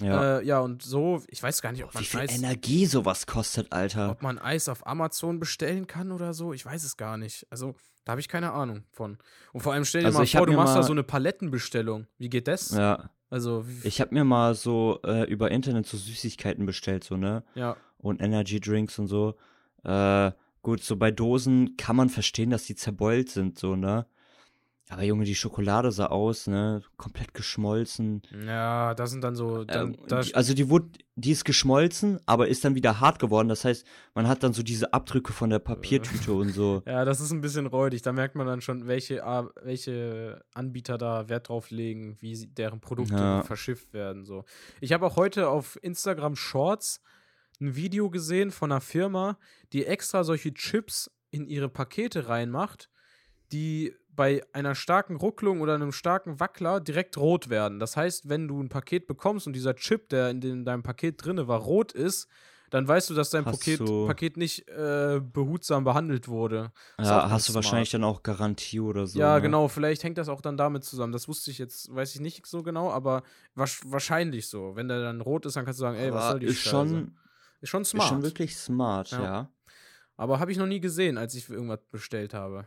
Ja. 0.00 0.38
Äh, 0.38 0.44
ja, 0.44 0.60
und 0.60 0.82
so, 0.82 1.22
ich 1.28 1.42
weiß 1.42 1.60
gar 1.60 1.72
nicht, 1.72 1.84
ob 1.84 1.92
Wie 1.92 1.98
man, 1.98 2.04
viel 2.04 2.20
Eis, 2.20 2.36
Energie 2.38 2.86
sowas 2.86 3.26
kostet, 3.26 3.72
Alter. 3.72 4.10
ob 4.10 4.22
man 4.22 4.38
Eis 4.38 4.68
auf 4.68 4.86
Amazon 4.86 5.40
bestellen 5.40 5.86
kann 5.86 6.12
oder 6.12 6.34
so. 6.34 6.52
Ich 6.52 6.64
weiß 6.64 6.84
es 6.84 6.96
gar 6.96 7.16
nicht. 7.16 7.46
Also, 7.50 7.74
da 8.04 8.12
habe 8.12 8.20
ich 8.20 8.28
keine 8.28 8.52
Ahnung 8.52 8.84
von. 8.92 9.18
Und 9.52 9.60
vor 9.60 9.72
allem 9.72 9.84
stell 9.84 10.02
dir 10.02 10.06
Also 10.06 10.18
mal 10.18 10.24
ich 10.24 10.32
vor, 10.32 10.46
du 10.46 10.52
machst 10.52 10.76
da 10.76 10.82
so 10.82 10.92
eine 10.92 11.02
Palettenbestellung. 11.02 12.06
Wie 12.16 12.28
geht 12.28 12.46
das? 12.48 12.70
Ja. 12.70 13.10
Also, 13.28 13.64
wie, 13.68 13.86
Ich 13.86 14.00
habe 14.00 14.14
mir 14.14 14.24
mal 14.24 14.54
so 14.54 15.00
äh, 15.04 15.24
über 15.28 15.50
Internet 15.50 15.86
so 15.86 15.96
Süßigkeiten 15.96 16.64
bestellt, 16.64 17.04
so, 17.04 17.16
ne? 17.16 17.42
ja. 17.54 17.76
Und 17.98 18.22
Energy 18.22 18.60
Drinks 18.60 18.98
und 19.00 19.08
so. 19.08 19.34
Äh, 19.84 20.30
gut, 20.62 20.82
so 20.84 20.96
bei 20.96 21.10
Dosen 21.10 21.76
kann 21.76 21.96
man 21.96 22.08
verstehen, 22.08 22.50
dass 22.50 22.64
die 22.64 22.76
zerbeult 22.76 23.28
sind, 23.30 23.58
so, 23.58 23.74
ne? 23.74 24.06
Aber 24.90 25.02
Junge, 25.02 25.24
die 25.24 25.34
Schokolade 25.34 25.92
sah 25.92 26.06
aus, 26.06 26.46
ne? 26.46 26.82
Komplett 26.96 27.34
geschmolzen. 27.34 28.22
Ja, 28.46 28.94
das 28.94 29.10
sind 29.10 29.22
dann 29.22 29.34
so. 29.36 29.64
Dann, 29.64 29.94
Ähm, 29.94 29.96
da, 30.08 30.22
die, 30.22 30.34
also 30.34 30.54
die 30.54 30.70
wurde, 30.70 30.88
die 31.14 31.30
ist 31.32 31.44
geschmolzen, 31.44 32.20
aber 32.24 32.48
ist 32.48 32.64
dann 32.64 32.74
wieder 32.74 32.98
hart 32.98 33.18
geworden. 33.18 33.48
Das 33.48 33.64
heißt, 33.66 33.86
man 34.14 34.26
hat 34.28 34.42
dann 34.42 34.54
so 34.54 34.62
diese 34.62 34.92
Abdrücke 34.94 35.32
von 35.34 35.50
der 35.50 35.58
Papiertüte 35.58 36.32
und 36.32 36.50
so. 36.50 36.82
ja, 36.86 37.04
das 37.04 37.20
ist 37.20 37.32
ein 37.32 37.42
bisschen 37.42 37.66
räudig. 37.66 38.00
Da 38.02 38.12
merkt 38.12 38.34
man 38.34 38.46
dann 38.46 38.62
schon, 38.62 38.86
welche, 38.86 39.22
welche 39.62 40.42
Anbieter 40.54 40.96
da 40.96 41.28
Wert 41.28 41.50
drauf 41.50 41.70
legen, 41.70 42.16
wie 42.20 42.46
deren 42.46 42.80
Produkte 42.80 43.14
Ja. 43.14 43.42
verschifft 43.42 43.92
werden. 43.92 44.24
So. 44.24 44.44
Ich 44.80 44.92
habe 44.92 45.04
auch 45.06 45.16
heute 45.16 45.48
auf 45.48 45.78
Instagram 45.82 46.34
Shorts 46.34 47.02
ein 47.60 47.74
Video 47.76 48.08
gesehen 48.08 48.50
von 48.50 48.72
einer 48.72 48.80
Firma, 48.80 49.38
die 49.72 49.84
extra 49.84 50.24
solche 50.24 50.54
Chips 50.54 51.10
in 51.30 51.46
ihre 51.46 51.68
Pakete 51.68 52.28
reinmacht, 52.28 52.88
die 53.52 53.94
bei 54.18 54.42
einer 54.52 54.74
starken 54.74 55.14
Rucklung 55.14 55.60
oder 55.60 55.76
einem 55.76 55.92
starken 55.92 56.40
Wackler 56.40 56.80
direkt 56.80 57.16
rot 57.16 57.50
werden. 57.50 57.78
Das 57.78 57.96
heißt, 57.96 58.28
wenn 58.28 58.48
du 58.48 58.60
ein 58.60 58.68
Paket 58.68 59.06
bekommst 59.06 59.46
und 59.46 59.52
dieser 59.52 59.76
Chip, 59.76 60.08
der 60.08 60.28
in, 60.30 60.40
dem, 60.40 60.64
deinem 60.64 60.82
Paket 60.82 61.24
drinne 61.24 61.46
war, 61.46 61.60
rot 61.60 61.92
ist, 61.92 62.26
dann 62.70 62.88
weißt 62.88 63.10
du, 63.10 63.14
dass 63.14 63.30
dein 63.30 63.44
Paket, 63.44 63.78
du- 63.78 64.06
Paket 64.08 64.36
nicht 64.36 64.68
äh, 64.70 65.20
behutsam 65.22 65.84
behandelt 65.84 66.26
wurde. 66.26 66.72
Ist 66.98 67.06
Ja, 67.06 67.30
hast 67.30 67.46
du 67.48 67.52
smart. 67.52 67.64
wahrscheinlich 67.64 67.90
dann 67.92 68.02
auch 68.02 68.24
Garantie 68.24 68.80
oder 68.80 69.06
so. 69.06 69.20
ja, 69.20 69.36
ne? 69.36 69.40
genau, 69.42 69.68
vielleicht 69.68 70.02
hängt 70.02 70.18
das 70.18 70.28
auch 70.28 70.40
dann 70.40 70.56
damit 70.56 70.82
zusammen. 70.82 71.12
Das 71.12 71.28
wusste 71.28 71.52
ich 71.52 71.58
jetzt, 71.58 71.94
weiß 71.94 72.12
ich 72.16 72.20
nicht 72.20 72.44
so 72.44 72.64
genau, 72.64 72.90
aber 72.90 73.22
wahrscheinlich 73.54 74.48
so. 74.48 74.74
Wenn 74.74 74.88
der 74.88 75.00
dann 75.00 75.20
rot 75.20 75.46
ist, 75.46 75.54
dann 75.54 75.64
kannst 75.64 75.78
du 75.78 75.82
sagen, 75.82 75.96
ey, 75.96 76.12
was 76.12 76.24
Aber 76.24 76.30
soll 76.32 76.40
die 76.40 76.46
ist 76.46 76.56
Scheiße? 76.58 76.70
schon, 76.70 77.16
ist 77.60 77.68
schon 77.68 77.82
ist 77.82 77.90
smart. 77.90 78.08
schon 78.08 78.22
wirklich 78.24 78.56
smart, 78.56 79.12
Ja. 79.12 79.22
ja. 79.22 79.50
aber 80.16 80.40
habe 80.40 80.50
ich 80.50 80.58
noch 80.58 80.66
nie 80.66 80.80
gesehen, 80.80 81.16
als 81.18 81.34
ich 81.34 81.48
irgendwas 81.48 81.80
bestellt 81.90 82.34
habe. 82.34 82.66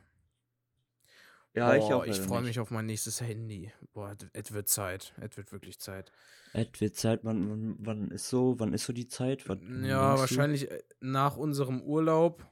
Ja, 1.53 1.75
ich 1.75 1.81
Boah, 1.83 1.97
auch. 1.97 2.05
Ich 2.05 2.19
freue 2.19 2.41
mich 2.41 2.59
auf 2.59 2.71
mein 2.71 2.85
nächstes 2.85 3.19
Handy. 3.19 3.71
Boah, 3.93 4.15
es 4.33 4.53
wird 4.53 4.69
Zeit. 4.69 5.13
Es 5.19 5.35
wird 5.35 5.51
wirklich 5.51 5.79
Zeit. 5.79 6.11
Es 6.53 6.67
wird 6.79 6.95
Zeit, 6.95 7.19
wann, 7.23 7.49
wann, 7.49 7.75
wann 7.79 8.11
ist 8.11 8.29
so, 8.29 8.55
wann 8.59 8.73
ist 8.73 8.85
so 8.85 8.93
die 8.93 9.07
Zeit? 9.07 9.47
Wann, 9.49 9.83
Ja, 9.83 10.15
denkst 10.15 10.31
du? 10.31 10.37
wahrscheinlich 10.37 10.71
äh, 10.71 10.81
nach 11.01 11.35
unserem 11.35 11.81
Urlaub. 11.81 12.45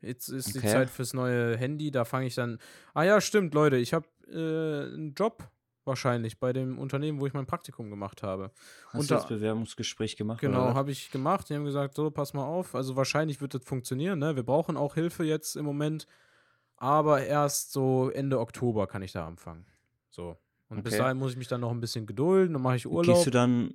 Jetzt 0.00 0.28
ist 0.28 0.54
die 0.54 0.58
Okay. 0.58 0.68
Zeit 0.68 0.90
fürs 0.90 1.12
neue 1.14 1.56
Handy. 1.56 1.90
Da 1.90 2.04
fange 2.04 2.26
ich 2.26 2.34
dann. 2.34 2.58
Ah 2.94 3.02
ja, 3.04 3.20
stimmt, 3.20 3.52
Leute. 3.54 3.76
Ich 3.76 3.92
habe 3.94 4.06
äh, 4.28 4.94
einen 4.94 5.14
Job 5.14 5.46
wahrscheinlich 5.86 6.38
bei 6.40 6.54
dem 6.54 6.78
Unternehmen, 6.78 7.20
wo 7.20 7.26
ich 7.26 7.34
mein 7.34 7.44
Praktikum 7.46 7.90
gemacht 7.90 8.22
habe. 8.22 8.52
Hast 8.86 9.00
unter- 9.02 9.14
du 9.16 9.20
das 9.20 9.28
Bewerbungsgespräch 9.28 10.16
gemacht? 10.16 10.40
Genau, 10.40 10.72
habe 10.74 10.90
ich 10.90 11.10
gemacht. 11.10 11.48
Die 11.50 11.54
haben 11.54 11.64
gesagt, 11.64 11.94
so, 11.94 12.10
pass 12.10 12.32
mal 12.32 12.44
auf. 12.44 12.74
Also 12.74 12.96
wahrscheinlich 12.96 13.42
wird 13.42 13.52
das 13.54 13.64
funktionieren. 13.64 14.18
Ne? 14.18 14.34
Wir 14.34 14.44
brauchen 14.44 14.78
auch 14.78 14.94
Hilfe 14.94 15.24
jetzt 15.24 15.56
im 15.56 15.66
Moment. 15.66 16.06
Aber 16.76 17.24
erst 17.24 17.72
so 17.72 18.10
Ende 18.10 18.40
Oktober 18.40 18.86
kann 18.86 19.02
ich 19.02 19.12
da 19.12 19.26
anfangen. 19.26 19.66
So. 20.10 20.36
Und 20.68 20.82
bis 20.82 20.92
Okay. 20.94 21.02
dahin 21.02 21.18
muss 21.18 21.32
ich 21.32 21.36
mich 21.38 21.48
dann 21.48 21.60
noch 21.60 21.70
ein 21.70 21.80
bisschen 21.80 22.06
gedulden. 22.06 22.54
Dann 22.54 22.62
mache 22.62 22.76
ich 22.76 22.86
Urlaub. 22.86 23.14
Gehst 23.14 23.26
du 23.26 23.30
dann, 23.30 23.74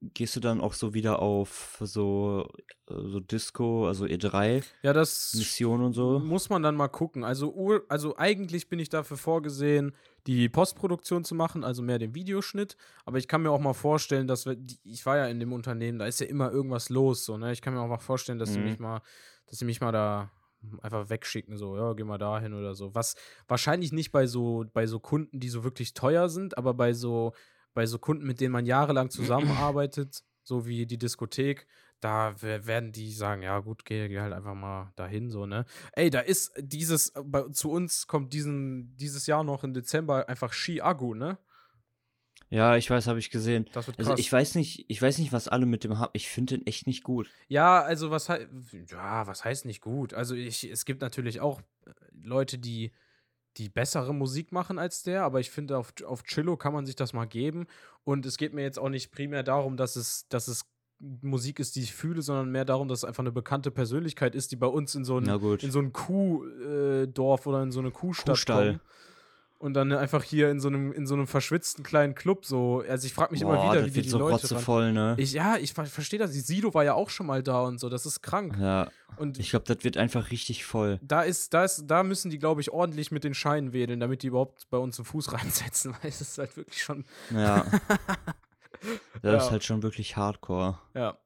gehst 0.00 0.36
du 0.36 0.40
dann 0.40 0.60
auch 0.60 0.74
so 0.74 0.94
wieder 0.94 1.20
auf 1.20 1.78
so, 1.80 2.48
äh, 2.88 2.94
so 2.94 3.20
Disco, 3.20 3.86
also 3.86 4.04
E3 4.06 4.62
Ja, 4.82 4.92
das 4.92 5.34
Mission 5.34 5.82
und 5.82 5.92
so? 5.94 6.20
muss 6.20 6.48
man 6.50 6.62
dann 6.62 6.76
mal 6.76 6.88
gucken. 6.88 7.24
Also, 7.24 7.54
also 7.88 8.16
eigentlich 8.16 8.68
bin 8.68 8.78
ich 8.78 8.88
dafür 8.88 9.16
vorgesehen, 9.16 9.94
die 10.26 10.48
Postproduktion 10.48 11.24
zu 11.24 11.34
machen, 11.34 11.64
also 11.64 11.82
mehr 11.82 11.98
den 11.98 12.14
Videoschnitt. 12.14 12.76
Aber 13.04 13.18
ich 13.18 13.28
kann 13.28 13.42
mir 13.42 13.50
auch 13.50 13.60
mal 13.60 13.74
vorstellen, 13.74 14.26
dass 14.26 14.44
wir, 14.46 14.56
ich 14.84 15.06
war 15.06 15.16
ja 15.16 15.26
in 15.26 15.40
dem 15.40 15.52
Unternehmen, 15.52 15.98
da 15.98 16.06
ist 16.06 16.20
ja 16.20 16.26
immer 16.26 16.50
irgendwas 16.50 16.88
los, 16.88 17.24
so, 17.24 17.36
ne? 17.38 17.52
Ich 17.52 17.62
kann 17.62 17.74
mir 17.74 17.80
auch 17.80 17.88
mal 17.88 17.98
vorstellen, 17.98 18.38
dass 18.38 18.52
sie 18.52 18.60
Mhm. 18.60 18.64
mich 18.64 18.78
mal, 18.78 19.02
dass 19.46 19.58
sie 19.58 19.64
mich 19.64 19.80
mal 19.80 19.92
da 19.92 20.30
einfach 20.82 21.10
wegschicken, 21.10 21.56
so, 21.56 21.76
ja, 21.76 21.92
geh 21.92 22.04
mal 22.04 22.18
dahin 22.18 22.54
oder 22.54 22.74
so. 22.74 22.94
Was 22.94 23.14
wahrscheinlich 23.46 23.92
nicht 23.92 24.12
bei 24.12 24.26
so, 24.26 24.64
bei 24.72 24.86
so 24.86 25.00
Kunden, 25.00 25.38
die 25.40 25.48
so 25.48 25.64
wirklich 25.64 25.94
teuer 25.94 26.28
sind, 26.28 26.58
aber 26.58 26.74
bei 26.74 26.92
so, 26.92 27.32
bei 27.74 27.86
so 27.86 27.98
Kunden, 27.98 28.26
mit 28.26 28.40
denen 28.40 28.52
man 28.52 28.66
jahrelang 28.66 29.10
zusammenarbeitet, 29.10 30.22
so 30.42 30.66
wie 30.66 30.86
die 30.86 30.98
Diskothek, 30.98 31.66
da 32.00 32.34
wer- 32.40 32.66
werden 32.66 32.92
die 32.92 33.12
sagen, 33.12 33.42
ja 33.42 33.58
gut, 33.60 33.84
geh, 33.84 34.08
geh 34.08 34.20
halt 34.20 34.32
einfach 34.32 34.54
mal 34.54 34.92
dahin, 34.96 35.30
so, 35.30 35.46
ne? 35.46 35.64
Ey, 35.92 36.10
da 36.10 36.20
ist 36.20 36.52
dieses, 36.58 37.08
äh, 37.10 37.22
bei, 37.24 37.42
zu 37.48 37.70
uns 37.70 38.06
kommt 38.06 38.32
diesen, 38.32 38.96
dieses 38.96 39.26
Jahr 39.26 39.44
noch 39.44 39.64
im 39.64 39.72
Dezember 39.74 40.28
einfach 40.28 40.52
Ski-Agu, 40.52 41.14
ne? 41.14 41.38
Ja, 42.48 42.76
ich 42.76 42.88
weiß, 42.88 43.08
habe 43.08 43.18
ich 43.18 43.30
gesehen. 43.30 43.68
Das 43.72 43.86
wird 43.86 43.96
krass. 43.96 44.08
Also 44.08 44.20
ich 44.20 44.32
weiß 44.32 44.54
nicht, 44.54 44.84
ich 44.88 45.02
weiß 45.02 45.18
nicht, 45.18 45.32
was 45.32 45.48
alle 45.48 45.66
mit 45.66 45.82
dem 45.84 45.98
haben. 45.98 46.10
Ich 46.12 46.28
finde 46.28 46.58
den 46.58 46.66
echt 46.66 46.86
nicht 46.86 47.02
gut. 47.02 47.28
Ja, 47.48 47.82
also 47.82 48.10
was 48.10 48.28
heißt, 48.28 48.46
ja, 48.88 49.26
was 49.26 49.44
heißt 49.44 49.64
nicht 49.64 49.80
gut? 49.80 50.14
Also 50.14 50.34
ich, 50.34 50.64
es 50.70 50.84
gibt 50.84 51.02
natürlich 51.02 51.40
auch 51.40 51.60
äh, 51.86 51.90
Leute, 52.22 52.58
die, 52.58 52.92
die 53.56 53.68
bessere 53.68 54.14
Musik 54.14 54.52
machen 54.52 54.78
als 54.78 55.02
der, 55.02 55.24
aber 55.24 55.40
ich 55.40 55.50
finde, 55.50 55.76
auf, 55.76 55.92
auf 56.04 56.22
Chillo 56.22 56.56
kann 56.56 56.72
man 56.72 56.86
sich 56.86 56.94
das 56.94 57.12
mal 57.12 57.26
geben. 57.26 57.66
Und 58.04 58.26
es 58.26 58.36
geht 58.36 58.54
mir 58.54 58.62
jetzt 58.62 58.78
auch 58.78 58.90
nicht 58.90 59.10
primär 59.10 59.42
darum, 59.42 59.76
dass 59.76 59.96
es, 59.96 60.28
dass 60.28 60.46
es 60.46 60.66
Musik 60.98 61.58
ist, 61.58 61.76
die 61.76 61.82
ich 61.82 61.92
fühle, 61.92 62.22
sondern 62.22 62.50
mehr 62.50 62.64
darum, 62.64 62.88
dass 62.88 63.00
es 63.00 63.04
einfach 63.04 63.22
eine 63.22 63.32
bekannte 63.32 63.70
Persönlichkeit 63.70 64.34
ist, 64.34 64.52
die 64.52 64.56
bei 64.56 64.66
uns 64.66 64.94
in 64.94 65.04
so 65.04 65.18
ein, 65.18 65.26
in 65.26 65.70
so 65.70 65.80
ein 65.80 65.92
Kuhdorf 65.92 67.46
oder 67.46 67.62
in 67.62 67.70
so 67.70 67.80
eine 67.80 67.90
Kuhstadt 67.90 68.36
Kuhstall. 68.36 68.66
kommen. 68.66 68.80
Und 69.58 69.72
dann 69.72 69.90
einfach 69.92 70.22
hier 70.22 70.50
in 70.50 70.60
so 70.60 70.68
einem, 70.68 70.92
in 70.92 71.06
so 71.06 71.14
einem 71.14 71.26
verschwitzten 71.26 71.82
kleinen 71.82 72.14
Club 72.14 72.44
so. 72.44 72.84
Also 72.86 73.06
ich 73.06 73.14
frage 73.14 73.32
mich 73.32 73.40
immer 73.40 73.54
Boah, 73.56 73.72
wieder, 73.72 73.82
das 73.82 73.90
wie 73.94 74.00
die, 74.00 74.02
die 74.02 74.08
so 74.10 74.18
Leute 74.18 74.32
rotzevoll, 74.34 74.92
ne? 74.92 75.14
ich, 75.18 75.32
ja, 75.32 75.56
ich 75.56 75.72
ver 75.72 75.86
verstehe 75.86 76.18
das. 76.18 76.32
Sido 76.32 76.74
war 76.74 76.84
ja 76.84 76.92
auch 76.92 77.08
schon 77.08 77.26
mal 77.26 77.42
da 77.42 77.62
und 77.62 77.80
so. 77.80 77.88
Das 77.88 78.04
ist 78.04 78.20
krank. 78.20 78.54
ja, 78.60 78.88
Und 79.16 79.38
ich 79.38 79.48
glaube, 79.50 79.64
das 79.64 79.82
wird 79.82 79.96
einfach 79.96 80.30
richtig 80.30 80.66
voll. 80.66 81.00
da 81.02 81.22
ist, 81.22 81.54
da 81.54 81.64
ist, 81.64 81.84
da 81.86 82.02
müssen 82.02 82.30
die, 82.30 82.38
glaube 82.38 82.60
ich, 82.60 82.70
ordentlich 82.70 83.10
mit 83.10 83.24
den 83.24 83.32
Scheinen 83.32 83.72
wedeln, 83.72 83.98
damit 83.98 84.22
die 84.22 84.26
überhaupt 84.26 84.68
bei 84.68 84.76
uns 84.76 84.98
einen 84.98 85.06
Fuß 85.06 85.32
reinsetzen, 85.32 85.94
weil 86.02 86.10
es 86.10 86.20
ist 86.20 86.36
halt 86.36 86.54
wirklich 86.58 86.82
schon. 86.82 87.04
Ja. 87.34 87.64
das 89.22 89.32
Ja. 89.32 89.36
ist 89.38 89.50
halt 89.50 89.64
schon 89.64 89.82
wirklich 89.82 90.16
hardcore. 90.16 90.78
Ja. 90.94 91.16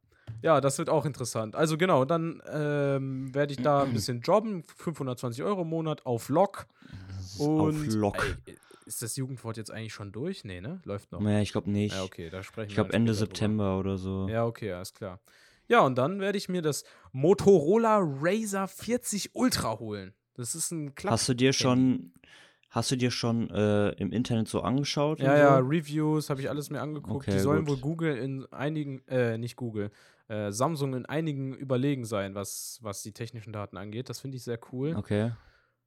Ja, 0.42 0.60
das 0.60 0.78
wird 0.78 0.88
auch 0.88 1.04
interessant. 1.04 1.56
Also 1.56 1.76
genau, 1.76 2.04
dann 2.04 2.40
ähm, 2.50 3.34
werde 3.34 3.52
ich 3.52 3.60
da 3.60 3.82
ein 3.82 3.92
bisschen 3.92 4.20
jobben. 4.20 4.62
520 4.76 5.42
Euro 5.42 5.62
im 5.62 5.68
Monat 5.68 6.06
auf 6.06 6.28
Lock. 6.28 6.66
Und 7.46 7.88
Auf 7.88 7.94
Lock. 7.94 8.38
Ey, 8.46 8.56
ist 8.86 9.02
das 9.02 9.16
Jugendwort 9.16 9.56
jetzt 9.56 9.70
eigentlich 9.70 9.92
schon 9.92 10.10
durch? 10.10 10.44
Nee, 10.44 10.60
ne? 10.60 10.80
Läuft 10.84 11.12
noch. 11.12 11.20
Naja, 11.20 11.40
ich 11.40 11.52
glaube 11.52 11.70
nicht. 11.70 11.94
Ja, 11.94 12.02
okay, 12.02 12.28
da 12.28 12.42
sprechen 12.42 12.70
Ich 12.70 12.74
glaube 12.74 12.92
Ende 12.92 13.14
später 13.14 13.26
drüber. 13.26 13.36
September 13.36 13.78
oder 13.78 13.96
so. 13.98 14.28
Ja, 14.28 14.46
okay, 14.46 14.72
alles 14.72 14.92
klar. 14.92 15.20
Ja, 15.68 15.80
und 15.82 15.96
dann 15.96 16.18
werde 16.18 16.36
ich 16.36 16.48
mir 16.48 16.62
das 16.62 16.82
Motorola 17.12 18.00
Razer 18.02 18.66
40 18.66 19.34
Ultra 19.34 19.78
holen. 19.78 20.12
Das 20.34 20.56
ist 20.56 20.72
ein 20.72 20.96
Klapp 20.96 21.12
Hast 21.12 21.28
du 21.28 21.34
dir 21.34 21.52
schon, 21.52 22.12
hast 22.70 22.90
du 22.90 22.96
dir 22.96 23.12
schon 23.12 23.48
äh, 23.50 23.90
im 23.90 24.10
Internet 24.10 24.48
so 24.48 24.62
angeschaut? 24.62 25.20
Ja, 25.20 25.38
ja, 25.38 25.58
so? 25.58 25.68
Reviews 25.68 26.28
habe 26.28 26.40
ich 26.40 26.48
alles 26.48 26.70
mir 26.70 26.80
angeguckt. 26.80 27.28
Okay, 27.28 27.32
die 27.32 27.38
sollen 27.38 27.66
gut. 27.66 27.68
wohl 27.68 27.76
Google 27.76 28.16
in 28.16 28.52
einigen, 28.52 29.06
äh, 29.06 29.38
nicht 29.38 29.54
Google, 29.54 29.92
äh, 30.26 30.50
Samsung 30.50 30.94
in 30.94 31.06
einigen 31.06 31.54
überlegen 31.54 32.04
sein, 32.04 32.34
was, 32.34 32.80
was 32.82 33.02
die 33.04 33.12
technischen 33.12 33.52
Daten 33.52 33.76
angeht. 33.76 34.08
Das 34.08 34.18
finde 34.18 34.38
ich 34.38 34.42
sehr 34.42 34.58
cool. 34.72 34.96
Okay. 34.96 35.30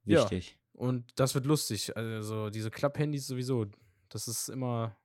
Wichtig. 0.04 0.58
Und 0.74 1.04
das 1.16 1.34
wird 1.34 1.46
lustig. 1.46 1.96
Also 1.96 2.50
diese 2.50 2.70
Klapp-Handys 2.70 3.26
sowieso, 3.26 3.66
das 4.08 4.28
ist 4.28 4.48
immer, 4.48 4.96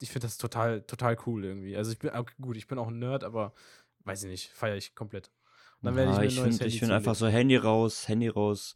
ich 0.00 0.10
finde 0.10 0.26
das 0.26 0.36
total, 0.38 0.82
total 0.82 1.16
cool 1.26 1.44
irgendwie. 1.44 1.76
Also 1.76 1.90
ich 1.92 1.98
bin, 1.98 2.10
auch- 2.10 2.26
gut, 2.40 2.56
ich 2.56 2.66
bin 2.66 2.78
auch 2.78 2.88
ein 2.88 2.98
Nerd, 2.98 3.24
aber 3.24 3.52
weiß 4.04 4.22
ich 4.24 4.30
nicht, 4.30 4.50
feiere 4.50 4.76
ich 4.76 4.94
komplett. 4.94 5.30
Und 5.80 5.86
dann 5.86 5.96
werde 5.96 6.10
ich 6.12 6.16
mir 6.16 6.22
ein 6.22 6.28
ich 6.28 6.36
neues 6.36 6.44
finde 6.56 6.64
Handy 6.64 6.74
ich 6.74 6.80
find 6.80 6.92
einfach 6.92 7.14
zulegen. 7.16 7.32
so 7.32 7.38
Handy 7.38 7.56
raus, 7.56 8.08
Handy 8.08 8.28
raus, 8.28 8.74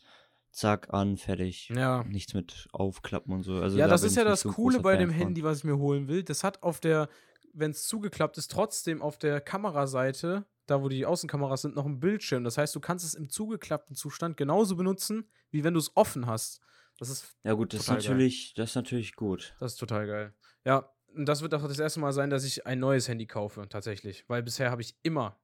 zack, 0.50 0.92
an, 0.94 1.16
fertig. 1.16 1.68
Ja. 1.74 2.02
Nichts 2.04 2.32
mit 2.34 2.68
aufklappen 2.72 3.32
und 3.34 3.42
so. 3.42 3.54
Also 3.56 3.76
ja, 3.78 3.86
da 3.86 3.92
das 3.92 4.02
ist 4.02 4.16
ja 4.16 4.24
das 4.24 4.44
Coole 4.44 4.80
bei 4.80 4.96
dem. 4.96 5.10
Handy, 5.10 5.42
was 5.42 5.58
ich 5.58 5.64
mir 5.64 5.76
holen 5.78 6.08
will. 6.08 6.22
Das 6.22 6.44
hat 6.44 6.62
auf 6.62 6.80
der, 6.80 7.08
wenn 7.52 7.70
es 7.72 7.86
zugeklappt 7.86 8.38
ist, 8.38 8.50
trotzdem 8.50 9.02
auf 9.02 9.18
der 9.18 9.40
Kameraseite, 9.40 10.46
da 10.66 10.82
wo 10.82 10.88
die 10.88 11.04
Außenkameras 11.06 11.62
sind, 11.62 11.74
noch 11.74 11.86
ein 11.86 12.00
Bildschirm. 12.00 12.44
Das 12.44 12.56
heißt, 12.58 12.74
du 12.74 12.80
kannst 12.80 13.04
es 13.04 13.14
im 13.14 13.28
zugeklappten 13.28 13.96
Zustand 13.96 14.36
genauso 14.36 14.76
benutzen, 14.76 15.28
wie 15.50 15.64
wenn 15.64 15.74
du 15.74 15.80
es 15.80 15.96
offen 15.96 16.26
hast. 16.26 16.60
Das 16.98 17.08
ist, 17.08 17.34
Ja 17.42 17.54
gut, 17.54 17.72
das 17.72 17.80
ist 17.80 17.86
Total 17.86 18.00
geil. 18.02 18.10
natürlich, 18.10 18.54
das 18.54 18.70
ist 18.70 18.76
natürlich 18.76 19.16
gut. 19.16 19.54
das 19.60 19.72
ist 19.72 19.78
total 19.78 20.06
geil. 20.06 20.34
Ja, 20.64 20.88
und 21.14 21.26
das 21.26 21.42
wird 21.42 21.52
auch 21.54 21.62
das 21.66 21.78
erste 21.78 22.00
Mal 22.00 22.12
sein, 22.12 22.30
dass 22.30 22.44
ich 22.44 22.66
ein 22.66 22.78
neues 22.78 23.08
Handy 23.08 23.26
kaufe, 23.26 23.68
tatsächlich. 23.68 24.24
Weil 24.28 24.42
bisher 24.42 24.70
habe 24.70 24.82
ich 24.82 24.96
immer, 25.02 25.38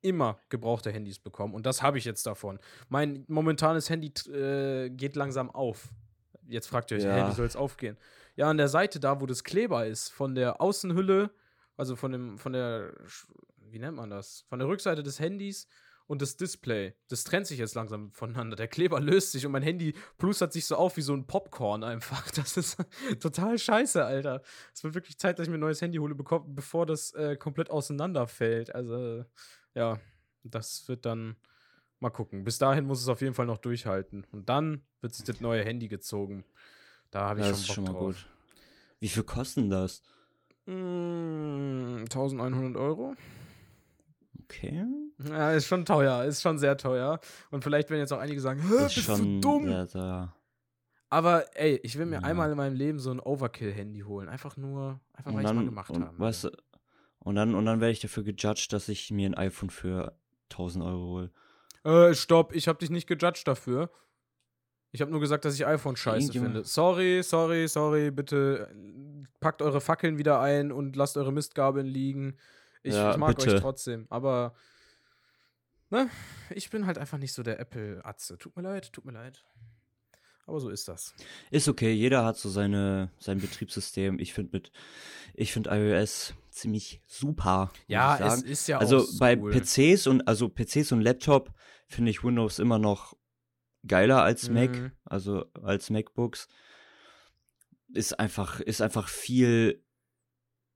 immer 0.00 0.38
gebrauchte 0.48 0.90
Handys 0.92 1.18
bekommen. 1.18 1.54
Und 1.54 1.64
das 1.66 1.82
habe 1.82 1.98
ich 1.98 2.04
jetzt 2.04 2.26
davon. 2.26 2.58
Mein 2.88 3.24
momentanes 3.28 3.88
Handy 3.90 4.12
äh, 4.30 4.90
geht 4.90 5.16
langsam 5.16 5.50
auf. 5.50 5.88
Jetzt 6.46 6.66
fragt 6.68 6.90
ihr 6.90 6.98
euch, 6.98 7.04
Ja. 7.04 7.14
hey, 7.14 7.30
wie 7.30 7.34
soll 7.34 7.46
es 7.46 7.56
aufgehen? 7.56 7.96
Ja, 8.36 8.48
an 8.48 8.56
der 8.56 8.68
Seite 8.68 9.00
da, 9.00 9.20
wo 9.20 9.26
das 9.26 9.44
Kleber 9.44 9.86
ist, 9.86 10.08
von 10.08 10.34
der 10.34 10.60
Außenhülle, 10.60 11.30
also 11.76 11.96
von 11.96 12.12
dem, 12.12 12.38
von 12.38 12.52
der, 12.52 12.94
wie 13.70 13.78
nennt 13.78 13.96
man 13.96 14.10
das? 14.10 14.44
Von 14.48 14.58
der 14.58 14.68
Rückseite 14.68 15.02
des 15.02 15.20
Handys 15.20 15.66
und 16.06 16.20
das 16.22 16.36
Display. 16.36 16.94
Das 17.08 17.24
trennt 17.24 17.46
sich 17.46 17.58
jetzt 17.58 17.74
langsam 17.74 18.12
voneinander. 18.12 18.56
Der 18.56 18.68
Kleber 18.68 19.00
löst 19.00 19.32
sich 19.32 19.46
und 19.46 19.52
mein 19.52 19.62
Handy 19.62 19.94
plustert 20.18 20.52
sich 20.52 20.66
so 20.66 20.76
auf 20.76 20.96
wie 20.96 21.02
so 21.02 21.14
ein 21.14 21.26
Popcorn 21.26 21.84
einfach. 21.84 22.30
Das 22.36 22.56
ist 22.56 22.76
total 23.20 23.58
scheiße, 23.58 24.04
Alter. 24.04 24.42
Es 24.74 24.84
wird 24.84 24.94
wirklich 24.94 25.18
Zeit, 25.18 25.38
dass 25.38 25.46
ich 25.46 25.50
mir 25.50 25.58
ein 25.58 25.60
neues 25.60 25.80
Handy 25.80 25.98
hole, 25.98 26.14
bevor 26.14 26.86
das 26.86 27.12
äh, 27.14 27.36
komplett 27.36 27.70
auseinanderfällt. 27.70 28.74
Also, 28.74 29.24
ja, 29.74 30.00
das 30.42 30.88
wird 30.88 31.06
dann 31.06 31.36
mal 32.00 32.10
gucken. 32.10 32.44
Bis 32.44 32.58
dahin 32.58 32.84
muss 32.84 33.00
es 33.00 33.08
auf 33.08 33.20
jeden 33.20 33.34
Fall 33.34 33.46
noch 33.46 33.58
durchhalten. 33.58 34.26
Und 34.32 34.48
dann 34.48 34.82
wird 35.00 35.14
sich 35.14 35.24
das 35.24 35.40
neue 35.40 35.64
Handy 35.64 35.88
gezogen. 35.88 36.44
Da 37.12 37.28
habe 37.28 37.40
ich 37.40 37.46
Das 37.46 37.60
ist 37.60 37.66
schon 37.68 37.74
schon 37.76 37.84
Bock 37.84 37.94
mal 37.94 37.98
drauf. 38.00 38.14
gut. 38.16 38.26
Wie 38.98 39.08
viel 39.08 39.22
kosten 39.22 39.70
das? 39.70 40.02
Mm, 40.66 42.04
1100 42.08 42.76
Euro. 42.76 43.14
Okay. 44.44 44.84
Ja, 45.28 45.52
ist 45.52 45.66
schon 45.66 45.84
teuer, 45.84 46.24
ist 46.24 46.42
schon 46.42 46.58
sehr 46.58 46.76
teuer. 46.76 47.20
Und 47.50 47.62
vielleicht 47.64 47.90
werden 47.90 48.00
jetzt 48.00 48.12
auch 48.12 48.18
einige 48.18 48.40
sagen, 48.40 48.60
Hä, 48.60 48.86
Ist 48.86 48.94
bist 48.94 49.06
schon, 49.06 49.40
du 49.40 49.48
dumm? 49.48 49.68
ja, 49.68 49.86
da. 49.86 50.34
Aber 51.10 51.44
ey, 51.56 51.78
ich 51.82 51.98
will 51.98 52.06
mir 52.06 52.16
Ja. 52.16 52.22
einmal 52.22 52.50
in 52.50 52.56
meinem 52.56 52.74
Leben 52.74 52.98
so 52.98 53.10
ein 53.10 53.20
Overkill-Handy 53.20 54.00
holen. 54.00 54.28
Einfach 54.28 54.56
nur, 54.56 55.00
einfach 55.12 55.32
weil 55.34 55.44
ich 55.44 55.52
mal 55.52 55.64
gemacht 55.64 55.90
und, 55.90 56.02
habe. 56.02 56.18
weißt 56.18 56.44
du, 56.44 56.50
und 57.18 57.34
dann, 57.34 57.54
und 57.54 57.66
dann 57.66 57.80
werde 57.80 57.92
ich 57.92 58.00
dafür 58.00 58.22
gejudged, 58.24 58.72
dass 58.72 58.88
ich 58.88 59.10
mir 59.10 59.28
ein 59.28 59.34
iPhone 59.34 59.68
für 59.70 60.16
1000 60.50 60.82
Euro 60.84 61.04
hole. 61.06 61.30
Äh, 61.84 62.14
stopp, 62.14 62.54
ich 62.54 62.68
habe 62.68 62.78
dich 62.78 62.90
nicht 62.90 63.06
gejudged 63.06 63.46
dafür. 63.46 63.90
Ich 64.94 65.00
habe 65.00 65.10
nur 65.10 65.20
gesagt, 65.20 65.44
dass 65.46 65.54
ich 65.54 65.66
iPhone 65.66 65.96
scheiße 65.96 66.32
finde. 66.32 66.64
Sorry, 66.64 67.22
sorry, 67.22 67.66
sorry, 67.66 68.10
bitte 68.10 68.68
äh, 68.70 69.26
packt 69.40 69.62
eure 69.62 69.80
Fackeln 69.80 70.18
wieder 70.18 70.40
ein 70.40 70.70
und 70.70 70.96
lasst 70.96 71.16
eure 71.16 71.32
Mistgabeln 71.32 71.86
liegen. 71.86 72.36
Ich, 72.82 72.94
Ja, 72.94 73.12
ich 73.12 73.16
mag 73.16 73.36
bitte. 73.36 73.54
euch 73.54 73.60
trotzdem, 73.60 74.06
aber 74.10 74.54
ne, 75.88 76.10
ich 76.50 76.68
bin 76.68 76.86
halt 76.86 76.98
einfach 76.98 77.18
nicht 77.18 77.32
so 77.32 77.42
der 77.42 77.58
Apple-Atze. 77.58 78.36
Tut 78.36 78.54
mir 78.54 78.62
leid, 78.62 78.92
tut 78.92 79.06
mir 79.06 79.12
leid. 79.12 79.42
Aber 80.44 80.60
so 80.60 80.68
ist 80.68 80.88
das. 80.88 81.14
Ist 81.50 81.68
okay, 81.68 81.92
jeder 81.92 82.24
hat 82.24 82.36
so 82.36 82.50
seine, 82.50 83.10
sein 83.18 83.38
Betriebssystem. 83.40 84.18
Ich 84.18 84.34
finde 84.34 84.50
mit, 84.52 84.72
ich 85.34 85.52
finde 85.52 85.70
iOS 85.70 86.34
ziemlich 86.50 87.00
super. 87.06 87.72
Ja, 87.86 88.18
es 88.34 88.42
ist 88.42 88.66
ja 88.68 88.78
also 88.78 88.98
auch 88.98 89.18
bei 89.18 89.38
cool. 89.38 89.52
PCs 89.52 90.06
und 90.06 90.26
also 90.28 90.48
PCs 90.48 90.92
und 90.92 91.00
Laptop 91.00 91.50
finde 91.86 92.10
ich 92.10 92.24
Windows 92.24 92.58
immer 92.58 92.78
noch 92.78 93.16
geiler 93.86 94.22
als 94.22 94.48
Mhm. 94.48 94.54
Mac, 94.54 94.92
also 95.04 95.46
als 95.62 95.90
MacBooks. 95.90 96.48
Ist 97.94 98.18
einfach, 98.18 98.60
ist 98.60 98.80
einfach 98.80 99.08
viel, 99.08 99.84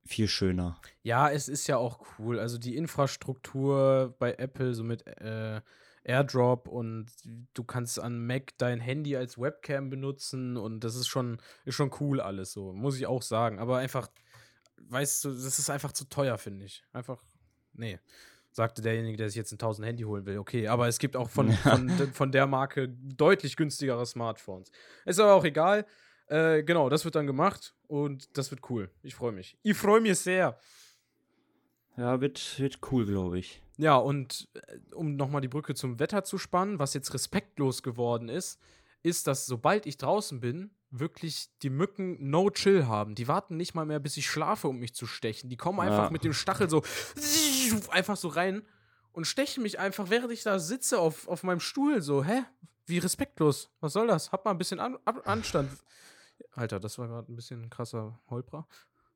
viel 0.05 0.29
schöner. 0.29 0.81
Ja, 1.03 1.31
es 1.31 1.49
ist 1.49 1.67
ja 1.67 1.79
auch 1.79 2.05
cool. 2.19 2.39
Also 2.39 2.59
die 2.59 2.77
Infrastruktur 2.77 4.15
bei 4.19 4.35
Apple, 4.35 4.75
so 4.75 4.85
mit 4.85 5.07
äh, 5.07 5.63
AirDrop 6.05 6.69
und 6.69 7.07
du 7.55 7.65
kannst 7.65 7.99
an 7.99 8.25
Mac 8.27 8.53
dein 8.59 8.81
Handy 8.81 9.17
als 9.17 9.39
Webcam 9.39 9.89
benutzen 9.91 10.57
und 10.57 10.81
das 10.81 10.95
ist 10.95 11.09
schon, 11.09 11.39
ist 11.65 11.75
schon 11.75 11.91
cool 12.01 12.21
alles 12.21 12.53
so, 12.53 12.73
muss 12.73 12.97
ich 12.99 13.07
auch 13.07 13.23
sagen. 13.23 13.59
Aber 13.59 13.79
einfach, 13.79 14.09
weißt 14.77 15.25
du, 15.25 15.31
das 15.31 15.59
ist 15.59 15.71
einfach 15.71 15.93
zu 15.93 16.05
teuer, 16.05 16.39
finde 16.39 16.67
ich. 16.67 16.85
Einfach, 16.93 17.25
nee. 17.73 17.99
Sagte 18.57 18.81
derjenige, 18.81 19.19
der 19.19 19.29
sich 19.29 19.37
jetzt 19.37 19.53
ein 19.53 19.57
1000 19.57 19.87
Handy 19.87 20.05
holen 20.05 20.25
will. 20.25 20.39
Okay, 20.39 20.67
aber 20.67 20.89
es 20.89 20.99
gibt 20.99 21.15
auch 21.15 21.29
von, 21.29 21.53
von, 21.53 21.91
von 21.91 22.33
der 22.33 22.47
Marke 22.47 22.89
deutlich 22.89 23.55
günstigere 23.55 24.07
Smartphones. 24.07 24.71
Ist 25.05 25.21
aber 25.21 25.35
auch 25.35 25.45
egal. 25.45 25.85
Äh, 26.29 26.63
genau, 26.63 26.89
das 26.89 27.05
wird 27.05 27.17
dann 27.17 27.27
gemacht 27.27 27.75
und 27.87 28.37
das 28.39 28.51
wird 28.51 28.63
cool. 28.71 28.91
Ich 29.03 29.15
freue 29.15 29.33
mich. 29.33 29.59
Ich 29.63 29.77
freue 29.77 30.01
mich 30.01 30.19
sehr. 30.19 30.59
Ja, 31.99 32.21
wird, 32.23 32.59
wird 32.59 32.79
cool, 32.91 33.05
glaube 33.05 33.39
ich. 33.39 33.63
Ja, 33.77 33.97
und 33.97 34.49
äh, 34.55 34.79
um 34.95 35.17
nochmal 35.17 35.43
die 35.43 35.49
Brücke 35.49 35.75
zum 35.75 35.99
Wetter 35.99 36.25
zu 36.25 36.39
spannen, 36.39 36.79
was 36.79 36.95
jetzt 36.95 37.13
respektlos 37.13 37.83
geworden 37.83 38.31
ist, 38.31 38.59
ist, 39.03 39.27
dass 39.27 39.45
sobald 39.45 39.85
ich 39.85 39.99
draußen 39.99 40.41
bin, 40.41 40.71
wirklich 40.91 41.49
die 41.63 41.69
Mücken 41.71 42.31
no 42.31 42.49
chill 42.51 42.87
haben. 42.87 43.15
Die 43.15 43.29
warten 43.29 43.57
nicht 43.57 43.75
mal 43.75 43.85
mehr, 43.85 43.99
bis 44.01 44.17
ich 44.17 44.27
schlafe, 44.27 44.69
um 44.69 44.79
mich 44.79 44.95
zu 44.95 45.07
stechen. 45.07 45.51
Die 45.51 45.57
kommen 45.57 45.79
einfach 45.81 46.05
Ja. 46.07 46.11
mit 46.11 46.25
dem 46.25 46.33
Stachel 46.33 46.71
so 46.71 46.83
einfach 47.91 48.17
so 48.17 48.29
rein 48.29 48.63
und 49.13 49.27
stechen 49.27 49.63
mich 49.63 49.79
einfach, 49.79 50.11
während 50.11 50.33
ich 50.33 50.43
da 50.43 50.59
sitze 50.59 50.99
auf, 50.99 51.27
auf 51.29 51.43
meinem 51.43 51.61
Stuhl. 51.61 52.03
So, 52.03 52.25
hä? 52.25 52.45
Wie 52.87 52.99
respektlos. 52.99 53.71
Was 53.81 53.93
soll 53.95 54.07
das? 54.07 54.31
Hab 54.33 54.45
mal 54.45 54.51
ein 54.53 54.59
bisschen 54.59 54.79
An 54.81 54.99
Ab 55.05 55.27
Anstand. 55.27 55.71
Alter, 56.53 56.79
das 56.81 56.99
war 56.99 57.09
gerade 57.09 57.33
ein 57.33 57.37
bisschen 57.37 57.69
krasser 57.71 58.21
Holprer. 58.29 58.69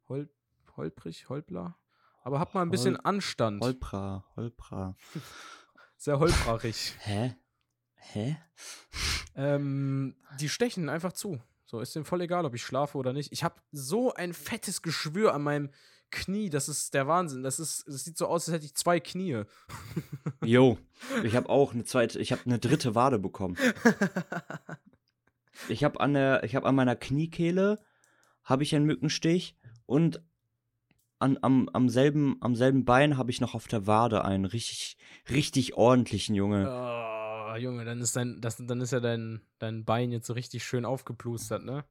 Hol 0.09 0.29
holprig, 0.77 1.29
Holpler. 1.29 1.77
Aber 2.23 2.41
hab 2.41 2.55
mal 2.55 2.63
ein 2.63 2.71
bisschen 2.71 2.95
Hol- 2.97 3.05
Anstand. 3.05 3.63
Holpra, 3.63 4.25
Holpra. 4.37 4.97
Sehr 5.97 6.19
holprarig. 6.19 6.95
Hä? 7.01 7.37
Hä? 7.95 8.37
ähm, 9.35 10.17
die 10.39 10.49
stechen 10.49 10.89
einfach 10.89 11.13
zu. 11.13 11.41
So, 11.67 11.81
ist 11.81 11.95
dem 11.95 12.05
voll 12.05 12.23
egal, 12.23 12.45
ob 12.47 12.55
ich 12.55 12.65
schlafe 12.65 12.99
oder 12.99 13.13
nicht. 13.13 13.33
Ich 13.33 13.45
habe 13.45 13.61
so 13.71 14.13
ein 14.15 14.33
fettes 14.35 14.83
Geschwür 14.83 15.35
an 15.35 15.43
meinem 15.43 15.71
Knie, 16.11 16.51
das 16.51 16.69
ist 16.69 16.95
der 16.95 17.07
Wahnsinn. 17.07 17.43
Das 17.43 17.59
ist, 17.59 17.85
das 17.87 18.05
sieht 18.05 18.19
so 18.19 18.27
aus, 18.27 18.49
als 18.49 18.55
hätte 18.55 18.67
ich 18.67 18.75
zwei 18.75 19.01
Knie. 19.01 19.43
Jo, 20.45 20.79
ich 21.23 21.37
habe 21.37 21.51
auch 21.51 21.75
eine 21.75 21.85
zweite, 21.85 22.19
ich 22.19 22.33
habe 22.33 22.43
eine 22.47 22.59
dritte 22.59 22.95
Wade 22.95 23.19
bekommen. 23.19 23.57
Ich 25.69 25.85
habe 25.85 26.01
an 26.01 26.15
der, 26.15 26.43
ich 26.45 26.55
habe 26.55 26.67
an 26.67 26.75
meiner 26.75 26.97
Kniekehle 26.97 27.79
habe 28.45 28.63
ich 28.63 28.75
einen 28.75 28.87
Mückenstich 28.87 29.57
und 29.87 30.23
an, 31.19 31.39
am, 31.43 31.69
am 31.73 31.89
selben, 31.89 32.39
am 32.41 32.57
selben 32.57 32.85
Bein 32.85 33.19
habe 33.19 33.31
ich 33.31 33.41
noch 33.41 33.55
auf 33.55 33.69
der 33.69 33.87
Wade 33.87 34.25
einen 34.25 34.47
richtig, 34.47 34.97
richtig 35.29 35.75
ordentlichen 35.75 36.35
Junge. 36.35 36.67
Oh, 36.67 37.57
Junge, 37.57 37.85
dann 37.85 38.01
ist 38.01 38.17
dein, 38.17 38.41
das, 38.41 38.57
dann 38.57 38.81
ist 38.81 38.93
ja 38.93 39.01
dein, 39.01 39.43
dein 39.59 39.85
Bein 39.85 40.13
jetzt 40.13 40.27
so 40.27 40.33
richtig 40.33 40.65
schön 40.65 40.85
aufgeplustert, 40.85 41.63
ne? 41.63 41.85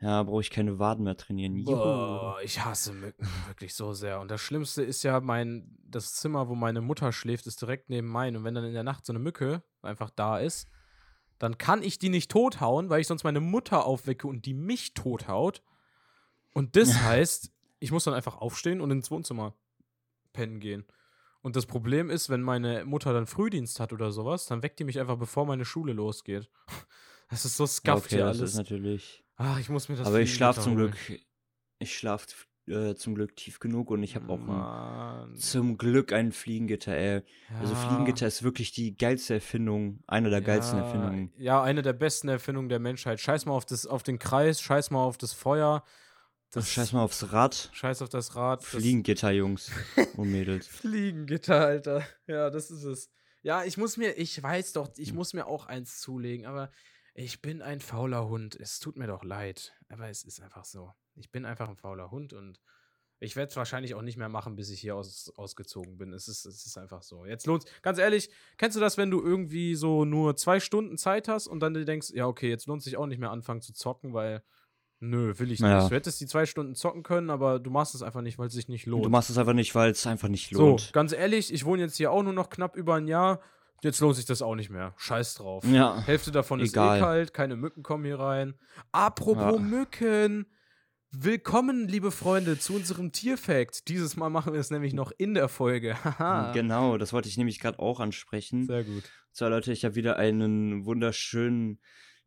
Ja, 0.00 0.22
brauche 0.22 0.42
ich 0.42 0.50
keine 0.50 0.78
Waden 0.78 1.04
mehr 1.04 1.16
trainieren. 1.16 1.56
Juhu. 1.56 1.74
Boah, 1.74 2.38
ich 2.42 2.62
hasse 2.64 2.92
Mücken 2.92 3.26
wirklich 3.46 3.74
so 3.74 3.92
sehr. 3.94 4.20
Und 4.20 4.30
das 4.30 4.40
Schlimmste 4.42 4.82
ist 4.82 5.02
ja 5.02 5.20
mein, 5.20 5.78
das 5.88 6.14
Zimmer, 6.14 6.48
wo 6.48 6.54
meine 6.54 6.82
Mutter 6.82 7.12
schläft, 7.12 7.46
ist 7.46 7.62
direkt 7.62 7.88
neben 7.88 8.06
meinem. 8.08 8.36
Und 8.36 8.44
wenn 8.44 8.54
dann 8.54 8.64
in 8.64 8.74
der 8.74 8.82
Nacht 8.84 9.06
so 9.06 9.12
eine 9.12 9.18
Mücke 9.20 9.62
einfach 9.82 10.10
da 10.10 10.38
ist, 10.38 10.68
dann 11.38 11.56
kann 11.58 11.82
ich 11.82 11.98
die 11.98 12.08
nicht 12.10 12.30
tothauen, 12.30 12.90
weil 12.90 13.00
ich 13.00 13.06
sonst 13.06 13.24
meine 13.24 13.40
Mutter 13.40 13.84
aufwecke 13.86 14.26
und 14.26 14.44
die 14.46 14.54
mich 14.54 14.94
tothaut. 14.94 15.62
Und 16.52 16.76
das 16.76 16.94
heißt, 17.02 17.50
ich 17.78 17.90
muss 17.90 18.04
dann 18.04 18.14
einfach 18.14 18.36
aufstehen 18.36 18.80
und 18.82 18.90
ins 18.90 19.10
Wohnzimmer 19.10 19.54
pennen 20.34 20.60
gehen. 20.60 20.84
Und 21.40 21.56
das 21.56 21.64
Problem 21.66 22.10
ist, 22.10 22.28
wenn 22.28 22.42
meine 22.42 22.84
Mutter 22.84 23.12
dann 23.12 23.26
Frühdienst 23.26 23.80
hat 23.80 23.92
oder 23.92 24.10
sowas, 24.10 24.46
dann 24.46 24.62
weckt 24.62 24.78
die 24.78 24.84
mich 24.84 24.98
einfach, 25.00 25.16
bevor 25.16 25.46
meine 25.46 25.64
Schule 25.64 25.94
losgeht. 25.94 26.50
Das 27.28 27.44
ist 27.44 27.56
so 27.56 27.66
Ja, 27.82 27.96
scuffed 27.96 27.96
okay, 27.96 28.16
hier 28.16 28.24
das 28.24 28.40
alles. 28.40 28.50
ist 28.50 28.54
natürlich. 28.54 29.24
Ach, 29.36 29.58
ich 29.58 29.68
muss 29.68 29.88
mir 29.88 29.96
das 29.96 30.06
Aber 30.06 30.20
ich 30.20 30.34
schlafe 30.34 30.60
zum. 30.60 30.76
Glück, 30.76 30.96
ich 31.78 31.96
schlafe 31.96 32.26
äh, 32.66 32.94
zum 32.94 33.14
Glück 33.14 33.36
tief 33.36 33.60
genug 33.60 33.90
und 33.90 34.02
ich 34.02 34.16
habe 34.16 34.32
auch 34.32 34.40
ein, 35.28 35.36
zum 35.36 35.78
Glück 35.78 36.12
ein 36.12 36.32
Fliegengitter, 36.32 36.96
ey. 36.96 37.22
Also 37.60 37.74
Ja. 37.74 37.80
Fliegengitter 37.88 38.26
ist 38.26 38.42
wirklich 38.42 38.72
die 38.72 38.96
geilste 38.96 39.34
Erfindung, 39.34 40.02
eine 40.06 40.30
der 40.30 40.40
geilsten 40.40 40.78
Ja, 40.78 40.84
Erfindungen. 40.84 41.32
Ja, 41.36 41.62
eine 41.62 41.82
der 41.82 41.92
besten 41.92 42.28
Erfindungen 42.28 42.68
der 42.68 42.78
Menschheit. 42.80 43.20
Scheiß 43.20 43.46
mal 43.46 43.52
auf, 43.52 43.66
das, 43.66 43.86
auf 43.86 44.02
den 44.02 44.18
Kreis, 44.18 44.60
scheiß 44.60 44.90
mal 44.90 45.04
auf 45.04 45.18
das 45.18 45.32
Feuer. 45.32 45.84
Das, 46.50 46.70
Scheiß 46.70 46.92
mal 46.92 47.02
aufs 47.02 47.32
Rad. 47.32 47.70
Scheiß 47.72 48.02
auf 48.02 48.08
das 48.08 48.34
Rad. 48.34 48.62
das- 48.62 48.68
Fliegengitter, 48.68 49.30
Jungs 49.32 49.70
und 50.16 50.30
Mädels. 50.32 50.66
Fliegengitter, 50.66 51.60
Alter. 51.66 52.04
Ja, 52.26 52.50
das 52.50 52.70
ist 52.70 52.84
es. 52.84 53.10
Ja, 53.42 53.62
ich 53.64 53.76
muss 53.76 53.96
mir, 53.96 54.16
ich 54.18 54.42
weiß 54.42 54.72
doch, 54.72 54.88
ich 54.96 55.12
muss 55.12 55.34
mir 55.34 55.46
auch 55.46 55.66
eins 55.66 56.00
zulegen, 56.00 56.46
aber 56.46 56.72
ich 57.18 57.40
bin 57.40 57.62
ein 57.62 57.80
fauler 57.80 58.28
Hund. 58.28 58.54
Es 58.60 58.78
tut 58.78 58.96
mir 58.96 59.06
doch 59.06 59.24
leid, 59.24 59.72
aber 59.88 60.08
es 60.08 60.22
ist 60.22 60.40
einfach 60.42 60.64
so. 60.64 60.92
Ich 61.14 61.30
bin 61.30 61.46
einfach 61.46 61.68
ein 61.68 61.76
fauler 61.76 62.10
Hund 62.10 62.34
und 62.34 62.60
ich 63.18 63.36
werde 63.36 63.48
es 63.48 63.56
wahrscheinlich 63.56 63.94
auch 63.94 64.02
nicht 64.02 64.18
mehr 64.18 64.28
machen, 64.28 64.56
bis 64.56 64.68
ich 64.68 64.80
hier 64.80 64.94
aus, 64.94 65.32
ausgezogen 65.36 65.96
bin. 65.96 66.12
Es 66.12 66.28
ist, 66.28 66.44
es 66.44 66.66
ist 66.66 66.76
einfach 66.76 67.02
so. 67.02 67.24
Jetzt 67.24 67.46
lohnt's. 67.46 67.64
Ganz 67.80 67.98
ehrlich, 67.98 68.28
kennst 68.58 68.76
du 68.76 68.80
das, 68.80 68.98
wenn 68.98 69.10
du 69.10 69.22
irgendwie 69.22 69.74
so 69.74 70.04
nur 70.04 70.36
zwei 70.36 70.60
Stunden 70.60 70.98
Zeit 70.98 71.26
hast 71.26 71.46
und 71.46 71.60
dann 71.60 71.72
dir 71.72 71.86
denkst, 71.86 72.10
ja, 72.12 72.26
okay, 72.26 72.50
jetzt 72.50 72.66
lohnt 72.66 72.82
sich 72.82 72.98
auch 72.98 73.06
nicht 73.06 73.18
mehr 73.18 73.30
anfangen 73.30 73.62
zu 73.62 73.72
zocken, 73.72 74.12
weil, 74.12 74.42
nö, 75.00 75.32
will 75.38 75.50
ich 75.50 75.60
nicht. 75.60 75.70
Ja. 75.70 75.88
Du 75.88 75.94
hättest 75.94 76.20
die 76.20 76.26
zwei 76.26 76.44
Stunden 76.44 76.74
zocken 76.74 77.02
können, 77.02 77.30
aber 77.30 77.58
du 77.58 77.70
machst 77.70 77.94
es 77.94 78.02
einfach 78.02 78.20
nicht, 78.20 78.38
weil 78.38 78.48
es 78.48 78.52
sich 78.52 78.68
nicht 78.68 78.84
lohnt. 78.84 79.06
Du 79.06 79.10
machst 79.10 79.30
es 79.30 79.38
einfach 79.38 79.54
nicht, 79.54 79.74
weil 79.74 79.90
es 79.92 80.06
einfach 80.06 80.28
nicht 80.28 80.50
So, 80.50 80.68
lohnt. 80.68 80.92
ganz 80.92 81.12
ehrlich, 81.12 81.50
ich 81.50 81.64
wohne 81.64 81.84
jetzt 81.84 81.96
hier 81.96 82.10
auch 82.12 82.22
nur 82.22 82.34
noch 82.34 82.50
knapp 82.50 82.76
über 82.76 82.96
ein 82.96 83.08
Jahr. 83.08 83.40
Jetzt 83.82 84.00
lohnt 84.00 84.16
sich 84.16 84.24
das 84.24 84.42
auch 84.42 84.54
nicht 84.54 84.70
mehr. 84.70 84.94
Scheiß 84.96 85.34
drauf. 85.34 85.64
Ja. 85.64 86.00
Hälfte 86.02 86.32
davon 86.32 86.60
ist 86.60 86.72
Egal. 86.72 86.96
eh 86.98 87.00
kalt, 87.00 87.34
keine 87.34 87.56
Mücken 87.56 87.82
kommen 87.82 88.04
hier 88.04 88.18
rein. 88.18 88.54
Apropos 88.92 89.54
Ja. 89.54 89.58
Mücken. 89.58 90.46
Willkommen, 91.12 91.86
liebe 91.88 92.10
Freunde, 92.10 92.58
zu 92.58 92.74
unserem 92.74 93.12
Tierfact. 93.12 93.88
Dieses 93.88 94.16
Mal 94.16 94.28
machen 94.28 94.52
wir 94.52 94.60
es 94.60 94.70
nämlich 94.70 94.92
noch 94.92 95.12
in 95.16 95.34
der 95.34 95.48
Folge. 95.48 95.94
Haha. 96.04 96.52
Genau, 96.52 96.98
das 96.98 97.12
wollte 97.12 97.28
ich 97.28 97.36
nämlich 97.38 97.58
gerade 97.60 97.78
auch 97.78 98.00
ansprechen. 98.00 98.66
Sehr 98.66 98.84
gut. 98.84 99.04
So, 99.32 99.46
Leute, 99.48 99.72
ich 99.72 99.84
habe 99.84 99.94
wieder 99.94 100.16
einen 100.16 100.84
wunderschönen 100.84 101.78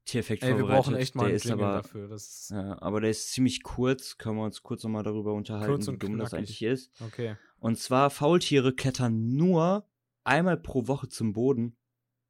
Tiereffekt 0.05 0.43
Ey, 0.43 0.49
wir 0.51 0.59
vorbereitet. 0.59 0.85
brauchen 0.85 0.95
echt 0.95 1.15
mal 1.15 1.23
der 1.23 1.27
einen 1.29 1.35
ist 1.35 1.45
Jingle 1.45 1.65
aber, 1.65 1.81
dafür. 1.81 2.07
Das 2.07 2.23
ist 2.27 2.49
Ja, 2.51 2.81
aber 2.81 3.01
der 3.01 3.09
ist 3.09 3.31
ziemlich 3.31 3.63
kurz. 3.63 4.17
Können 4.17 4.37
wir 4.37 4.43
uns 4.45 4.63
kurz 4.63 4.83
nochmal 4.83 5.03
darüber 5.03 5.33
unterhalten, 5.33 5.67
Kurz 5.73 5.87
wie 5.87 5.97
dumm 5.97 6.17
das 6.17 6.29
knackig. 6.29 6.47
eigentlich 6.47 6.61
ist. 6.63 6.91
okay. 7.01 7.35
Und 7.59 7.77
zwar, 7.77 8.09
Faultiere 8.09 8.73
klettern 8.73 9.35
nur 9.35 9.88
einmal 10.29 10.57
pro 10.57 10.87
Woche 10.87 11.09
zum 11.09 11.33
Boden 11.33 11.77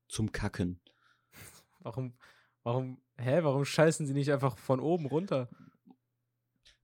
zum 0.07 0.31
Kacken. 0.31 0.81
Warum, 1.79 2.17
warum, 2.63 3.01
hä, 3.17 3.39
warum 3.43 3.63
scheißen 3.65 4.07
sie 4.07 4.13
nicht 4.13 4.31
einfach 4.31 4.57
von 4.57 4.79
oben 4.79 5.05
runter? 5.05 5.49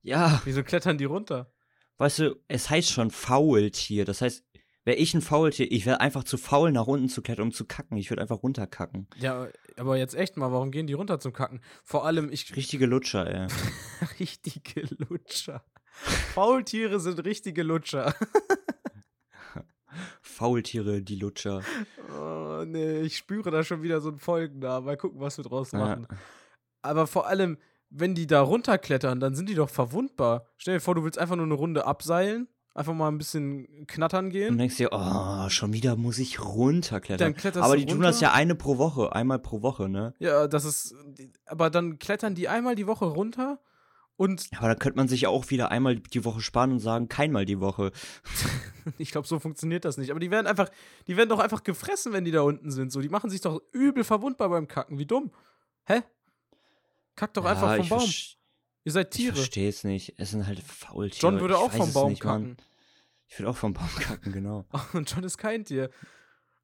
Ja, 0.02 0.40
Wieso 0.44 0.62
klettern 0.62 0.98
die 0.98 1.04
runter? 1.04 1.52
weißt 1.98 2.18
du, 2.20 2.36
es 2.46 2.70
heißt 2.70 2.90
schon 2.90 3.10
Faultier. 3.10 4.04
Das 4.04 4.20
heißt, 4.20 4.44
wäre 4.84 4.98
ich 4.98 5.14
ein 5.14 5.22
Faultier, 5.22 5.70
ich 5.72 5.86
wäre 5.86 6.00
einfach 6.00 6.24
zu 6.24 6.36
faul, 6.36 6.70
nach 6.70 6.86
unten 6.86 7.08
zu 7.08 7.22
klettern, 7.22 7.46
um 7.46 7.52
zu 7.52 7.64
kacken. 7.64 7.96
Ich 7.96 8.10
würde 8.10 8.22
einfach 8.22 8.42
runterkacken. 8.42 9.08
Ja, 9.16 9.48
aber 9.76 9.96
jetzt 9.96 10.14
echt 10.14 10.36
mal, 10.36 10.52
warum 10.52 10.70
gehen 10.70 10.86
die 10.86 10.92
runter 10.92 11.18
zum 11.18 11.32
Kacken? 11.32 11.60
Vor 11.82 12.04
allem, 12.06 12.30
ich, 12.30 12.54
Richtige 12.54 12.86
Lutscher, 12.86 13.26
ey. 13.26 13.48
Richtige 14.20 14.82
Lutscher. 15.08 15.64
Faultiere 16.34 17.00
sind 17.00 17.24
richtige 17.24 17.62
Lutscher. 17.62 18.14
Faultiere, 20.22 21.02
die 21.02 21.16
Lutscher. 21.16 21.62
Oh, 22.18 22.64
nee, 22.66 23.00
ich 23.00 23.16
spüre 23.16 23.50
da 23.50 23.62
schon 23.64 23.82
wieder 23.82 24.00
so 24.00 24.08
einen 24.10 24.18
Folgennamen. 24.18 24.86
Mal 24.86 24.96
gucken, 24.96 25.20
was 25.20 25.36
wir 25.38 25.44
draus 25.44 25.72
Ja. 25.72 25.78
machen. 25.78 26.06
Aber 26.82 27.06
vor 27.06 27.26
allem, 27.26 27.58
wenn 27.90 28.14
die 28.14 28.26
da 28.26 28.40
runterklettern, 28.42 29.20
dann 29.20 29.34
sind 29.34 29.48
die 29.48 29.54
doch 29.54 29.70
verwundbar. 29.70 30.46
Stell 30.56 30.74
dir 30.74 30.80
vor, 30.80 30.94
du 30.94 31.04
willst 31.04 31.18
einfach 31.18 31.36
nur 31.36 31.44
eine 31.46 31.54
Runde 31.54 31.86
abseilen, 31.86 32.48
einfach 32.74 32.92
mal 32.94 33.08
ein 33.08 33.18
bisschen 33.18 33.86
knattern 33.86 34.26
Und 34.26 34.30
gehen. 34.32 34.58
denkst 34.58 34.76
dir, 34.76 34.90
oh, 34.92 35.48
schon 35.48 35.72
wieder 35.72 35.96
muss 35.96 36.18
ich 36.18 36.40
runterklettern. 36.44 37.32
Dann 37.32 37.36
kletterst 37.36 37.64
Aber 37.64 37.76
die 37.76 37.86
tun 37.86 37.94
runter. 37.96 38.08
das 38.08 38.20
ja 38.20 38.32
eine 38.32 38.54
pro 38.54 38.78
Woche, 38.78 39.12
einmal 39.14 39.38
pro 39.38 39.62
Woche, 39.62 39.88
ne? 39.88 40.14
Ja, 40.18 40.46
das 40.46 40.64
ist. 40.64 40.94
Aber 41.46 41.70
dann 41.70 41.98
klettern 41.98 42.34
die 42.34 42.48
einmal 42.48 42.74
die 42.74 42.86
Woche 42.86 43.06
runter 43.06 43.60
und 44.16 44.48
Aber 44.56 44.68
da 44.68 44.74
könnte 44.74 44.96
man 44.96 45.08
sich 45.08 45.22
ja 45.22 45.28
auch 45.28 45.50
wieder 45.50 45.70
einmal 45.70 45.96
die 45.96 46.24
Woche 46.24 46.40
sparen 46.40 46.72
und 46.72 46.78
sagen, 46.80 47.08
keinmal 47.08 47.44
die 47.44 47.60
Woche. 47.60 47.92
ich 48.98 49.10
glaube, 49.10 49.26
so 49.28 49.38
funktioniert 49.38 49.84
das 49.84 49.98
nicht. 49.98 50.10
Aber 50.10 50.20
die 50.20 50.30
werden 50.30 50.46
einfach, 50.46 50.70
die 51.06 51.16
werden 51.16 51.28
doch 51.28 51.38
einfach 51.38 51.62
gefressen, 51.62 52.12
wenn 52.12 52.24
die 52.24 52.30
da 52.30 52.40
unten 52.42 52.70
sind. 52.70 52.90
So, 52.92 53.00
die 53.00 53.08
machen 53.08 53.28
sich 53.30 53.40
doch 53.42 53.60
übel 53.72 54.04
verwundbar 54.04 54.48
beim 54.48 54.66
Kacken. 54.68 54.98
Wie 54.98 55.06
dumm. 55.06 55.30
Hä? 55.84 56.02
Kack 57.14 57.34
doch 57.34 57.44
einfach 57.44 57.76
vom 57.76 57.84
ich 57.84 57.88
Baum. 57.90 58.10
Ihr 58.84 58.92
seid 58.92 59.14
Ich 59.14 59.20
Tiere. 59.22 59.36
verstehe 59.36 59.68
es 59.68 59.84
nicht. 59.84 60.14
Es 60.18 60.30
sind 60.30 60.46
halt 60.46 60.60
Faultiere. 60.60 61.20
John 61.32 61.40
würde 61.40 61.54
Ich 61.54 61.60
auch 61.60 61.72
vom 61.72 61.92
Baum 61.92 62.10
nicht, 62.10 62.24
Mann. 62.24 62.42
kacken. 62.56 62.56
Ich 63.28 63.38
würde 63.38 63.50
auch 63.50 63.56
vom 63.56 63.72
Baum 63.74 63.88
kacken, 63.98 64.32
genau. 64.32 64.64
Und 64.92 65.10
John 65.10 65.24
ist 65.24 65.36
kein 65.38 65.64
Tier. 65.64 65.90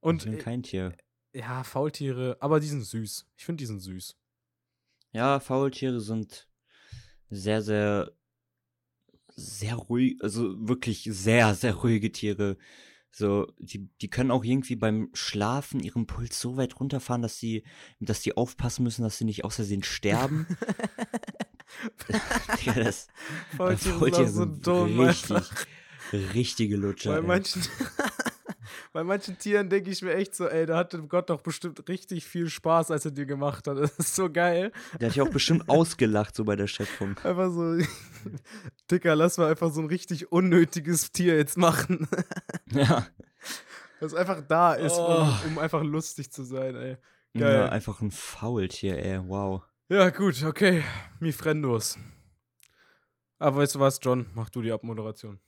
Und 0.00 0.10
Und 0.12 0.18
ich 0.24 0.30
bin 0.30 0.34
äh, 0.38 0.42
kein 0.42 0.62
Tier. 0.62 0.94
ja, 1.32 1.64
Faultiere, 1.64 2.36
aber 2.40 2.60
die 2.60 2.68
sind 2.68 2.82
süß. 2.84 3.26
Ich 3.36 3.44
finde, 3.44 3.60
die 3.62 3.66
sind 3.66 3.80
süß. 3.80 4.16
Ja, 5.12 5.40
Faultiere 5.40 6.00
sind 6.00 6.48
sehr, 7.32 7.62
sehr, 7.62 8.12
sehr 9.34 9.74
ruhig, 9.74 10.18
also 10.22 10.68
wirklich 10.68 11.08
sehr, 11.10 11.54
sehr 11.54 11.74
ruhige 11.74 12.12
Tiere. 12.12 12.58
So, 13.10 13.52
die, 13.58 13.88
die 14.00 14.08
können 14.08 14.30
auch 14.30 14.44
irgendwie 14.44 14.76
beim 14.76 15.10
Schlafen 15.12 15.80
ihren 15.80 16.06
Puls 16.06 16.40
so 16.40 16.56
weit 16.56 16.78
runterfahren, 16.80 17.22
dass 17.22 17.38
sie, 17.38 17.64
dass 18.00 18.20
die 18.20 18.36
aufpassen 18.36 18.84
müssen, 18.84 19.02
dass 19.02 19.18
sie 19.18 19.24
nicht 19.24 19.44
aus 19.44 19.56
Versehen 19.56 19.82
sterben. 19.82 20.46
Digga, 22.60 22.84
das, 22.84 23.08
Faultiere, 23.56 23.78
sind 23.78 24.14
auch 24.14 24.28
so 24.28 24.44
sind 24.44 24.66
dumm. 24.66 25.00
richtig, 25.00 25.36
einfach. 25.36 25.66
richtige 26.34 26.76
Lutscher. 26.76 27.12
Bei 27.12 27.22
manchen, 27.22 27.62
bei 28.92 29.04
manchen 29.04 29.38
Tieren 29.38 29.68
denke 29.68 29.90
ich 29.90 30.02
mir 30.02 30.14
echt 30.14 30.34
so, 30.34 30.48
ey, 30.48 30.66
da 30.66 30.76
hatte 30.76 31.02
Gott 31.04 31.30
doch 31.30 31.40
bestimmt 31.42 31.88
richtig 31.88 32.24
viel 32.24 32.48
Spaß, 32.48 32.90
als 32.90 33.04
er 33.04 33.10
dir 33.10 33.26
gemacht 33.26 33.66
hat. 33.66 33.76
Das 33.80 33.98
ist 33.98 34.14
so 34.14 34.30
geil. 34.30 34.72
Der 35.00 35.08
hat 35.10 35.16
ja 35.16 35.22
auch 35.24 35.30
bestimmt 35.30 35.68
ausgelacht, 35.68 36.34
so 36.36 36.44
bei 36.44 36.56
der 36.56 36.66
Schöpfung. 36.66 37.16
Einfach 37.24 37.50
so, 37.50 37.76
Dicker, 38.90 39.14
lass 39.16 39.38
mal 39.38 39.50
einfach 39.50 39.70
so 39.72 39.80
ein 39.80 39.86
richtig 39.86 40.30
unnötiges 40.32 41.12
Tier 41.12 41.36
jetzt 41.36 41.56
machen. 41.58 42.08
Ja. 42.72 43.06
Das 44.00 44.14
einfach 44.14 44.40
da 44.48 44.72
ist, 44.74 44.96
um, 44.96 45.04
Oh. 45.06 45.28
um 45.46 45.58
einfach 45.58 45.82
lustig 45.82 46.32
zu 46.32 46.42
sein, 46.42 46.74
ey. 46.74 46.96
ja. 47.34 47.40
Geil. 47.40 47.68
Einfach 47.70 48.00
ein 48.00 48.10
Faultier, 48.10 48.98
ey. 48.98 49.20
Wow. 49.28 49.62
Ja, 49.90 50.08
gut, 50.10 50.42
okay. 50.42 50.82
Mi 51.20 51.32
Frendos. 51.32 51.98
Aber 53.38 53.58
weißt 53.58 53.74
du 53.74 53.80
was, 53.80 53.98
John? 54.02 54.26
Mach 54.34 54.48
du 54.50 54.62
die 54.62 54.72
Abmoderation. 54.72 55.38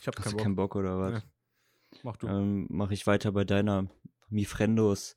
Ich 0.00 0.06
hab 0.08 0.16
Hast 0.16 0.24
keinen 0.24 0.30
du 0.32 0.36
Bock. 0.36 0.42
keinen 0.44 0.56
Bock 0.56 0.76
oder 0.76 0.98
was? 0.98 1.12
Nee. 1.12 1.20
Mach 2.02 2.16
du. 2.16 2.26
Ähm, 2.26 2.66
Mache 2.70 2.94
ich 2.94 3.06
weiter 3.06 3.32
bei 3.32 3.44
deiner 3.44 3.88
Mifrendos. 4.28 5.16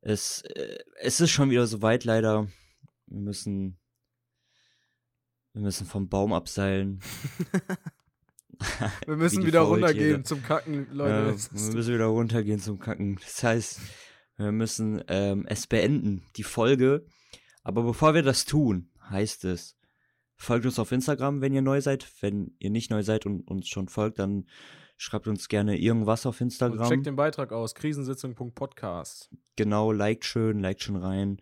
Es, 0.00 0.42
äh, 0.42 0.78
es 1.00 1.20
ist 1.20 1.30
schon 1.30 1.50
wieder 1.50 1.66
soweit, 1.66 2.04
leider. 2.04 2.48
Wir 3.06 3.20
müssen. 3.20 3.78
Wir 5.52 5.62
müssen 5.62 5.86
vom 5.86 6.08
Baum 6.08 6.32
abseilen. 6.32 7.00
Wir 9.06 9.16
müssen 9.16 9.44
wieder 9.44 9.60
runtergehen 9.60 10.24
zum 10.24 10.42
Kacken, 10.42 10.86
Leute. 10.92 11.34
Es 11.34 11.52
wir 11.52 11.74
müssen 11.74 11.94
wieder 11.94 12.06
runtergehen 12.06 12.60
zum 12.60 12.78
Kacken. 12.78 13.16
Das 13.16 13.42
heißt, 13.42 13.80
wir 14.36 14.52
müssen 14.52 15.02
ähm, 15.08 15.46
es 15.46 15.66
beenden, 15.66 16.22
die 16.36 16.42
Folge. 16.42 17.04
Aber 17.62 17.82
bevor 17.82 18.14
wir 18.14 18.22
das 18.22 18.44
tun, 18.44 18.90
heißt 19.10 19.44
es, 19.44 19.76
folgt 20.36 20.66
uns 20.66 20.78
auf 20.78 20.92
Instagram, 20.92 21.40
wenn 21.40 21.52
ihr 21.52 21.62
neu 21.62 21.80
seid. 21.80 22.06
Wenn 22.20 22.54
ihr 22.58 22.70
nicht 22.70 22.90
neu 22.90 23.02
seid 23.02 23.26
und 23.26 23.46
uns 23.48 23.68
schon 23.68 23.88
folgt, 23.88 24.18
dann 24.18 24.46
schreibt 24.96 25.28
uns 25.28 25.48
gerne 25.48 25.78
irgendwas 25.78 26.26
auf 26.26 26.40
Und 26.40 26.48
Instagram. 26.48 26.88
checkt 26.88 27.06
den 27.06 27.16
Beitrag 27.16 27.52
aus. 27.52 27.74
Krisensitzung.podcast. 27.74 29.30
Genau, 29.56 29.92
liked 29.92 30.24
schön, 30.24 30.60
liked 30.60 30.82
schon 30.82 30.96
rein. 30.96 31.40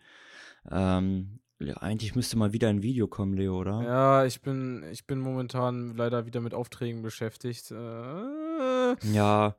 Ähm, 0.71 1.41
ja, 1.61 1.77
eigentlich 1.79 2.15
müsste 2.15 2.37
mal 2.37 2.53
wieder 2.53 2.69
ein 2.69 2.83
Video 2.83 3.07
kommen, 3.07 3.35
Leo, 3.35 3.59
oder? 3.61 3.83
Ja, 3.83 4.25
ich 4.25 4.41
bin, 4.43 4.85
ich 4.91 5.07
bin 5.07 5.21
momentan 5.21 5.95
leider 5.97 6.27
wieder 6.27 6.41
mit 6.41 6.55
Aufträgen 6.55 7.03
beschäftigt. 7.03 7.71
Äh, 7.71 8.95
Ja, 9.13 9.57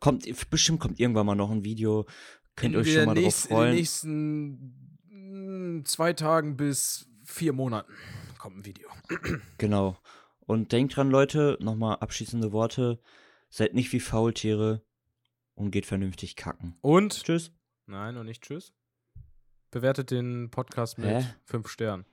kommt, 0.00 0.26
bestimmt 0.50 0.80
kommt 0.80 1.00
irgendwann 1.00 1.26
mal 1.26 1.34
noch 1.34 1.50
ein 1.50 1.64
Video. 1.64 2.06
Könnt 2.56 2.74
in 2.74 2.80
euch 2.80 2.92
schon 2.92 3.04
mal 3.06 3.14
drauf 3.14 3.24
nächst- 3.24 3.46
In 3.46 3.56
freuen. 3.56 3.68
den 3.70 3.76
nächsten 3.76 5.78
mm, 5.78 5.84
zwei 5.84 6.12
Tagen 6.12 6.56
bis 6.56 7.06
vier 7.24 7.52
Monaten 7.52 7.92
kommt 8.38 8.58
ein 8.58 8.64
Video. 8.64 8.88
Genau. 9.58 9.96
Und 10.46 10.72
denkt 10.72 10.96
dran, 10.96 11.10
Leute, 11.10 11.56
nochmal 11.60 11.96
abschließende 12.00 12.52
Worte. 12.52 12.98
Seid 13.50 13.74
nicht 13.74 13.92
wie 13.92 14.00
Faultiere 14.00 14.82
und 15.54 15.70
geht 15.70 15.86
vernünftig 15.86 16.36
kacken. 16.36 16.76
Und? 16.82 17.24
Tschüss. 17.24 17.52
Nein, 17.86 18.16
und 18.16 18.26
nicht 18.26 18.42
tschüss. 18.42 18.72
Bewertet 19.70 20.10
den 20.10 20.50
Podcast 20.50 20.98
mit 20.98 21.08
Hä? 21.08 21.26
fünf 21.44 21.68
Sternen. 21.68 22.04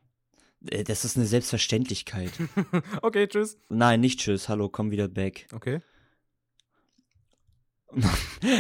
Äh, 0.68 0.84
Das 0.84 1.06
ist 1.06 1.18
eine 1.18 1.26
Selbstverständlichkeit. 1.26 2.32
okay, 3.02 3.28
tschüss. 3.28 3.58
Nein, 3.70 4.00
nicht 4.02 4.20
tschüss. 4.20 4.50
Hallo, 4.50 4.70
komm 4.70 4.92
wieder 4.92 5.08
back. 5.08 5.48
Okay. 5.54 5.82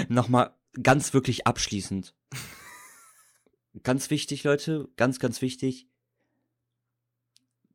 Nochmal 0.10 0.54
ganz 0.82 1.14
wirklich 1.14 1.48
abschließend. 1.48 2.14
ganz 3.84 4.10
wichtig, 4.10 4.44
Leute. 4.44 4.90
Ganz, 4.98 5.20
ganz 5.20 5.42
wichtig. 5.42 5.88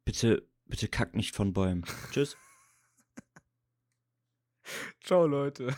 Bitte, 0.05 0.47
bitte 0.67 0.89
kackt 0.89 1.15
nicht 1.17 1.35
von 1.35 1.53
Bäumen. 1.53 1.85
Tschüss. 2.13 2.37
Ciao, 5.01 5.27
Leute. 5.27 5.75